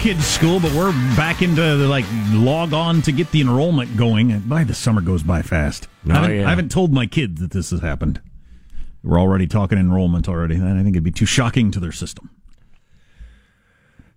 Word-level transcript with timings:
Kids' 0.00 0.26
school, 0.26 0.58
but 0.58 0.72
we're 0.72 0.92
back 1.14 1.42
into 1.42 1.60
the, 1.60 1.86
like 1.86 2.06
log 2.32 2.72
on 2.72 3.02
to 3.02 3.12
get 3.12 3.30
the 3.32 3.42
enrollment 3.42 3.98
going. 3.98 4.32
And 4.32 4.48
by 4.48 4.64
the 4.64 4.72
summer 4.72 5.02
goes 5.02 5.22
by 5.22 5.42
fast. 5.42 5.88
Oh, 6.08 6.12
I, 6.12 6.14
haven't, 6.14 6.36
yeah. 6.36 6.46
I 6.46 6.50
haven't 6.50 6.70
told 6.70 6.90
my 6.90 7.04
kids 7.04 7.38
that 7.42 7.50
this 7.50 7.68
has 7.68 7.80
happened. 7.80 8.18
We're 9.02 9.20
already 9.20 9.46
talking 9.46 9.76
enrollment 9.76 10.26
already. 10.26 10.56
I 10.56 10.82
think 10.82 10.94
it'd 10.94 11.04
be 11.04 11.10
too 11.10 11.26
shocking 11.26 11.70
to 11.72 11.80
their 11.80 11.92
system. 11.92 12.30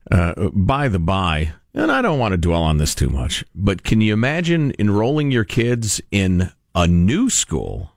Uh, 0.10 0.50
by 0.54 0.88
the 0.88 1.00
by, 1.00 1.52
and 1.74 1.92
I 1.92 2.02
don't 2.02 2.20
want 2.20 2.32
to 2.32 2.38
dwell 2.38 2.64
on 2.64 2.78
this 2.78 2.96
too 2.96 3.10
much, 3.10 3.44
but 3.54 3.84
can 3.84 4.00
you 4.00 4.14
imagine 4.14 4.74
enrolling 4.80 5.32
your 5.32 5.44
kids 5.44 6.00
in 6.12 6.52
a 6.74 6.88
new 6.88 7.30
school, 7.30 7.92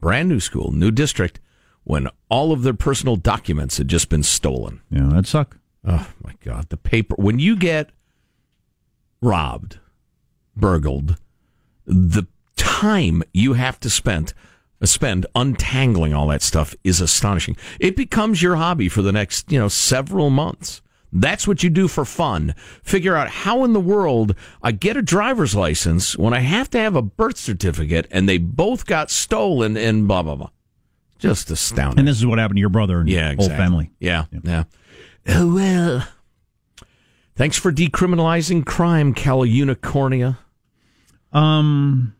brand 0.00 0.28
new 0.28 0.40
school, 0.40 0.72
new 0.72 0.90
district, 0.90 1.38
when 1.84 2.08
all 2.28 2.50
of 2.50 2.62
their 2.62 2.74
personal 2.74 3.14
documents 3.14 3.78
had 3.78 3.86
just 3.86 4.08
been 4.08 4.24
stolen? 4.24 4.80
Yeah, 4.90 5.06
that'd 5.06 5.26
suck. 5.28 5.56
Oh 5.84 6.08
my 6.22 6.34
God, 6.44 6.68
the 6.68 6.76
paper 6.76 7.14
when 7.18 7.38
you 7.38 7.56
get 7.56 7.90
robbed, 9.20 9.78
burgled, 10.56 11.16
the 11.86 12.26
time 12.56 13.22
you 13.32 13.54
have 13.54 13.80
to 13.80 13.90
spend 13.90 14.34
uh, 14.80 14.86
spend 14.86 15.26
untangling 15.34 16.14
all 16.14 16.28
that 16.28 16.42
stuff 16.42 16.74
is 16.84 17.00
astonishing. 17.00 17.56
It 17.80 17.96
becomes 17.96 18.42
your 18.42 18.56
hobby 18.56 18.88
for 18.88 19.02
the 19.02 19.12
next, 19.12 19.50
you 19.50 19.58
know, 19.58 19.68
several 19.68 20.30
months. 20.30 20.82
That's 21.10 21.48
what 21.48 21.62
you 21.62 21.70
do 21.70 21.88
for 21.88 22.04
fun. 22.04 22.54
Figure 22.82 23.16
out 23.16 23.28
how 23.30 23.64
in 23.64 23.72
the 23.72 23.80
world 23.80 24.34
I 24.62 24.72
get 24.72 24.96
a 24.96 25.02
driver's 25.02 25.54
license 25.54 26.18
when 26.18 26.34
I 26.34 26.40
have 26.40 26.68
to 26.70 26.78
have 26.78 26.94
a 26.94 27.02
birth 27.02 27.38
certificate 27.38 28.06
and 28.10 28.28
they 28.28 28.36
both 28.38 28.84
got 28.84 29.10
stolen 29.10 29.76
and 29.76 30.06
blah 30.06 30.22
blah 30.22 30.34
blah. 30.36 30.50
Just 31.18 31.50
astounding. 31.50 32.00
And 32.00 32.06
this 32.08 32.18
is 32.18 32.26
what 32.26 32.38
happened 32.38 32.58
to 32.58 32.60
your 32.60 32.68
brother 32.68 33.00
and 33.00 33.08
Yeah, 33.08 33.28
whole 33.28 33.32
exactly. 33.46 33.56
family. 33.56 33.90
Yeah, 33.98 34.26
yeah. 34.44 34.64
Oh 35.26 35.54
well. 35.54 36.08
Thanks 37.36 37.56
for 37.56 37.72
decriminalizing 37.72 38.66
crime, 38.66 39.14
Cal 39.14 39.40
Unicornia. 39.40 40.38
Um, 41.32 42.14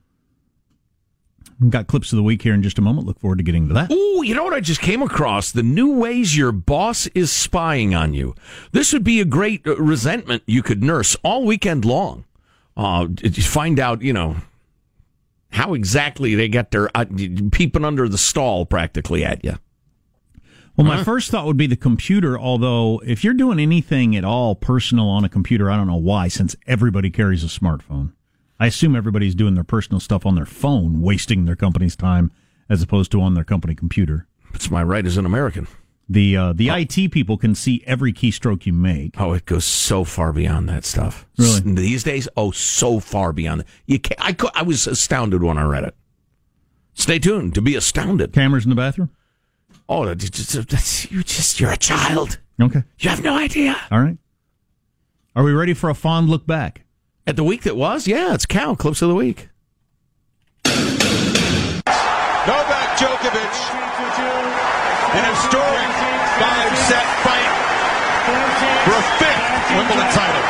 we've 1.61 1.71
got 1.71 1.89
clips 1.89 2.13
of 2.13 2.17
the 2.17 2.23
week 2.23 2.43
here 2.43 2.55
in 2.55 2.63
just 2.63 2.79
a 2.79 2.83
moment. 2.83 3.07
Look 3.07 3.19
forward 3.19 3.39
to 3.39 3.45
getting 3.45 3.67
to 3.69 3.75
that. 3.75 3.91
Ooh, 3.91 4.23
you 4.25 4.35
know 4.35 4.45
what 4.45 4.55
I 4.55 4.61
just 4.61 4.81
came 4.81 5.03
across? 5.03 5.51
The 5.51 5.63
new 5.63 5.95
ways 5.99 6.37
your 6.37 6.53
boss 6.53 7.09
is 7.09 7.33
spying 7.33 7.95
on 7.95 8.15
you. 8.15 8.35
This 8.73 8.93
would 8.93 9.03
be 9.03 9.21
a 9.21 9.25
great 9.25 9.67
uh, 9.67 9.77
resentment 9.77 10.45
you 10.47 10.63
could 10.63 10.85
nurse 10.85 11.17
all 11.25 11.45
weekend 11.45 11.85
long. 11.85 12.25
Uh, 12.77 13.09
find 13.41 13.81
out, 13.81 14.03
you 14.03 14.13
know, 14.13 14.37
how 15.51 15.75
exactly 15.75 16.37
they 16.37 16.49
get 16.49 16.71
their 16.71 16.97
uh, 16.97 17.06
peeping 17.51 17.85
under 17.85 18.09
the 18.09 18.19
stall 18.19 18.65
practically 18.65 19.25
at 19.25 19.44
you. 19.44 19.59
Well, 20.79 20.87
my 20.87 21.03
first 21.03 21.33
thought 21.33 21.45
would 21.45 21.57
be 21.57 21.67
the 21.67 21.77
computer, 21.77 22.39
although 22.39 23.03
if 23.05 23.25
you're 23.25 23.35
doing 23.35 23.59
anything 23.59 24.15
at 24.15 24.25
all 24.25 24.55
personal 24.55 25.09
on 25.09 25.25
a 25.25 25.29
computer, 25.29 25.69
I 25.69 25.77
don't 25.77 25.89
know 25.89 25.97
why, 25.97 26.29
since 26.29 26.55
everybody 26.69 27.11
carries 27.11 27.43
a 27.43 27.49
smartphone. 27.49 28.13
I 28.61 28.67
assume 28.67 28.95
everybody's 28.95 29.35
doing 29.35 29.55
their 29.55 29.65
personal 29.65 29.99
stuff 29.99 30.25
on 30.25 30.37
their 30.37 30.47
phone, 30.47 31.03
wasting 31.03 31.47
their 31.47 31.57
company's 31.57 31.97
time 31.97 32.31
as 32.69 32.81
opposed 32.81 33.11
to 33.13 33.21
on 33.21 33.35
their 33.35 33.43
company 33.43 33.75
computer. 33.75 34.29
It's 34.55 34.71
my 34.71 34.83
right 34.83 35.05
as 35.05 35.17
an 35.17 35.27
American. 35.27 35.67
The 36.09 36.37
uh, 36.37 36.53
the 36.55 36.71
IT 36.71 37.11
people 37.11 37.37
can 37.37 37.57
see 37.57 37.83
every 37.85 38.13
keystroke 38.13 38.65
you 38.65 38.73
make. 38.73 39.21
Oh, 39.21 39.33
it 39.33 39.47
goes 39.47 39.65
so 39.65 40.05
far 40.05 40.33
beyond 40.33 40.69
that 40.69 40.85
stuff. 40.85 41.27
Really? 41.37 41.61
These 41.75 42.05
days, 42.05 42.29
oh, 42.37 42.53
so 42.53 43.01
far 43.01 43.33
beyond. 43.33 43.65
You 43.87 43.99
can't, 43.99 44.21
I, 44.21 44.35
I 44.55 44.63
was 44.63 44.87
astounded 44.87 45.43
when 45.43 45.59
I 45.59 45.65
read 45.65 45.85
it. 45.85 45.95
Stay 46.95 47.19
tuned 47.19 47.55
to 47.55 47.61
be 47.61 47.75
astounded. 47.75 48.33
Cameras 48.33 48.65
in 48.65 48.71
the 48.71 48.77
bathroom? 48.77 49.11
Oh, 49.88 50.05
that's 50.05 50.29
just, 50.29 50.69
that's, 50.69 51.11
you 51.11 51.23
just, 51.23 51.58
you're 51.58 51.70
a 51.70 51.76
child. 51.76 52.38
Okay. 52.61 52.82
You 52.99 53.08
have 53.08 53.23
no 53.23 53.38
idea. 53.38 53.75
All 53.90 54.00
right. 54.00 54.19
Are 55.35 55.43
we 55.43 55.52
ready 55.52 55.73
for 55.73 55.88
a 55.88 55.94
fond 55.94 56.29
look 56.29 56.46
back? 56.46 56.82
At 57.26 57.37
the 57.37 57.44
week 57.44 57.62
that 57.62 57.76
was, 57.76 58.06
yeah, 58.06 58.35
it's 58.35 58.44
Cal 58.44 58.76
Clips 58.76 59.00
of 59.02 59.08
the 59.08 59.14
Week. 59.14 59.49
Novak 60.67 60.76
Djokovic 62.99 63.55
in 65.14 65.25
a 65.25 65.35
historic 65.35 65.91
five-set 66.38 67.06
fight 67.25 67.52
for 68.84 68.93
a 68.93 69.02
fifth 69.19 69.76
Wimbledon 69.76 70.08
title. 70.12 70.44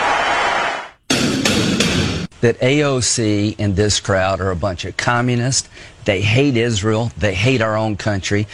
That 2.40 2.58
AOC 2.60 3.56
and 3.58 3.74
this 3.76 4.00
crowd 4.00 4.40
are 4.40 4.50
a 4.50 4.56
bunch 4.56 4.84
of 4.84 4.96
communists. 4.96 5.68
They 6.04 6.20
hate 6.22 6.56
Israel. 6.56 7.10
They 7.18 7.34
hate 7.34 7.60
our 7.60 7.76
own 7.76 7.96
country. 7.96 8.46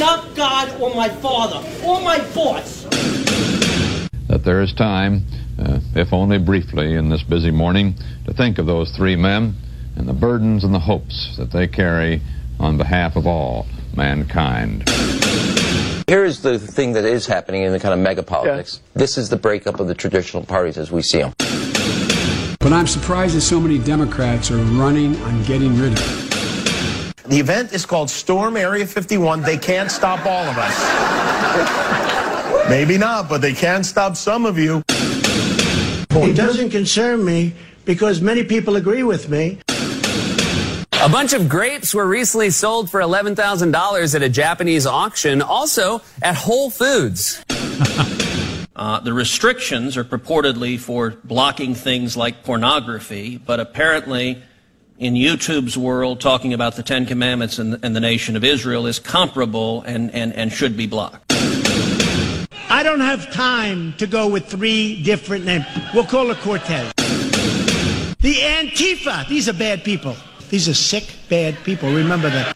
You're 0.00 0.08
not 0.08 0.34
God 0.34 0.80
or 0.80 0.94
my 0.94 1.10
father 1.10 1.58
or 1.84 2.00
my 2.00 2.16
boss. 2.34 2.84
That 4.28 4.40
there 4.44 4.62
is 4.62 4.72
time, 4.72 5.26
uh, 5.58 5.80
if 5.94 6.14
only 6.14 6.38
briefly 6.38 6.94
in 6.94 7.10
this 7.10 7.22
busy 7.22 7.50
morning, 7.50 7.96
to 8.24 8.32
think 8.32 8.56
of 8.56 8.64
those 8.64 8.96
three 8.96 9.14
men 9.14 9.56
and 9.96 10.08
the 10.08 10.14
burdens 10.14 10.64
and 10.64 10.72
the 10.72 10.78
hopes 10.78 11.36
that 11.36 11.52
they 11.52 11.68
carry 11.68 12.22
on 12.58 12.78
behalf 12.78 13.14
of 13.14 13.26
all 13.26 13.66
mankind. 13.94 14.88
Here's 16.08 16.40
the 16.40 16.58
thing 16.58 16.94
that 16.94 17.04
is 17.04 17.26
happening 17.26 17.64
in 17.64 17.72
the 17.72 17.78
kind 17.78 17.92
of 17.92 18.00
mega 18.00 18.22
politics. 18.22 18.80
Yeah. 18.82 19.00
This 19.00 19.18
is 19.18 19.28
the 19.28 19.36
breakup 19.36 19.80
of 19.80 19.86
the 19.86 19.94
traditional 19.94 20.46
parties 20.46 20.78
as 20.78 20.90
we 20.90 21.02
see 21.02 21.18
them. 21.18 21.34
But 22.58 22.72
I'm 22.72 22.86
surprised 22.86 23.36
that 23.36 23.42
so 23.42 23.60
many 23.60 23.78
Democrats 23.78 24.50
are 24.50 24.56
running 24.56 25.20
on 25.24 25.42
getting 25.42 25.78
rid 25.78 25.92
of 25.92 26.24
it. 26.24 26.29
The 27.30 27.38
event 27.38 27.72
is 27.72 27.86
called 27.86 28.10
Storm 28.10 28.56
Area 28.56 28.84
51. 28.84 29.42
They 29.42 29.56
can't 29.56 29.88
stop 29.88 30.26
all 30.26 30.42
of 30.48 30.56
us. 30.58 30.76
Maybe 32.68 32.98
not, 32.98 33.28
but 33.28 33.40
they 33.40 33.52
can 33.52 33.84
stop 33.84 34.16
some 34.16 34.44
of 34.44 34.58
you. 34.58 34.82
It 34.88 36.34
doesn't 36.34 36.70
concern 36.70 37.24
me 37.24 37.54
because 37.84 38.20
many 38.20 38.42
people 38.42 38.74
agree 38.74 39.04
with 39.04 39.28
me. 39.28 39.60
A 39.68 41.08
bunch 41.08 41.32
of 41.32 41.48
grapes 41.48 41.94
were 41.94 42.04
recently 42.04 42.50
sold 42.50 42.90
for 42.90 42.98
$11,000 43.00 44.14
at 44.16 44.22
a 44.24 44.28
Japanese 44.28 44.84
auction, 44.84 45.40
also 45.40 46.02
at 46.22 46.34
Whole 46.34 46.68
Foods. 46.68 47.44
uh, 48.74 48.98
the 48.98 49.12
restrictions 49.12 49.96
are 49.96 50.02
purportedly 50.02 50.80
for 50.80 51.10
blocking 51.22 51.76
things 51.76 52.16
like 52.16 52.42
pornography, 52.42 53.36
but 53.38 53.60
apparently 53.60 54.42
in 55.00 55.14
YouTube's 55.14 55.78
world, 55.78 56.20
talking 56.20 56.52
about 56.52 56.76
the 56.76 56.82
Ten 56.82 57.06
Commandments 57.06 57.58
and, 57.58 57.82
and 57.82 57.96
the 57.96 58.00
nation 58.00 58.36
of 58.36 58.44
Israel 58.44 58.86
is 58.86 58.98
comparable 58.98 59.82
and, 59.82 60.14
and, 60.14 60.32
and 60.34 60.52
should 60.52 60.76
be 60.76 60.86
blocked. 60.86 61.32
I 62.68 62.82
don't 62.84 63.00
have 63.00 63.32
time 63.32 63.94
to 63.94 64.06
go 64.06 64.28
with 64.28 64.46
three 64.46 65.02
different 65.02 65.46
names. 65.46 65.64
We'll 65.94 66.04
call 66.04 66.30
it 66.30 66.38
Cortez. 66.38 66.92
The 68.20 68.34
Antifa. 68.34 69.26
These 69.26 69.48
are 69.48 69.54
bad 69.54 69.82
people. 69.82 70.14
These 70.50 70.68
are 70.68 70.74
sick, 70.74 71.16
bad 71.30 71.56
people. 71.64 71.90
Remember 71.90 72.28
that. 72.28 72.54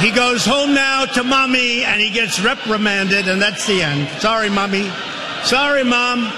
He 0.00 0.12
goes 0.12 0.46
home 0.46 0.74
now 0.74 1.06
to 1.06 1.24
mommy 1.24 1.82
and 1.82 2.00
he 2.00 2.10
gets 2.10 2.38
reprimanded, 2.38 3.26
and 3.26 3.42
that's 3.42 3.66
the 3.66 3.82
end. 3.82 4.08
Sorry, 4.20 4.48
mommy. 4.48 4.88
Sorry, 5.42 5.82
mom. 5.82 6.32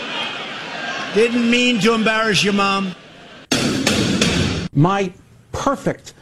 Didn't 1.15 1.51
mean 1.51 1.79
to 1.81 1.93
embarrass 1.93 2.43
your 2.43 2.55
mom. 2.55 2.95
My 4.73 5.13
perfect, 5.53 6.15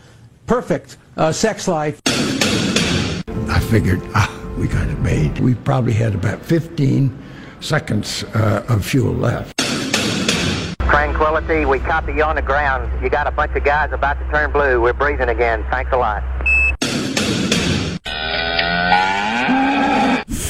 perfect 0.47 0.97
uh, 1.17 1.33
sex 1.33 1.69
life. 1.69 2.00
I 2.06 3.61
figured, 3.71 4.00
ah, 4.15 4.35
we 4.56 4.69
got 4.69 4.89
it 4.89 4.99
made. 5.00 5.39
We 5.39 5.55
probably 5.55 5.93
had 5.93 6.15
about 6.15 6.41
15 6.43 7.17
seconds 7.61 8.25
uh, 8.35 8.65
of 8.69 8.85
fuel 8.85 9.12
left. 9.12 9.55
Tranquility, 10.81 11.67
we 11.67 11.79
copy 11.81 12.15
you 12.15 12.23
on 12.23 12.37
the 12.37 12.43
ground. 12.43 12.91
You 13.03 13.11
got 13.11 13.27
a 13.27 13.31
bunch 13.31 13.55
of 13.55 13.65
guys 13.65 13.93
about 13.93 14.19
to 14.19 14.27
turn 14.31 14.51
blue. 14.51 14.81
We're 14.81 14.94
breathing 14.94 15.29
again. 15.29 15.67
Thanks 15.71 15.93
a 15.93 15.99
lot. 15.99 16.23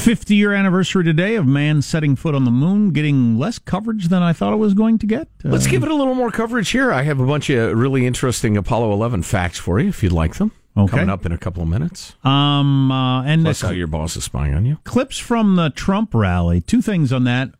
50 0.09 0.35
year 0.35 0.55
anniversary 0.55 1.05
today 1.05 1.35
of 1.35 1.47
man 1.47 1.83
setting 1.83 2.17
foot 2.17 2.35
on 2.35 2.47
the 2.47 2.51
moon, 2.51 2.93
getting 2.93 3.39
less 3.39 3.59
coverage 3.59 4.09
than 4.09 4.23
I 4.23 4.33
thought 4.33 4.55
it 4.55 4.57
was 4.57 4.73
going 4.73 4.97
to 5.01 5.07
get. 5.07 5.29
Uh, 5.45 5.51
Let's 5.51 5.67
give 5.67 5.83
it 5.83 5.91
a 5.91 5.95
little 5.95 6.15
more 6.15 6.31
coverage 6.31 6.71
here. 6.71 6.91
I 6.91 7.03
have 7.03 7.21
a 7.21 7.27
bunch 7.27 7.51
of 7.51 7.77
really 7.77 8.07
interesting 8.07 8.57
Apollo 8.57 8.91
11 8.95 9.25
facts 9.25 9.59
for 9.59 9.79
you 9.79 9.91
if 9.91 10.03
you'd 10.03 10.13
like 10.13 10.37
them. 10.37 10.53
Okay. 10.75 10.93
Coming 10.93 11.11
up 11.11 11.27
in 11.27 11.33
a 11.33 11.37
couple 11.37 11.63
of 11.63 11.69
minutes. 11.69 12.15
Um, 12.25 12.91
uh, 12.91 13.23
and 13.25 13.43
Plus 13.43 13.61
how 13.61 13.69
your 13.69 13.87
boss 13.87 14.17
is 14.17 14.25
spying 14.25 14.55
on 14.55 14.65
you. 14.65 14.79
Clips 14.85 15.19
from 15.19 15.57
the 15.57 15.69
Trump 15.69 16.15
rally. 16.15 16.63
Two 16.63 16.81
things 16.81 17.13
on 17.13 17.25
that. 17.25 17.51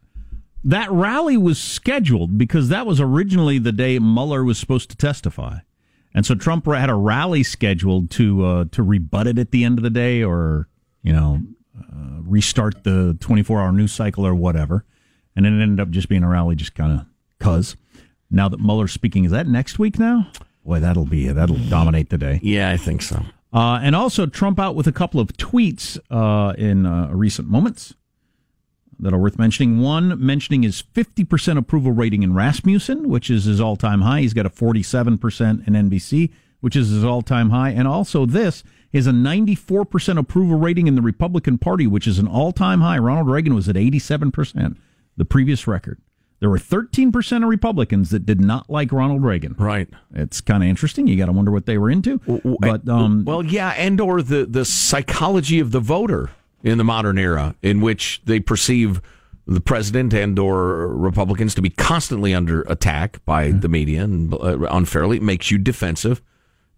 That 0.65 0.91
rally 0.91 1.37
was 1.37 1.61
scheduled 1.61 2.39
because 2.39 2.71
that 2.71 2.87
was 2.87 2.99
originally 2.99 3.59
the 3.59 3.73
day 3.73 3.99
Mueller 3.99 4.43
was 4.43 4.57
supposed 4.57 4.89
to 4.89 4.97
testify. 4.97 5.59
And 6.15 6.25
so 6.25 6.35
Trump 6.35 6.65
had 6.65 6.89
a 6.89 6.95
rally 6.95 7.43
scheduled 7.43 8.11
to 8.13 8.47
uh, 8.47 8.65
to 8.73 8.83
rebut 8.83 9.27
it 9.27 9.39
at 9.39 9.51
the 9.51 9.65
end 9.65 9.79
of 9.79 9.83
the 9.83 9.91
day 9.91 10.25
or, 10.25 10.67
you 11.03 11.13
know, 11.13 11.43
uh, 11.93 12.23
restart 12.23 12.85
the 12.85 13.17
24 13.21 13.61
hour 13.61 13.73
news 13.73 13.93
cycle 13.93 14.27
or 14.27 14.35
whatever. 14.35 14.85
And 15.37 15.45
then 15.45 15.59
it 15.59 15.63
ended 15.63 15.81
up 15.81 15.91
just 15.91 16.09
being 16.09 16.23
a 16.23 16.29
rally, 16.29 16.57
just 16.57 16.75
kind 16.75 17.01
of 17.01 17.07
cuz. 17.39 17.77
Now 18.31 18.49
that 18.49 18.61
Mueller's 18.61 18.93
speaking, 18.93 19.25
is 19.25 19.31
that 19.31 19.47
next 19.47 19.79
week 19.79 19.99
now? 19.99 20.31
Boy, 20.65 20.81
that'll 20.81 21.07
be 21.07 21.29
that'll 21.29 21.57
dominate 21.69 22.11
the 22.11 22.19
day. 22.19 22.41
Yeah, 22.43 22.71
I 22.71 22.77
think 22.77 23.03
so. 23.03 23.23
Uh, 23.53 23.81
and 23.83 23.97
also 23.97 24.27
Trump 24.27 24.61
out 24.61 24.75
with 24.75 24.87
a 24.87 24.93
couple 24.93 25.21
of 25.21 25.29
tweets 25.29 25.99
uh, 26.11 26.53
in 26.59 26.85
uh, 26.85 27.09
recent 27.09 27.49
moments 27.49 27.95
that 28.99 29.15
are 29.15 29.19
worth 29.19 29.39
mentioning. 29.39 29.81
One 29.81 30.25
mentioning 30.25 30.63
his 30.63 30.83
50% 30.83 31.57
approval 31.57 31.93
rating 31.93 32.23
in 32.23 32.35
Rasmussen, 32.35 33.09
which 33.09 33.31
is 33.31 33.45
his 33.45 33.61
all 33.61 33.77
time 33.77 34.03
high. 34.03 34.21
He's 34.21 34.35
got 34.35 34.47
a 34.47 34.51
47% 34.51 35.67
in 35.67 35.91
NBC, 35.91 36.31
which 36.61 36.77
is 36.77 36.91
his 36.91 37.05
all 37.05 37.23
time 37.23 37.51
high. 37.51 37.71
And 37.71 37.89
also 37.89 38.27
this 38.27 38.63
is 38.93 39.07
a 39.07 39.13
94% 39.13 40.19
approval 40.19 40.59
rating 40.59 40.87
in 40.87 40.95
the 40.95 41.03
Republican 41.03 41.59
Party, 41.59 41.87
which 41.87 42.07
is 42.07 42.19
an 42.19 42.27
all 42.27 42.53
time 42.53 42.81
high. 42.81 42.99
Ronald 42.99 43.29
Reagan 43.29 43.55
was 43.55 43.69
at 43.69 43.77
87%, 43.77 44.77
the 45.17 45.25
previous 45.25 45.67
record. 45.67 46.01
There 46.41 46.49
were 46.49 46.59
13% 46.59 47.43
of 47.43 47.49
Republicans 47.49 48.11
that 48.11 48.25
did 48.25 48.41
not 48.41 48.71
like 48.71 48.93
Ronald 48.93 49.25
Reagan. 49.25 49.57
Right. 49.59 49.89
It's 50.15 50.41
kind 50.41 50.63
of 50.63 50.69
interesting. 50.69 51.09
You 51.09 51.17
got 51.17 51.27
to 51.27 51.33
wonder 51.33 51.51
what 51.51 51.67
they 51.67 51.79
were 51.79 51.91
into. 51.91 52.19
But 52.61 52.89
um, 52.89 53.25
well, 53.25 53.45
yeah, 53.45 53.71
and 53.71 54.01
or 54.01 54.23
the 54.23 54.47
the 54.47 54.65
psychology 54.65 55.59
of 55.59 55.73
the 55.73 55.81
voter 55.81 56.31
in 56.63 56.79
the 56.79 56.85
modern 56.85 57.19
era 57.19 57.57
in 57.61 57.81
which 57.81 58.23
they 58.25 58.39
perceive 58.39 59.01
the 59.47 59.61
president 59.61 60.13
and 60.13 60.39
or 60.39 60.89
Republicans 60.89 61.55
to 61.55 61.63
be 61.63 61.71
constantly 61.71 62.35
under 62.35 62.63
attack 62.63 63.25
by 63.25 63.49
mm-hmm. 63.49 63.61
the 63.61 63.69
media 63.69 64.05
and 64.05 64.35
uh, 64.35 64.59
unfairly 64.71 65.17
it 65.17 65.23
makes 65.23 65.51
you 65.51 65.57
defensive 65.57 66.21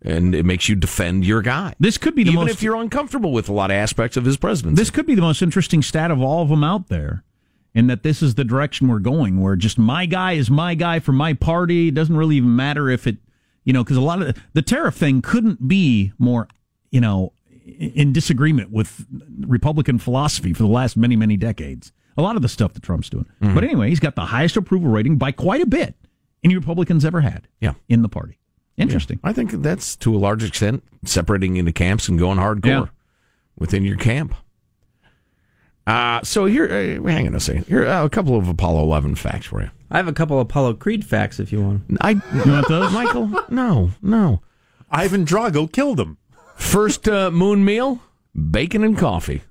and 0.02 0.35
it 0.35 0.45
makes 0.45 0.69
you 0.69 0.75
defend 0.75 1.25
your 1.25 1.42
guy. 1.42 1.75
This 1.78 1.99
could 1.99 2.14
be 2.14 2.25
the 2.25 2.30
even 2.30 2.47
most, 2.47 2.52
if 2.52 2.62
you're 2.62 2.76
uncomfortable 2.76 3.33
with 3.33 3.49
a 3.49 3.52
lot 3.52 3.71
of 3.71 3.76
aspects 3.76 4.16
of 4.16 4.25
his 4.25 4.37
presidency. 4.37 4.80
This 4.80 4.90
could 4.90 5.07
be 5.07 5.14
the 5.14 5.23
most 5.23 5.42
interesting 5.42 5.83
stat 5.83 6.11
of 6.11 6.21
all 6.21 6.42
of 6.42 6.49
them 6.49 6.64
out 6.64 6.88
there, 6.88 7.25
in 7.75 7.87
that 7.87 8.02
this 8.02 8.23
is 8.23 8.35
the 8.35 8.45
direction 8.45 8.88
we're 8.88 8.99
going, 8.99 9.40
where 9.40 9.57
just 9.57 9.78
my 9.78 10.07
guy 10.07 10.33
is 10.33 10.50
my 10.50 10.75
guy 10.75 10.99
for 10.99 11.12
my 11.12 11.35
party. 11.35 11.88
It 11.88 11.95
doesn't 11.95 12.16
really 12.16 12.37
even 12.37 12.57
matter 12.57 12.88
if 12.88 13.07
it, 13.07 13.19
you 13.64 13.73
know, 13.73 13.85
because 13.85 13.97
a 13.97 14.00
lot 14.00 14.23
of 14.23 14.37
the 14.54 14.62
tariff 14.62 14.97
thing 14.97 15.23
couldn't 15.23 15.69
be 15.69 16.12
more, 16.19 16.49
you 16.90 17.00
know, 17.00 17.33
in 17.78 18.12
disagreement 18.12 18.73
with 18.73 19.07
Republican 19.47 19.99
philosophy 19.99 20.52
for 20.52 20.62
the 20.64 20.69
last 20.69 20.97
many 20.97 21.14
many 21.14 21.37
decades. 21.37 21.92
A 22.16 22.23
lot 22.23 22.35
of 22.35 22.42
the 22.42 22.49
stuff 22.49 22.73
that 22.73 22.83
Trump's 22.83 23.09
doing, 23.09 23.26
mm-hmm. 23.40 23.54
but 23.54 23.62
anyway, 23.62 23.88
he's 23.88 24.00
got 24.00 24.16
the 24.16 24.26
highest 24.26 24.57
approval 24.57 24.90
rating 24.90 25.16
by 25.16 25.30
quite 25.30 25.61
a 25.61 25.66
bit 25.66 25.95
any 26.42 26.57
Republicans 26.57 27.04
ever 27.04 27.21
had. 27.21 27.47
Yeah. 27.61 27.75
in 27.88 28.02
the 28.02 28.09
party. 28.09 28.39
Interesting. 28.80 29.20
Yeah. 29.22 29.30
I 29.30 29.32
think 29.32 29.50
that's 29.50 29.96
to 29.96 30.14
a 30.14 30.18
large 30.18 30.42
extent 30.42 30.82
separating 31.04 31.56
into 31.56 31.72
camps 31.72 32.08
and 32.08 32.18
going 32.18 32.38
hardcore 32.38 32.64
yeah. 32.64 32.87
within 33.58 33.84
your 33.84 33.96
camp. 33.96 34.34
Uh, 35.87 36.20
so 36.22 36.46
here, 36.46 36.66
uh, 36.66 37.08
hang 37.08 37.26
on 37.26 37.34
a 37.34 37.40
second. 37.40 37.66
Here, 37.66 37.87
uh, 37.87 38.04
a 38.04 38.10
couple 38.10 38.37
of 38.37 38.49
Apollo 38.49 38.82
11 38.82 39.16
facts 39.16 39.46
for 39.46 39.62
you. 39.62 39.70
I 39.90 39.96
have 39.96 40.08
a 40.08 40.12
couple 40.12 40.38
of 40.38 40.42
Apollo 40.42 40.75
Creed 40.75 41.04
facts 41.04 41.40
if 41.40 41.52
you 41.52 41.62
want. 41.62 41.82
I, 42.00 42.10
you 42.10 42.52
want 42.52 42.68
those, 42.68 42.92
Michael? 42.92 43.30
No, 43.49 43.90
no. 44.00 44.40
Ivan 44.90 45.25
Drago 45.25 45.70
killed 45.70 45.99
him. 45.99 46.18
First 46.54 47.08
uh, 47.08 47.30
moon 47.30 47.64
meal, 47.64 48.00
bacon 48.50 48.84
and 48.84 48.96
coffee. 48.96 49.42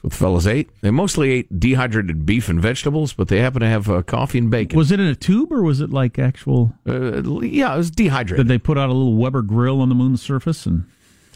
That's 0.00 0.04
what 0.04 0.12
the 0.12 0.18
fellas 0.18 0.46
ate. 0.46 0.70
They 0.80 0.90
mostly 0.90 1.30
ate 1.30 1.60
dehydrated 1.60 2.24
beef 2.24 2.48
and 2.48 2.58
vegetables, 2.58 3.12
but 3.12 3.28
they 3.28 3.40
happen 3.40 3.60
to 3.60 3.68
have 3.68 3.90
uh, 3.90 4.00
coffee 4.00 4.38
and 4.38 4.50
bacon. 4.50 4.78
Was 4.78 4.90
it 4.90 4.98
in 4.98 5.06
a 5.06 5.14
tube 5.14 5.52
or 5.52 5.62
was 5.62 5.82
it 5.82 5.90
like 5.90 6.18
actual? 6.18 6.72
Uh, 6.88 7.22
yeah, 7.42 7.74
it 7.74 7.76
was 7.76 7.90
dehydrated. 7.90 8.46
Did 8.46 8.48
they 8.50 8.56
put 8.56 8.78
out 8.78 8.88
a 8.88 8.94
little 8.94 9.16
Weber 9.16 9.42
grill 9.42 9.82
on 9.82 9.90
the 9.90 9.94
moon's 9.94 10.22
surface 10.22 10.64
and 10.64 10.86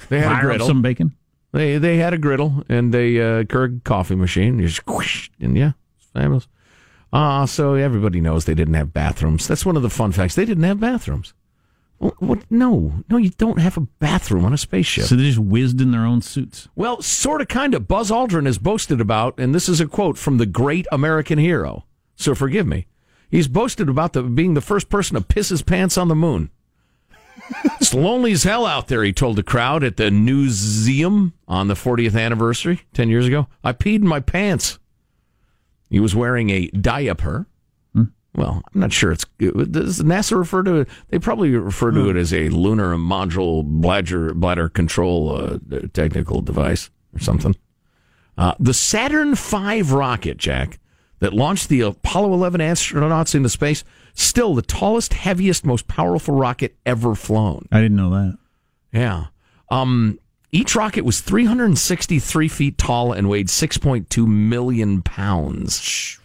they 0.09 0.21
had 0.21 0.39
a 0.39 0.41
griddle. 0.41 0.67
some 0.67 0.81
bacon? 0.81 1.15
They 1.53 1.77
they 1.77 1.99
had 1.99 2.15
a 2.15 2.19
griddle 2.19 2.65
and 2.71 2.95
a 2.95 3.21
uh, 3.21 3.43
Keurig 3.45 3.85
coffee 3.85 4.17
machine. 4.17 4.59
You 4.59 4.67
just 4.67 4.87
whoosh, 4.87 5.29
and 5.41 5.59
yeah, 5.59 5.73
it's 5.99 6.07
fabulous. 6.07 6.49
Ah, 7.13 7.45
so 7.45 7.75
everybody 7.75 8.23
knows 8.23 8.47
they 8.47 8.55
didn't 8.55 8.75
have 8.75 8.95
bathrooms. 8.95 9.47
That's 9.47 9.67
one 9.67 9.77
of 9.77 9.83
the 9.83 9.91
fun 9.91 10.11
facts. 10.13 10.35
They 10.35 10.47
didn't 10.47 10.65
have 10.65 10.81
bathrooms. 10.81 11.35
What? 11.99 12.43
No, 12.51 12.93
no, 13.09 13.17
you 13.17 13.31
don't 13.31 13.59
have 13.59 13.77
a 13.77 13.83
bathroom 13.99 14.45
on 14.45 14.53
a 14.53 14.59
spaceship. 14.59 15.05
So 15.05 15.17
they 15.17 15.25
just 15.25 15.39
whizzed 15.39 15.81
in 15.81 15.91
their 15.91 16.05
own 16.05 16.21
suits. 16.21 16.69
Well, 16.75 17.01
sort 17.01 17.41
of, 17.41 17.49
kind 17.49 17.75
of. 17.75 17.89
Buzz 17.89 18.11
Aldrin 18.11 18.47
has 18.47 18.59
boasted 18.59 19.01
about, 19.01 19.39
and 19.39 19.55
this 19.55 19.69
is 19.69 19.81
a 19.81 19.87
quote 19.87 20.19
from 20.19 20.39
the 20.39 20.47
great 20.47 20.87
American 20.93 21.39
hero. 21.39 21.85
So 22.17 22.35
forgive 22.35 22.67
me. 22.67 22.87
He's 23.31 23.49
boasted 23.49 23.89
about 23.89 24.13
the, 24.13 24.23
being 24.23 24.55
the 24.55 24.61
first 24.61 24.89
person 24.89 25.15
to 25.15 25.23
piss 25.23 25.49
his 25.49 25.63
pants 25.63 25.97
on 25.97 26.09
the 26.09 26.15
moon. 26.15 26.51
it's 27.65 27.95
lonely 27.95 28.33
as 28.33 28.45
hell 28.45 28.67
out 28.67 28.89
there, 28.89 29.03
he 29.03 29.13
told 29.13 29.37
the 29.37 29.43
crowd 29.43 29.83
at 29.83 29.97
the 29.97 30.05
Newseum 30.05 31.33
on 31.49 31.69
the 31.69 31.75
40th 31.75 32.19
anniversary 32.19 32.83
10 32.93 33.09
years 33.09 33.27
ago. 33.27 33.49
I 33.63 33.73
peed 33.73 33.97
in 33.97 34.07
my 34.07 34.21
pants. 34.21 34.79
He 35.91 36.01
was 36.01 36.15
wearing 36.15 36.51
a 36.51 36.69
diaper. 36.69 37.47
Well, 38.37 38.63
I'm 38.75 38.81
not 38.81 38.93
sure 38.93 39.13
it's. 39.13 39.25
Does 39.39 40.01
NASA 40.01 40.37
refer 40.37 40.63
to 40.65 40.81
it? 40.81 40.89
They 41.09 41.19
probably 41.19 41.55
refer 41.57 41.93
to 41.93 42.11
it 42.11 42.17
as 42.17 42.33
a 42.33 42.49
lunar 42.49 42.97
module 42.97 43.65
bladder, 43.65 44.35
bladder 44.35 44.69
control 44.69 45.37
uh, 45.37 45.59
technical 45.93 46.41
device 46.41 46.91
or 47.15 47.21
something. 47.21 47.55
Uh, 48.37 48.55
the 48.59 48.75
Saturn 48.75 49.37
V 49.37 49.83
rocket, 49.83 50.37
Jack, 50.37 50.81
that 51.21 51.33
launched 51.33 51.69
the 51.69 51.83
Apollo 51.83 52.33
11 52.35 52.61
astronauts 52.61 53.37
into 53.37 53.49
space, 53.49 53.85
still 54.15 54.55
the 54.55 54.63
tallest, 54.63 55.15
heaviest, 55.15 55.65
most 55.65 55.87
powerful 55.87 56.35
rocket 56.35 56.77
ever 56.85 57.15
flown. 57.15 57.69
I 57.71 57.81
didn't 57.81 57.97
know 57.97 58.11
that. 58.11 58.39
Yeah. 58.93 59.27
Um, 59.71 60.19
each 60.51 60.75
rocket 60.75 61.05
was 61.05 61.21
363 61.21 62.49
feet 62.49 62.79
tall 62.79 63.13
and 63.13 63.29
weighed 63.29 63.49
6.2 63.49 64.27
million 64.27 65.03
pounds. 65.03 66.19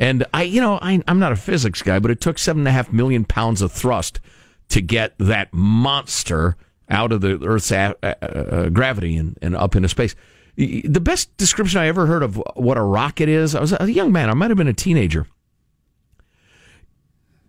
And 0.00 0.24
I, 0.34 0.42
you 0.42 0.60
know, 0.60 0.78
I, 0.82 1.02
I'm 1.06 1.18
not 1.18 1.32
a 1.32 1.36
physics 1.36 1.82
guy, 1.82 1.98
but 1.98 2.10
it 2.10 2.20
took 2.20 2.38
seven 2.38 2.60
and 2.60 2.68
a 2.68 2.72
half 2.72 2.92
million 2.92 3.24
pounds 3.24 3.62
of 3.62 3.72
thrust 3.72 4.20
to 4.68 4.80
get 4.80 5.14
that 5.18 5.52
monster 5.52 6.56
out 6.88 7.12
of 7.12 7.20
the 7.20 7.40
Earth's 7.44 7.70
a, 7.70 7.94
uh, 8.02 8.68
gravity 8.70 9.16
and, 9.16 9.38
and 9.40 9.56
up 9.56 9.76
into 9.76 9.88
space. 9.88 10.14
The 10.56 11.00
best 11.00 11.36
description 11.36 11.80
I 11.80 11.88
ever 11.88 12.06
heard 12.06 12.22
of 12.22 12.40
what 12.54 12.76
a 12.76 12.82
rocket 12.82 13.28
is, 13.28 13.54
I 13.54 13.60
was 13.60 13.72
a 13.72 13.90
young 13.90 14.12
man, 14.12 14.30
I 14.30 14.34
might 14.34 14.50
have 14.50 14.58
been 14.58 14.68
a 14.68 14.72
teenager. 14.72 15.26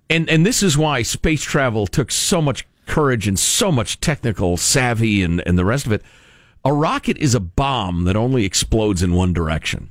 And 0.09 0.29
and 0.29 0.45
this 0.45 0.61
is 0.61 0.77
why 0.77 1.01
space 1.01 1.41
travel 1.41 1.87
took 1.87 2.11
so 2.11 2.41
much 2.41 2.67
courage 2.85 3.27
and 3.27 3.39
so 3.39 3.71
much 3.71 3.99
technical 3.99 4.57
savvy 4.57 5.23
and, 5.23 5.41
and 5.47 5.57
the 5.57 5.65
rest 5.65 5.85
of 5.85 5.91
it. 5.91 6.03
A 6.63 6.73
rocket 6.73 7.17
is 7.17 7.35
a 7.35 7.39
bomb 7.39 8.05
that 8.05 8.15
only 8.15 8.45
explodes 8.45 9.03
in 9.03 9.13
one 9.13 9.33
direction. 9.33 9.89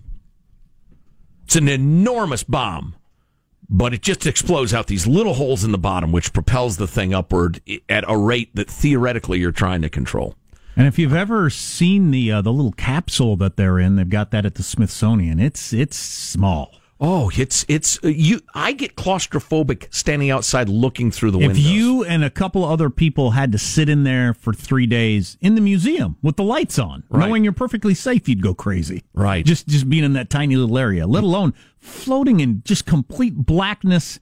It's 1.45 1.57
an 1.57 1.69
enormous 1.69 2.43
bomb, 2.43 2.95
but 3.69 3.95
it 3.95 4.03
just 4.03 4.27
explodes 4.27 4.75
out 4.75 4.87
these 4.87 5.07
little 5.07 5.35
holes 5.35 5.65
in 5.65 5.73
the 5.73 5.79
bottom, 5.79 6.11
which 6.13 6.33
propels 6.33 6.77
the 6.77 6.87
thing 6.87 7.15
upward 7.15 7.61
at 7.89 8.05
a 8.09 8.17
rate 8.17 8.55
that 8.55 8.71
theoretically 8.71 9.39
you're 9.39 9.53
trying 9.53 9.83
to 9.83 9.89
control. 9.89 10.35
And 10.77 10.87
if 10.87 10.99
you've 10.99 11.15
ever 11.15 11.51
seen 11.51 12.11
the 12.11 12.33
uh, 12.33 12.43
the 12.43 12.53
little 12.53 12.73
capsule 12.73 13.37
that 13.37 13.57
they're 13.57 13.79
in, 13.79 13.97
they've 13.97 14.09
got 14.09 14.33
that 14.33 14.45
at 14.45 14.57
the 14.57 14.63
Smithsonian. 14.63 15.39
It's 15.39 15.73
it's 15.73 15.97
small. 15.97 16.75
Oh, 17.01 17.31
it's 17.37 17.65
it's 17.69 17.99
uh, 18.05 18.09
you. 18.09 18.41
I 18.55 18.73
get 18.73 18.95
claustrophobic 18.97 19.93
standing 19.93 20.31
outside 20.31 20.69
looking 20.69 21.11
through 21.11 21.33
the 21.33 21.39
window. 21.39 21.53
If 21.55 21.59
you 21.59 22.05
and 22.05 22.23
a 22.23 22.31
couple 22.31 22.65
other 22.65 22.89
people 22.89 23.33
had 23.33 23.51
to 23.53 23.59
sit 23.59 23.89
in 23.89 24.05
there 24.05 24.33
for 24.33 24.53
three 24.53 24.87
days 24.87 25.37
in 25.41 25.57
the 25.57 25.61
museum 25.61 26.17
with 26.23 26.37
the 26.37 26.45
lights 26.45 26.79
on, 26.79 27.03
Right. 27.11 27.27
knowing 27.27 27.43
you're 27.45 27.53
perfectly 27.53 27.95
safe, 27.95 28.29
you'd 28.29 28.43
go 28.43 28.55
crazy. 28.55 29.03
Right. 29.13 29.45
Just 29.45 29.67
just 29.67 29.89
being 29.91 30.05
in 30.05 30.13
that 30.15 30.31
tiny 30.31 30.55
little 30.57 30.79
area, 30.79 31.07
let 31.07 31.25
alone 31.25 31.53
floating 31.79 32.39
in 32.41 32.63
just 32.65 32.87
complete 32.87 33.35
blackness 33.35 34.21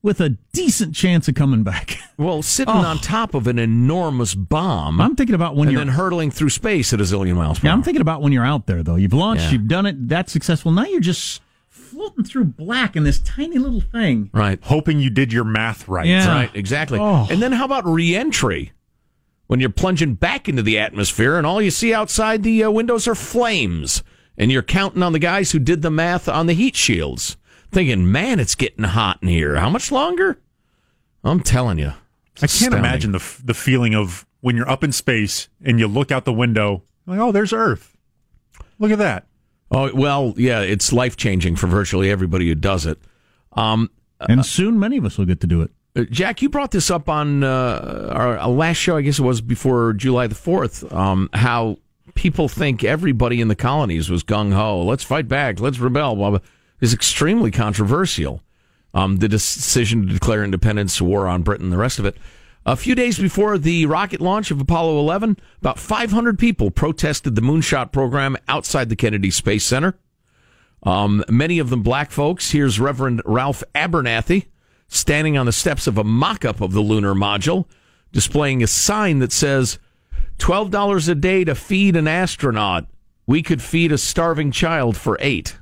with 0.00 0.20
a 0.20 0.30
decent 0.52 0.94
chance 0.94 1.28
of 1.28 1.34
coming 1.34 1.62
back. 1.62 1.98
well, 2.16 2.40
sitting 2.40 2.74
Oh. 2.74 2.78
on 2.78 2.98
top 2.98 3.34
of 3.34 3.46
an 3.46 3.58
enormous 3.58 4.34
bomb. 4.34 5.00
I'm 5.00 5.14
thinking 5.14 5.34
about 5.34 5.56
when 5.56 5.68
and 5.68 5.72
you're 5.76 5.84
then 5.84 5.92
hurtling 5.94 6.30
through 6.30 6.50
space 6.50 6.92
at 6.92 7.00
a 7.00 7.04
zillion 7.04 7.34
miles 7.36 7.58
per 7.58 7.66
Yeah, 7.66 7.72
hour. 7.72 7.76
I'm 7.78 7.82
thinking 7.82 8.00
about 8.00 8.22
when 8.22 8.32
you're 8.32 8.46
out 8.46 8.66
there 8.66 8.82
though. 8.82 8.94
You've 8.96 9.12
launched, 9.12 9.42
Yeah. 9.44 9.50
you've 9.52 9.68
done 9.68 9.86
it, 9.86 10.08
that's 10.08 10.32
successful. 10.32 10.72
Now 10.72 10.84
you're 10.84 11.00
just 11.00 11.42
floating 11.88 12.24
through 12.24 12.44
black 12.44 12.96
in 12.96 13.04
this 13.04 13.18
tiny 13.20 13.58
little 13.58 13.80
thing. 13.80 14.30
Right. 14.32 14.58
Hoping 14.64 15.00
you 15.00 15.10
did 15.10 15.32
your 15.32 15.44
math 15.44 15.88
right. 15.88 16.06
Yeah. 16.06 16.28
Right, 16.28 16.50
exactly. 16.54 16.98
Oh. 16.98 17.26
And 17.30 17.42
then 17.42 17.52
how 17.52 17.64
about 17.64 17.86
reentry? 17.86 18.72
When 19.46 19.60
you're 19.60 19.70
plunging 19.70 20.14
back 20.14 20.48
into 20.48 20.62
the 20.62 20.78
atmosphere 20.78 21.36
and 21.36 21.46
all 21.46 21.62
you 21.62 21.70
see 21.70 21.94
outside 21.94 22.42
the 22.42 22.64
uh, 22.64 22.70
windows 22.70 23.08
are 23.08 23.14
flames, 23.14 24.02
and 24.36 24.52
you're 24.52 24.62
counting 24.62 25.02
on 25.02 25.12
the 25.12 25.18
guys 25.18 25.52
who 25.52 25.58
did 25.58 25.80
the 25.80 25.90
math 25.90 26.28
on 26.28 26.46
the 26.46 26.52
heat 26.52 26.76
shields, 26.76 27.38
thinking, 27.72 28.12
man, 28.12 28.40
it's 28.40 28.54
getting 28.54 28.84
hot 28.84 29.18
in 29.22 29.28
here. 29.28 29.56
How 29.56 29.70
much 29.70 29.90
longer? 29.90 30.38
I'm 31.24 31.40
telling 31.40 31.78
you. 31.78 31.94
I 32.42 32.46
can't 32.46 32.74
imagine 32.74 33.12
the 33.12 33.18
f- 33.18 33.40
the 33.42 33.54
feeling 33.54 33.94
of 33.94 34.26
when 34.40 34.56
you're 34.56 34.70
up 34.70 34.84
in 34.84 34.92
space 34.92 35.48
and 35.64 35.80
you 35.80 35.88
look 35.88 36.12
out 36.12 36.24
the 36.24 36.32
window, 36.32 36.84
like, 37.06 37.18
oh, 37.18 37.32
there's 37.32 37.52
Earth. 37.52 37.96
Look 38.78 38.92
at 38.92 38.98
that. 38.98 39.26
Oh, 39.70 39.94
well, 39.94 40.34
yeah, 40.36 40.60
it's 40.60 40.92
life 40.92 41.16
changing 41.16 41.56
for 41.56 41.66
virtually 41.66 42.10
everybody 42.10 42.48
who 42.48 42.54
does 42.54 42.86
it. 42.86 42.98
Um, 43.52 43.90
And 44.20 44.44
soon 44.44 44.78
many 44.78 44.96
of 44.96 45.04
us 45.04 45.18
will 45.18 45.26
get 45.26 45.40
to 45.40 45.46
do 45.46 45.62
it. 45.62 45.70
Uh, 45.94 46.04
Jack, 46.10 46.42
you 46.42 46.48
brought 46.48 46.70
this 46.70 46.90
up 46.90 47.08
on 47.08 47.44
uh, 47.44 48.10
our, 48.12 48.38
our 48.38 48.48
last 48.48 48.76
show, 48.78 48.96
I 48.96 49.02
guess 49.02 49.18
it 49.18 49.22
was 49.22 49.40
before 49.40 49.92
July 49.92 50.26
the 50.26 50.34
4th, 50.34 50.92
um, 50.94 51.28
how 51.32 51.78
people 52.14 52.48
think 52.48 52.82
everybody 52.82 53.40
in 53.40 53.48
the 53.48 53.54
colonies 53.54 54.10
was 54.10 54.24
gung 54.24 54.52
ho. 54.52 54.82
Let's 54.82 55.04
fight 55.04 55.28
back. 55.28 55.60
Let's 55.60 55.78
rebel. 55.78 56.16
Blah, 56.16 56.30
blah. 56.30 56.38
Is 56.80 56.94
extremely 56.94 57.50
controversial. 57.50 58.42
Um, 58.94 59.18
the 59.18 59.28
decision 59.28 60.06
to 60.06 60.12
declare 60.14 60.42
independence, 60.42 61.00
war 61.00 61.28
on 61.28 61.42
Britain, 61.42 61.70
the 61.70 61.76
rest 61.76 61.98
of 61.98 62.06
it. 62.06 62.16
A 62.68 62.76
few 62.76 62.94
days 62.94 63.18
before 63.18 63.56
the 63.56 63.86
rocket 63.86 64.20
launch 64.20 64.50
of 64.50 64.60
Apollo 64.60 64.98
11, 64.98 65.38
about 65.58 65.78
500 65.78 66.38
people 66.38 66.70
protested 66.70 67.34
the 67.34 67.40
moonshot 67.40 67.92
program 67.92 68.36
outside 68.46 68.90
the 68.90 68.96
Kennedy 68.96 69.30
Space 69.30 69.64
Center. 69.64 69.98
Um, 70.82 71.24
many 71.30 71.60
of 71.60 71.70
them 71.70 71.82
black 71.82 72.10
folks. 72.10 72.50
Here's 72.50 72.78
Reverend 72.78 73.22
Ralph 73.24 73.64
Abernathy 73.74 74.48
standing 74.86 75.38
on 75.38 75.46
the 75.46 75.52
steps 75.52 75.86
of 75.86 75.96
a 75.96 76.04
mock 76.04 76.44
up 76.44 76.60
of 76.60 76.72
the 76.72 76.82
lunar 76.82 77.14
module, 77.14 77.64
displaying 78.12 78.62
a 78.62 78.66
sign 78.66 79.20
that 79.20 79.32
says, 79.32 79.78
$12 80.36 81.08
a 81.08 81.14
day 81.14 81.44
to 81.44 81.54
feed 81.54 81.96
an 81.96 82.06
astronaut. 82.06 82.86
We 83.26 83.42
could 83.42 83.62
feed 83.62 83.92
a 83.92 83.98
starving 83.98 84.50
child 84.50 84.94
for 84.94 85.16
eight. 85.20 85.56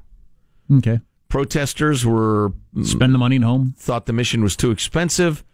Okay. 0.73 0.99
Protesters 1.29 2.05
were 2.05 2.53
Spend 2.83 3.15
the 3.15 3.19
money 3.19 3.37
at 3.37 3.43
home. 3.43 3.75
thought 3.79 4.07
the 4.07 4.13
mission 4.13 4.43
was 4.43 4.57
too 4.57 4.73
expensive. 4.73 5.45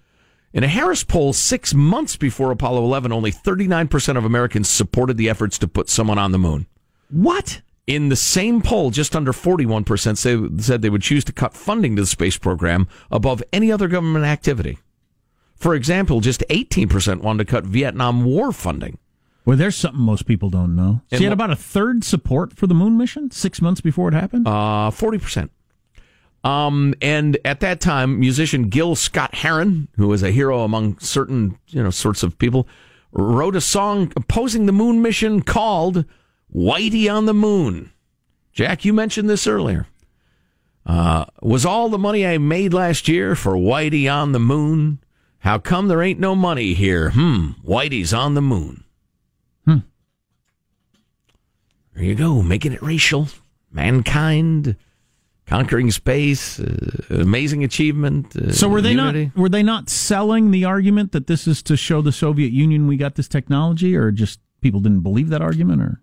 In 0.53 0.65
a 0.65 0.69
Harris 0.69 1.03
poll 1.03 1.33
six 1.33 1.73
months 1.73 2.17
before 2.17 2.51
Apollo 2.51 2.85
11, 2.85 3.11
only 3.11 3.33
39% 3.33 4.19
of 4.19 4.25
Americans 4.25 4.69
supported 4.69 5.17
the 5.17 5.31
efforts 5.31 5.59
to 5.59 5.69
put 5.69 5.89
someone 5.89 6.19
on 6.19 6.33
the 6.33 6.39
moon. 6.39 6.67
What? 7.09 7.63
In 7.87 8.11
the 8.11 8.17
same 8.17 8.61
poll, 8.61 8.91
just 8.91 9.17
under 9.17 9.33
41% 9.33 10.19
say, 10.19 10.39
said 10.63 10.83
they 10.83 10.91
would 10.91 11.03
choose 11.03 11.25
to 11.25 11.33
cut 11.33 11.55
funding 11.55 11.97
to 11.97 12.03
the 12.03 12.07
space 12.07 12.37
program 12.37 12.87
above 13.11 13.43
any 13.53 13.73
other 13.73 13.89
government 13.89 14.27
activity. 14.27 14.79
For 15.57 15.75
example, 15.75 16.21
just 16.21 16.45
18% 16.51 17.23
wanted 17.23 17.47
to 17.47 17.51
cut 17.51 17.65
Vietnam 17.65 18.25
War 18.25 18.53
funding. 18.53 18.99
Well, 19.45 19.57
there's 19.57 19.75
something 19.75 20.01
most 20.03 20.27
people 20.27 20.51
don't 20.51 20.77
know. 20.77 21.01
So 21.11 21.17
you 21.17 21.25
had 21.25 21.33
about 21.33 21.51
a 21.51 21.57
third 21.57 22.05
support 22.05 22.57
for 22.57 22.67
the 22.67 22.75
moon 22.75 22.97
mission 22.99 23.31
six 23.31 23.61
months 23.63 23.81
before 23.81 24.09
it 24.09 24.15
happened? 24.15 24.47
Uh, 24.47 24.91
40%. 24.93 25.49
Um, 26.45 26.95
and 27.01 27.39
at 27.45 27.61
that 27.61 27.81
time, 27.81 28.19
musician 28.19 28.69
Gil 28.69 28.97
Scott 28.97 29.35
Heron, 29.35 29.89
who 29.97 30.09
was 30.09 30.23
a 30.23 30.33
hero 30.33 30.63
among 30.63 30.99
certain, 30.99 31.59
you 31.69 31.83
know, 31.83 31.91
sorts 31.91 32.23
of 32.23 32.39
people, 32.39 32.67
wrote 33.13 33.55
a 33.55 33.61
song 33.61 34.13
opposing 34.17 34.67
the 34.67 34.73
moon 34.73 35.03
mission 35.03 35.43
called 35.43 36.05
Whitey 36.55 37.13
on 37.13 37.27
the 37.27 37.35
Moon. 37.35 37.93
Jack, 38.53 38.85
you 38.85 38.93
mentioned 38.93 39.31
this 39.31 39.47
earlier. 39.47 39.87
Uh, 40.85 41.27
was 41.41 41.65
all 41.65 41.89
the 41.89 41.99
money 41.99 42.27
I 42.27 42.39
made 42.39 42.75
last 42.75 43.07
year 43.07 43.37
for 43.37 43.55
Whitey 43.55 44.13
on 44.13 44.33
the 44.33 44.41
moon? 44.41 44.99
How 45.39 45.59
come 45.59 45.89
there 45.89 46.03
ain't 46.03 46.21
no 46.21 46.35
money 46.35 46.75
here? 46.75 47.11
Hmm, 47.11 47.51
Whitey's 47.65 48.13
on 48.13 48.35
the 48.35 48.43
moon. 48.43 48.85
Hmm. 49.65 49.79
There 51.95 52.05
you 52.05 52.15
go, 52.15 52.43
making 52.43 52.73
it 52.73 52.83
racial. 52.83 53.29
Mankind 53.71 54.77
conquering 55.53 55.91
space, 55.91 56.59
uh, 56.61 56.67
amazing 57.11 57.63
achievement. 57.65 58.35
Uh, 58.35 58.53
so 58.53 58.69
were 58.69 58.81
they 58.81 58.93
unity. 58.93 59.27
not 59.27 59.37
were 59.37 59.49
they 59.49 59.63
not 59.63 59.91
selling 59.91 60.51
the 60.51 60.65
argument 60.65 61.13
that 61.13 61.27
this 61.27 61.47
is 61.47 61.63
to 61.63 61.77
show 61.77 62.01
the 62.01 62.13
Soviet 62.13 62.53
Union 62.53 62.87
we 62.87 62.97
got 62.97 63.17
this 63.17 63.29
technology, 63.29 63.95
or 63.97 64.11
just 64.11 64.41
people 64.61 64.81
didn't 64.81 65.01
believe 65.01 65.29
that 65.29 65.43
argument, 65.43 65.83
or 65.83 66.01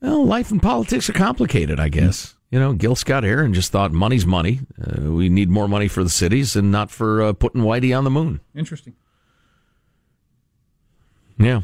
Well, 0.00 0.24
life 0.24 0.50
and 0.50 0.62
politics 0.62 1.08
are 1.10 1.14
complicated, 1.14 1.80
I 1.80 1.88
guess. 1.88 2.34
You 2.52 2.58
know, 2.60 2.74
Gil 2.74 2.94
Scott 2.94 3.24
Heron 3.24 3.54
just 3.54 3.72
thought 3.72 3.92
money's 3.92 4.26
money. 4.26 4.60
Uh, 4.78 5.10
we 5.10 5.28
need 5.28 5.48
more 5.48 5.68
money 5.68 5.88
for 5.88 6.04
the 6.04 6.10
cities 6.10 6.54
and 6.54 6.70
not 6.70 6.90
for 6.90 7.22
uh, 7.22 7.32
putting 7.32 7.62
Whitey 7.62 7.96
on 7.96 8.04
the 8.04 8.10
moon. 8.10 8.40
interesting? 8.54 8.94
Yeah. 11.38 11.62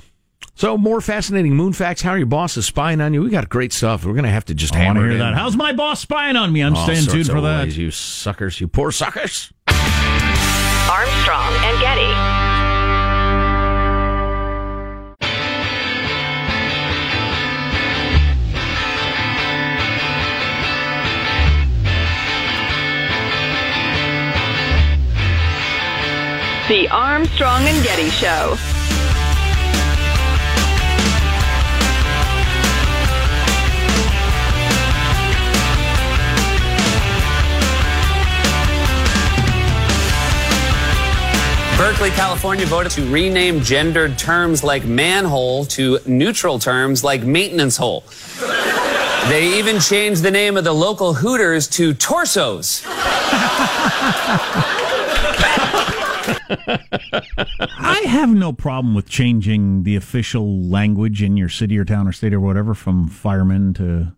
So 0.59 0.77
more 0.77 1.01
fascinating 1.01 1.55
moon 1.55 1.73
facts. 1.73 2.03
How 2.03 2.11
are 2.11 2.19
your 2.19 2.27
bosses 2.27 2.67
spying 2.67 3.01
on 3.01 3.15
you? 3.15 3.23
We 3.23 3.31
got 3.31 3.49
great 3.49 3.73
stuff. 3.73 4.05
We're 4.05 4.15
going 4.15 4.25
to 4.25 4.31
have 4.31 4.45
to 4.47 4.55
just 4.55 4.75
I 4.75 4.79
want 4.79 4.97
to 4.97 5.03
hammer 5.03 5.03
hear 5.03 5.11
it 5.11 5.15
in. 5.15 5.19
that. 5.21 5.35
How's 5.35 5.57
my 5.57 5.73
boss 5.73 6.01
spying 6.01 6.35
on 6.35 6.53
me? 6.53 6.63
I'm 6.63 6.75
All 6.75 6.83
staying 6.83 7.03
sorts 7.03 7.13
tuned 7.13 7.27
for 7.29 7.37
of 7.37 7.45
that. 7.45 7.67
ways, 7.67 7.79
you 7.79 7.93
suckers, 7.93 8.61
you 8.61 8.67
poor 8.67 8.91
suckers. 8.91 9.53
Armstrong 9.69 11.53
and 11.63 11.81
Getty. 11.81 12.39
The 26.69 26.87
Armstrong 26.91 27.63
and 27.67 27.83
Getty 27.83 28.11
Show. 28.11 28.55
Berkeley, 41.79 42.11
California 42.11 42.67
voted 42.67 42.91
to 42.91 43.09
rename 43.09 43.61
gendered 43.61 44.19
terms 44.19 44.65
like 44.65 44.85
manhole 44.85 45.65
to 45.67 46.01
neutral 46.07 46.59
terms 46.59 47.05
like 47.05 47.23
maintenance 47.23 47.77
hole. 47.77 48.03
They 49.29 49.57
even 49.57 49.79
changed 49.79 50.25
the 50.25 50.33
name 50.33 50.57
of 50.57 50.65
the 50.65 50.73
local 50.73 51.15
Hooters 51.15 51.69
to 51.69 51.95
Torsos. 51.95 52.83
I 57.81 58.03
have 58.07 58.31
no 58.31 58.53
problem 58.53 58.97
with 58.97 59.09
changing 59.09 59.85
the 59.85 59.95
official 59.95 60.61
language 60.61 61.23
in 61.23 61.37
your 61.37 61.49
city 61.49 61.79
or 61.79 61.85
town 61.85 62.09
or 62.09 62.13
state 62.13 62.35
or 62.35 62.41
whatever 62.41 62.75
from 62.75 63.07
fireman 63.07 63.73
to 63.75 64.17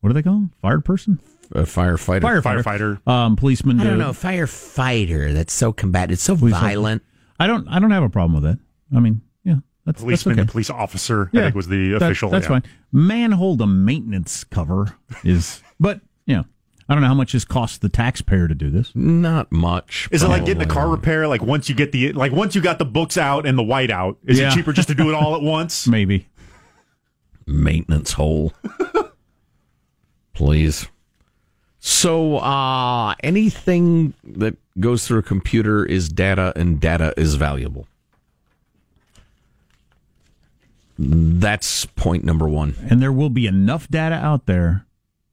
what 0.00 0.08
are 0.08 0.14
they 0.14 0.22
called? 0.22 0.48
Fired 0.62 0.82
person? 0.82 1.20
A 1.54 1.62
firefighter. 1.62 2.42
Firefighter. 2.42 3.06
Um, 3.08 3.36
policeman. 3.36 3.78
I 3.80 3.84
to, 3.84 3.90
don't 3.90 3.98
know, 3.98 4.10
firefighter. 4.10 5.32
That's 5.32 5.52
so 5.52 5.72
combative. 5.72 6.14
It's 6.14 6.22
so 6.22 6.36
Police 6.36 6.52
violent. 6.54 7.02
I 7.38 7.46
don't. 7.46 7.68
I 7.68 7.78
don't 7.78 7.92
have 7.92 8.02
a 8.02 8.08
problem 8.10 8.34
with 8.42 8.42
that. 8.50 8.58
I 8.96 9.00
mean, 9.00 9.22
yeah, 9.44 9.56
that's 9.86 10.00
Policeman 10.02 10.36
that's 10.36 10.46
okay. 10.46 10.52
police 10.52 10.70
officer, 10.70 11.30
Yeah, 11.32 11.40
I 11.40 11.44
think 11.44 11.54
was 11.56 11.68
the 11.68 11.90
that- 11.92 12.02
official. 12.02 12.30
that's 12.30 12.44
yeah. 12.46 12.60
fine. 12.60 12.62
Manhold 12.92 13.60
a 13.60 13.66
maintenance 13.66 14.42
cover 14.44 14.96
is, 15.22 15.62
but 15.80 16.00
yeah, 16.26 16.42
I 16.88 16.94
don't 16.94 17.02
know 17.02 17.08
how 17.08 17.14
much 17.14 17.32
this 17.32 17.44
costs 17.44 17.78
the 17.78 17.88
taxpayer 17.88 18.48
to 18.48 18.54
do 18.54 18.70
this. 18.70 18.90
Not 18.96 19.50
much. 19.52 20.08
Is 20.10 20.22
it 20.24 20.28
like 20.28 20.44
getting 20.44 20.62
a 20.62 20.66
car 20.66 20.88
repair? 20.88 21.26
Like 21.28 21.42
once 21.42 21.68
you 21.68 21.74
get 21.76 21.92
the 21.92 22.12
like 22.12 22.32
once 22.32 22.54
you 22.56 22.62
got 22.62 22.78
the 22.80 22.84
books 22.84 23.16
out 23.16 23.46
and 23.46 23.56
the 23.56 23.62
white 23.62 23.90
out, 23.92 24.18
is 24.24 24.40
Yeah. 24.40 24.50
it 24.50 24.54
cheaper 24.54 24.72
just 24.72 24.88
to 24.88 24.94
do 24.94 25.08
it 25.08 25.14
all 25.14 25.34
at 25.36 25.42
once? 25.42 25.86
Maybe. 25.86 26.26
Maintenance 27.46 28.12
hole. 28.12 28.52
Please. 30.34 30.88
So, 31.86 32.38
uh, 32.38 33.14
anything 33.22 34.14
that 34.24 34.56
goes 34.80 35.06
through 35.06 35.18
a 35.18 35.22
computer 35.22 35.84
is 35.84 36.08
data, 36.08 36.50
and 36.56 36.80
data 36.80 37.12
is 37.18 37.34
valuable. 37.34 37.86
That's 40.98 41.84
point 41.84 42.24
number 42.24 42.48
one. 42.48 42.74
And 42.88 43.02
there 43.02 43.12
will 43.12 43.28
be 43.28 43.46
enough 43.46 43.86
data 43.88 44.14
out 44.14 44.46
there 44.46 44.86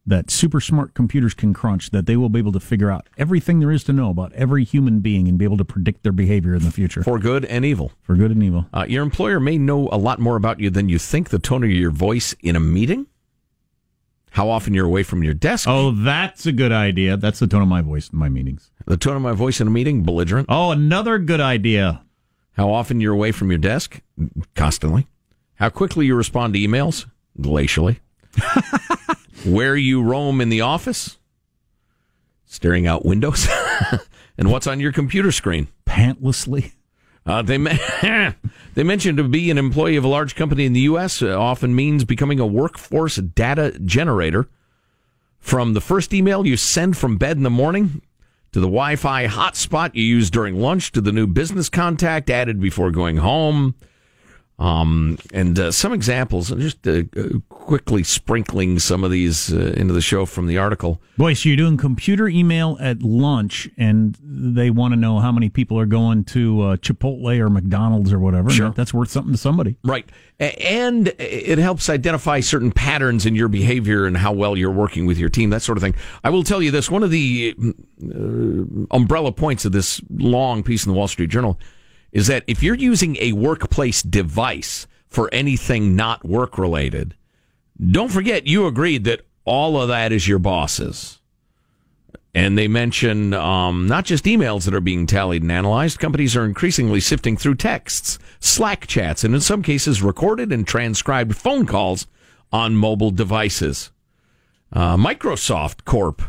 that 0.05 0.29
super 0.29 0.60
smart 0.60 0.93
computers 0.93 1.34
can 1.34 1.53
crunch 1.53 1.91
that 1.91 2.05
they 2.05 2.17
will 2.17 2.27
be 2.27 2.39
able 2.39 2.51
to 2.51 2.60
figure 2.60 2.91
out 2.91 3.08
everything 3.17 3.62
there 3.62 3.72
is 3.72 3.86
to 3.86 3.93
know 3.93 4.10
about 4.10 4.34
every 4.34 4.65
human 4.65 5.00
being 5.00 5.29
and 5.29 5.38
be 5.38 5.46
able 5.46 5.55
to 5.55 5.63
predict 5.63 6.03
their 6.03 6.12
behavior 6.12 6.53
in 6.53 6.63
the 6.63 6.72
future 6.72 7.01
For 7.01 7.17
good 7.17 7.46
and 7.46 7.63
evil. 7.63 7.93
for 8.01 8.15
good 8.15 8.31
and 8.31 8.43
evil. 8.43 8.65
Uh, 8.74 8.86
your 8.89 9.03
employer 9.03 9.39
may 9.39 9.58
know 9.58 9.88
a 9.89 9.98
lot 9.98 10.20
more 10.20 10.36
about 10.36 10.60
you 10.60 10.70
than 10.70 10.89
you 10.89 11.00
think. 11.00 11.29
The 11.29 11.39
tone 11.39 11.63
of 11.63 11.70
your 11.70 11.91
voice 11.91 12.36
in 12.41 12.58
a 12.58 12.60
meeting, 12.60 13.05
how 14.31 14.50
often 14.50 14.73
you're 14.73 14.85
away 14.85 15.03
from 15.03 15.23
your 15.23 15.33
desk. 15.33 15.67
Oh, 15.67 15.91
that's 15.91 16.45
a 16.45 16.53
good 16.53 16.71
idea. 16.71 17.17
That's 17.17 17.39
the 17.39 17.47
tone 17.47 17.61
of 17.61 17.67
my 17.67 17.81
voice 17.81 18.09
in 18.09 18.17
my 18.17 18.29
meetings. 18.29 18.71
The 18.85 18.97
tone 18.97 19.17
of 19.17 19.21
my 19.21 19.33
voice 19.33 19.59
in 19.59 19.67
a 19.67 19.71
meeting, 19.71 20.03
belligerent. 20.03 20.47
Oh, 20.50 20.71
another 20.71 21.19
good 21.19 21.41
idea. 21.41 22.03
How 22.53 22.71
often 22.71 23.01
you're 23.01 23.13
away 23.13 23.33
from 23.33 23.51
your 23.51 23.57
desk? 23.57 24.01
Constantly. 24.55 25.07
How 25.55 25.69
quickly 25.69 26.05
you 26.05 26.15
respond 26.15 26.53
to 26.53 26.59
emails? 26.59 27.05
Glacially. 27.39 28.00
Where 29.45 29.75
you 29.75 30.01
roam 30.01 30.39
in 30.39 30.50
the 30.50 30.61
office? 30.61 31.17
Staring 32.45 32.88
out 32.88 33.05
windows. 33.05 33.47
and 34.38 34.50
what's 34.50 34.67
on 34.67 34.79
your 34.79 34.93
computer 34.93 35.31
screen? 35.33 35.67
Pantlessly. 35.85 36.73
Uh, 37.25 37.41
they 37.41 37.57
they 38.73 38.83
mentioned 38.83 39.17
to 39.17 39.23
be 39.23 39.51
an 39.51 39.57
employee 39.57 39.96
of 39.96 40.03
a 40.03 40.07
large 40.07 40.35
company 40.35 40.65
in 40.65 40.74
the 40.74 40.81
U.S. 40.81 41.22
uh, 41.22 41.39
often 41.39 41.75
means 41.75 42.03
becoming 42.03 42.39
a 42.39 42.46
workforce 42.48 43.17
data 43.17 43.77
generator. 43.83 44.48
From 45.39 45.74
the 45.74 45.81
first 45.81 46.13
email 46.13 46.46
you 46.46 46.55
send 46.57 46.98
from 46.98 47.17
bed 47.17 47.37
in 47.37 47.43
the 47.43 47.50
morning 47.50 48.01
to 48.51 48.59
the 48.59 48.67
Wi-Fi 48.67 49.27
hotspot 49.27 49.96
you 49.96 50.03
use 50.03 50.29
during 50.29 50.59
lunch 50.59 50.91
to 50.91 51.01
the 51.01 51.11
new 51.11 51.25
business 51.25 51.69
contact 51.69 52.29
added 52.29 52.59
before 52.59 52.91
going 52.91 53.17
home. 53.17 53.75
Um, 54.61 55.17
and 55.33 55.57
uh, 55.57 55.71
some 55.71 55.91
examples, 55.91 56.51
just 56.51 56.87
uh, 56.87 57.01
quickly 57.50 58.03
sprinkling 58.03 58.77
some 58.77 59.03
of 59.03 59.09
these 59.09 59.51
uh, 59.51 59.74
into 59.75 59.91
the 59.91 60.01
show 60.01 60.27
from 60.27 60.45
the 60.45 60.59
article. 60.59 61.01
Boy, 61.17 61.33
so 61.33 61.50
you're 61.50 61.57
doing 61.57 61.77
computer 61.77 62.27
email 62.27 62.77
at 62.79 63.01
lunch, 63.01 63.67
and 63.75 64.15
they 64.21 64.69
want 64.69 64.91
to 64.93 65.00
know 65.00 65.17
how 65.19 65.31
many 65.31 65.50
people 65.50 65.79
are 65.79 65.87
going 65.87 66.25
to 66.25 66.61
uh, 66.61 66.75
Chipotle 66.75 67.39
or 67.39 67.50
McDonald's 67.50 68.13
or 68.13 68.19
whatever. 68.19 68.51
Sure. 68.51 68.67
that- 68.67 68.75
that's 68.75 68.93
worth 68.93 69.09
something 69.09 69.31
to 69.31 69.37
somebody. 69.37 69.77
Right. 69.83 70.07
And 70.39 71.07
it 71.17 71.57
helps 71.57 71.89
identify 71.89 72.39
certain 72.39 72.71
patterns 72.71 73.25
in 73.25 73.35
your 73.35 73.47
behavior 73.47 74.05
and 74.05 74.15
how 74.15 74.31
well 74.31 74.55
you're 74.55 74.69
working 74.71 75.07
with 75.07 75.17
your 75.17 75.29
team, 75.29 75.50
that 75.51 75.63
sort 75.63 75.79
of 75.79 75.81
thing. 75.83 75.95
I 76.24 76.29
will 76.29 76.43
tell 76.43 76.61
you 76.61 76.69
this 76.69 76.89
one 76.91 77.01
of 77.01 77.09
the 77.09 77.55
uh, 78.03 78.85
umbrella 78.95 79.31
points 79.31 79.65
of 79.65 79.71
this 79.71 80.01
long 80.11 80.61
piece 80.61 80.85
in 80.85 80.91
the 80.91 80.97
Wall 80.97 81.07
Street 81.07 81.31
Journal 81.31 81.59
is 82.11 82.27
that 82.27 82.43
if 82.47 82.61
you're 82.61 82.75
using 82.75 83.17
a 83.17 83.33
workplace 83.33 84.01
device 84.01 84.87
for 85.07 85.29
anything 85.33 85.95
not 85.95 86.25
work 86.25 86.57
related, 86.57 87.15
don't 87.79 88.11
forget 88.11 88.47
you 88.47 88.67
agreed 88.67 89.05
that 89.05 89.21
all 89.45 89.81
of 89.81 89.87
that 89.87 90.11
is 90.11 90.27
your 90.27 90.39
boss's. 90.39 91.19
And 92.33 92.57
they 92.57 92.69
mention 92.69 93.33
um, 93.33 93.87
not 93.87 94.05
just 94.05 94.24
emails 94.24 94.63
that 94.63 94.74
are 94.74 94.79
being 94.79 95.05
tallied 95.05 95.41
and 95.41 95.51
analyzed. 95.51 96.00
Companies 96.00 96.35
are 96.35 96.45
increasingly 96.45 97.01
sifting 97.01 97.35
through 97.35 97.55
texts, 97.55 98.19
Slack 98.39 98.87
chats, 98.87 99.25
and 99.25 99.35
in 99.35 99.41
some 99.41 99.61
cases, 99.61 100.01
recorded 100.01 100.53
and 100.53 100.65
transcribed 100.65 101.35
phone 101.35 101.65
calls 101.65 102.07
on 102.51 102.75
mobile 102.75 103.11
devices. 103.11 103.91
Uh, 104.71 104.95
Microsoft 104.95 105.83
Corp 105.83 106.21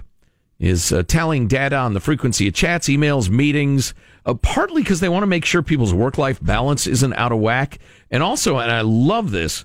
is 0.58 0.92
uh, 0.92 1.04
tallying 1.04 1.46
data 1.46 1.76
on 1.76 1.94
the 1.94 2.00
frequency 2.00 2.48
of 2.48 2.54
chats, 2.54 2.88
emails, 2.88 3.28
meetings, 3.28 3.94
uh, 4.24 4.34
partly 4.34 4.82
because 4.82 5.00
they 5.00 5.08
want 5.08 5.22
to 5.22 5.28
make 5.28 5.44
sure 5.44 5.62
people's 5.62 5.94
work 5.94 6.18
life 6.18 6.42
balance 6.42 6.86
isn't 6.86 7.14
out 7.14 7.32
of 7.32 7.38
whack. 7.38 7.78
And 8.10 8.22
also, 8.22 8.58
and 8.58 8.70
I 8.70 8.82
love 8.82 9.30
this, 9.30 9.64